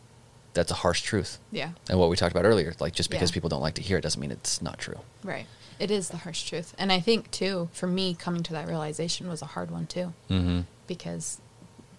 [0.55, 1.39] that's a harsh truth.
[1.51, 3.35] yeah And what we talked about earlier, like just because Yeah.
[3.35, 4.99] people don't like to hear it doesn't mean it's not true.
[5.23, 5.47] right
[5.79, 9.29] it is the harsh truth and i think too for me coming to that realization
[9.29, 10.61] was a hard one too Mm-hmm.
[10.87, 11.39] because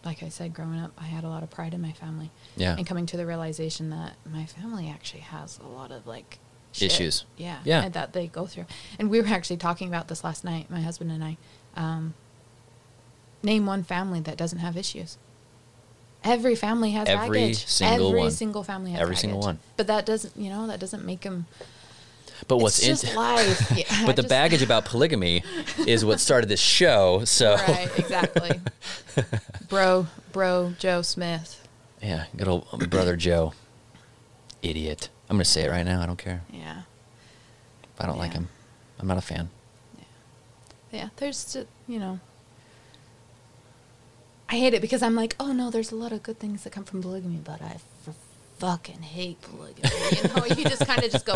[0.04, 2.76] like i said growing up i had a lot of pride in my family Yeah.
[2.76, 6.40] and coming to the realization that my family actually has a lot of like
[6.72, 6.92] shit.
[6.92, 7.26] Issues.
[7.38, 7.84] yeah Yeah.
[7.84, 8.66] and that they go through
[8.98, 11.38] and we were actually talking about this last night my husband and i
[11.76, 12.16] um,
[13.44, 15.18] name one family that doesn't have issues
[16.24, 18.32] every family has Every baggage single every one.
[18.32, 19.60] single family has Every single one.
[19.78, 21.46] but that doesn't you know that doesn't make them
[22.48, 25.44] But what's it's just in- life Yeah, I but the just- baggage about polygamy
[25.86, 27.24] is what started this show.
[27.26, 28.60] So right exactly
[29.70, 31.68] bro bro joe smith
[32.02, 33.54] yeah, good old brother Joe,
[34.62, 35.10] idiot.
[35.30, 36.00] I'm gonna say it right now.
[36.02, 36.42] I don't care.
[36.52, 36.82] yeah
[38.00, 38.50] I don't like him.
[39.00, 39.50] I'm not a fan.
[40.92, 41.58] yeah there's
[41.88, 42.20] you know
[44.50, 46.72] i hate it because i'm like oh no there's a lot of good things that
[46.72, 48.16] come from polygamy but i f-
[48.60, 49.90] fucking hate polygamy.
[50.12, 51.36] You know you just kind of just go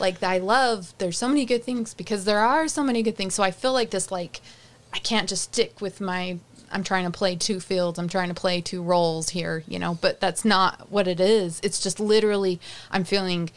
[0.00, 3.34] like i love there's so many good things because there are so many good things.
[3.34, 4.40] So i feel like this like
[4.92, 6.38] i can't just stick with my
[6.72, 9.96] i'm trying to play two fields i'm trying to play two roles here you know
[10.00, 11.60] but that's not what it is.
[11.62, 12.58] It's just literally
[12.90, 13.50] i'm feeling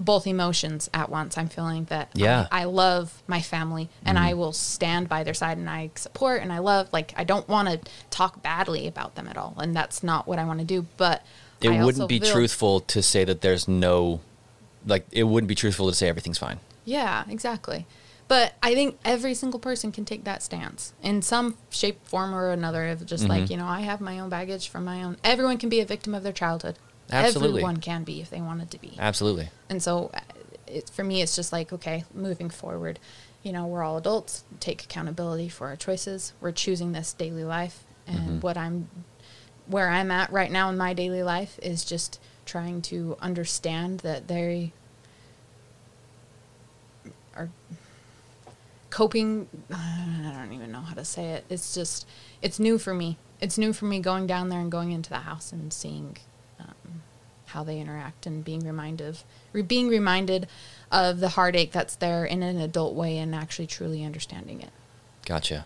[0.00, 1.38] both emotions at once.
[1.38, 2.46] I'm feeling that Yeah.
[2.50, 6.42] I, I love my family and I will stand by their side and I support
[6.42, 9.74] and I love like I don't want to talk badly about them at all and
[9.74, 10.86] that's not what I want to do.
[10.96, 11.24] But
[11.60, 14.20] It I wouldn't be feel- truthful to say that there's no,
[14.86, 16.58] like, it wouldn't be truthful to say everything's fine.
[16.84, 17.86] Yeah, exactly.
[18.26, 22.50] But I think every single person can take that stance in some shape, form, or
[22.50, 22.88] another.
[22.88, 23.50] Of just like Mhm.
[23.50, 25.18] you know, I have my own baggage from my own.
[25.22, 26.78] Everyone can be a victim of their childhood.
[27.10, 27.60] Absolutely.
[27.60, 28.94] Everyone can be if they wanted to be.
[28.98, 29.50] Absolutely.
[29.68, 30.20] And so, uh,
[30.66, 32.98] it, for me, it's just like, okay, moving forward,
[33.42, 36.32] you know, we're all adults, take accountability for our choices.
[36.40, 37.84] We're choosing this daily life.
[38.06, 38.42] And Mhm.
[38.42, 38.88] what I'm,
[39.66, 44.28] where I'm at right now in my daily life is just trying to understand that
[44.28, 44.72] they
[47.36, 47.50] are
[48.90, 49.48] coping.
[49.72, 51.44] I don't even know how to say it.
[51.48, 52.06] It's just,
[52.42, 53.18] it's new for me.
[53.40, 56.16] It's new for me going down there and going into the house and seeing
[57.54, 60.46] how they interact and being reminded of, re- being reminded
[60.90, 64.70] of the heartache that's there in an adult way and actually truly understanding it.
[65.24, 65.64] Gotcha.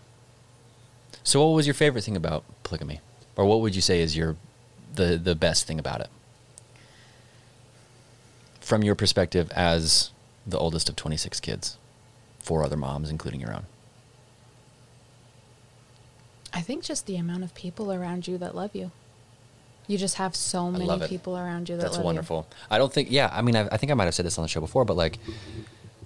[1.23, 3.01] So, what was your favorite thing about polygamy,
[3.35, 4.37] or what would you say is your
[4.95, 6.09] the the best thing about it,
[8.61, 10.11] from your perspective as
[10.47, 11.77] the oldest of twenty six kids,
[12.39, 13.65] four other moms, including your own?
[16.53, 18.91] I think just the amount of people around you that love you.
[19.89, 21.97] You just have so many people around you that love you.
[21.97, 22.47] That's wonderful.
[22.69, 23.09] I don't think.
[23.11, 24.85] Yeah, I mean, I, I think I might have said this on the show before,
[24.85, 25.17] but like,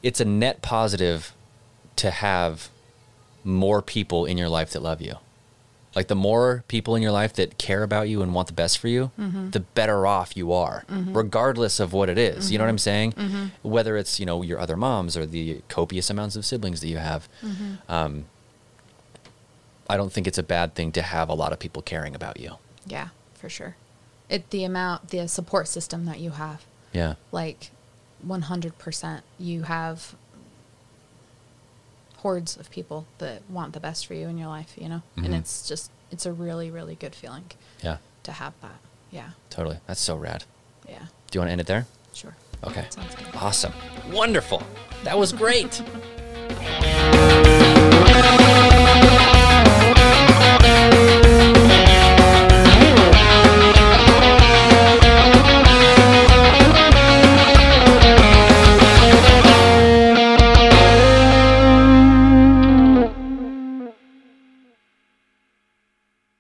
[0.02, 1.34] it's a net positive
[1.98, 2.70] to have
[3.44, 5.16] more people in your life that love you.
[5.96, 8.80] Like the more people in your life that care about you and want the best
[8.80, 9.50] for you, Mm-hmm.
[9.52, 12.52] the better off you are, regardless of what it is.
[12.52, 13.12] You know what I'm saying?
[13.12, 13.46] Mm-hmm.
[13.70, 16.98] Whether it's you know your other moms or the copious amounts of siblings that you
[16.98, 17.28] have.
[17.44, 17.92] Mm-hmm.
[17.92, 18.26] Um,
[19.90, 22.40] I don't think it's a bad thing to have a lot of people caring about
[22.40, 22.44] you.
[22.52, 22.56] you.
[22.88, 23.10] Yeah,
[23.44, 23.76] for sure.
[24.30, 26.64] It the amount the support system that you have.
[26.94, 27.16] Yeah.
[27.34, 27.72] Like
[28.26, 30.16] 100% you have
[32.20, 35.02] hordes of people that want the best for you in your life, you know?
[35.18, 35.40] And Mhm.
[35.40, 37.52] it's just it's a really really good feeling
[37.82, 37.98] Yeah.
[38.24, 38.78] to have that.
[39.12, 39.32] Yeah.
[39.50, 39.80] Totally.
[39.88, 40.46] That's so rad.
[40.88, 41.08] Yeah.
[41.30, 41.86] Do you want to end it there?
[42.14, 42.38] Sure.
[42.64, 42.88] Okay.
[43.36, 43.74] Awesome.
[44.14, 44.64] Wonderful.
[45.04, 45.82] That was great.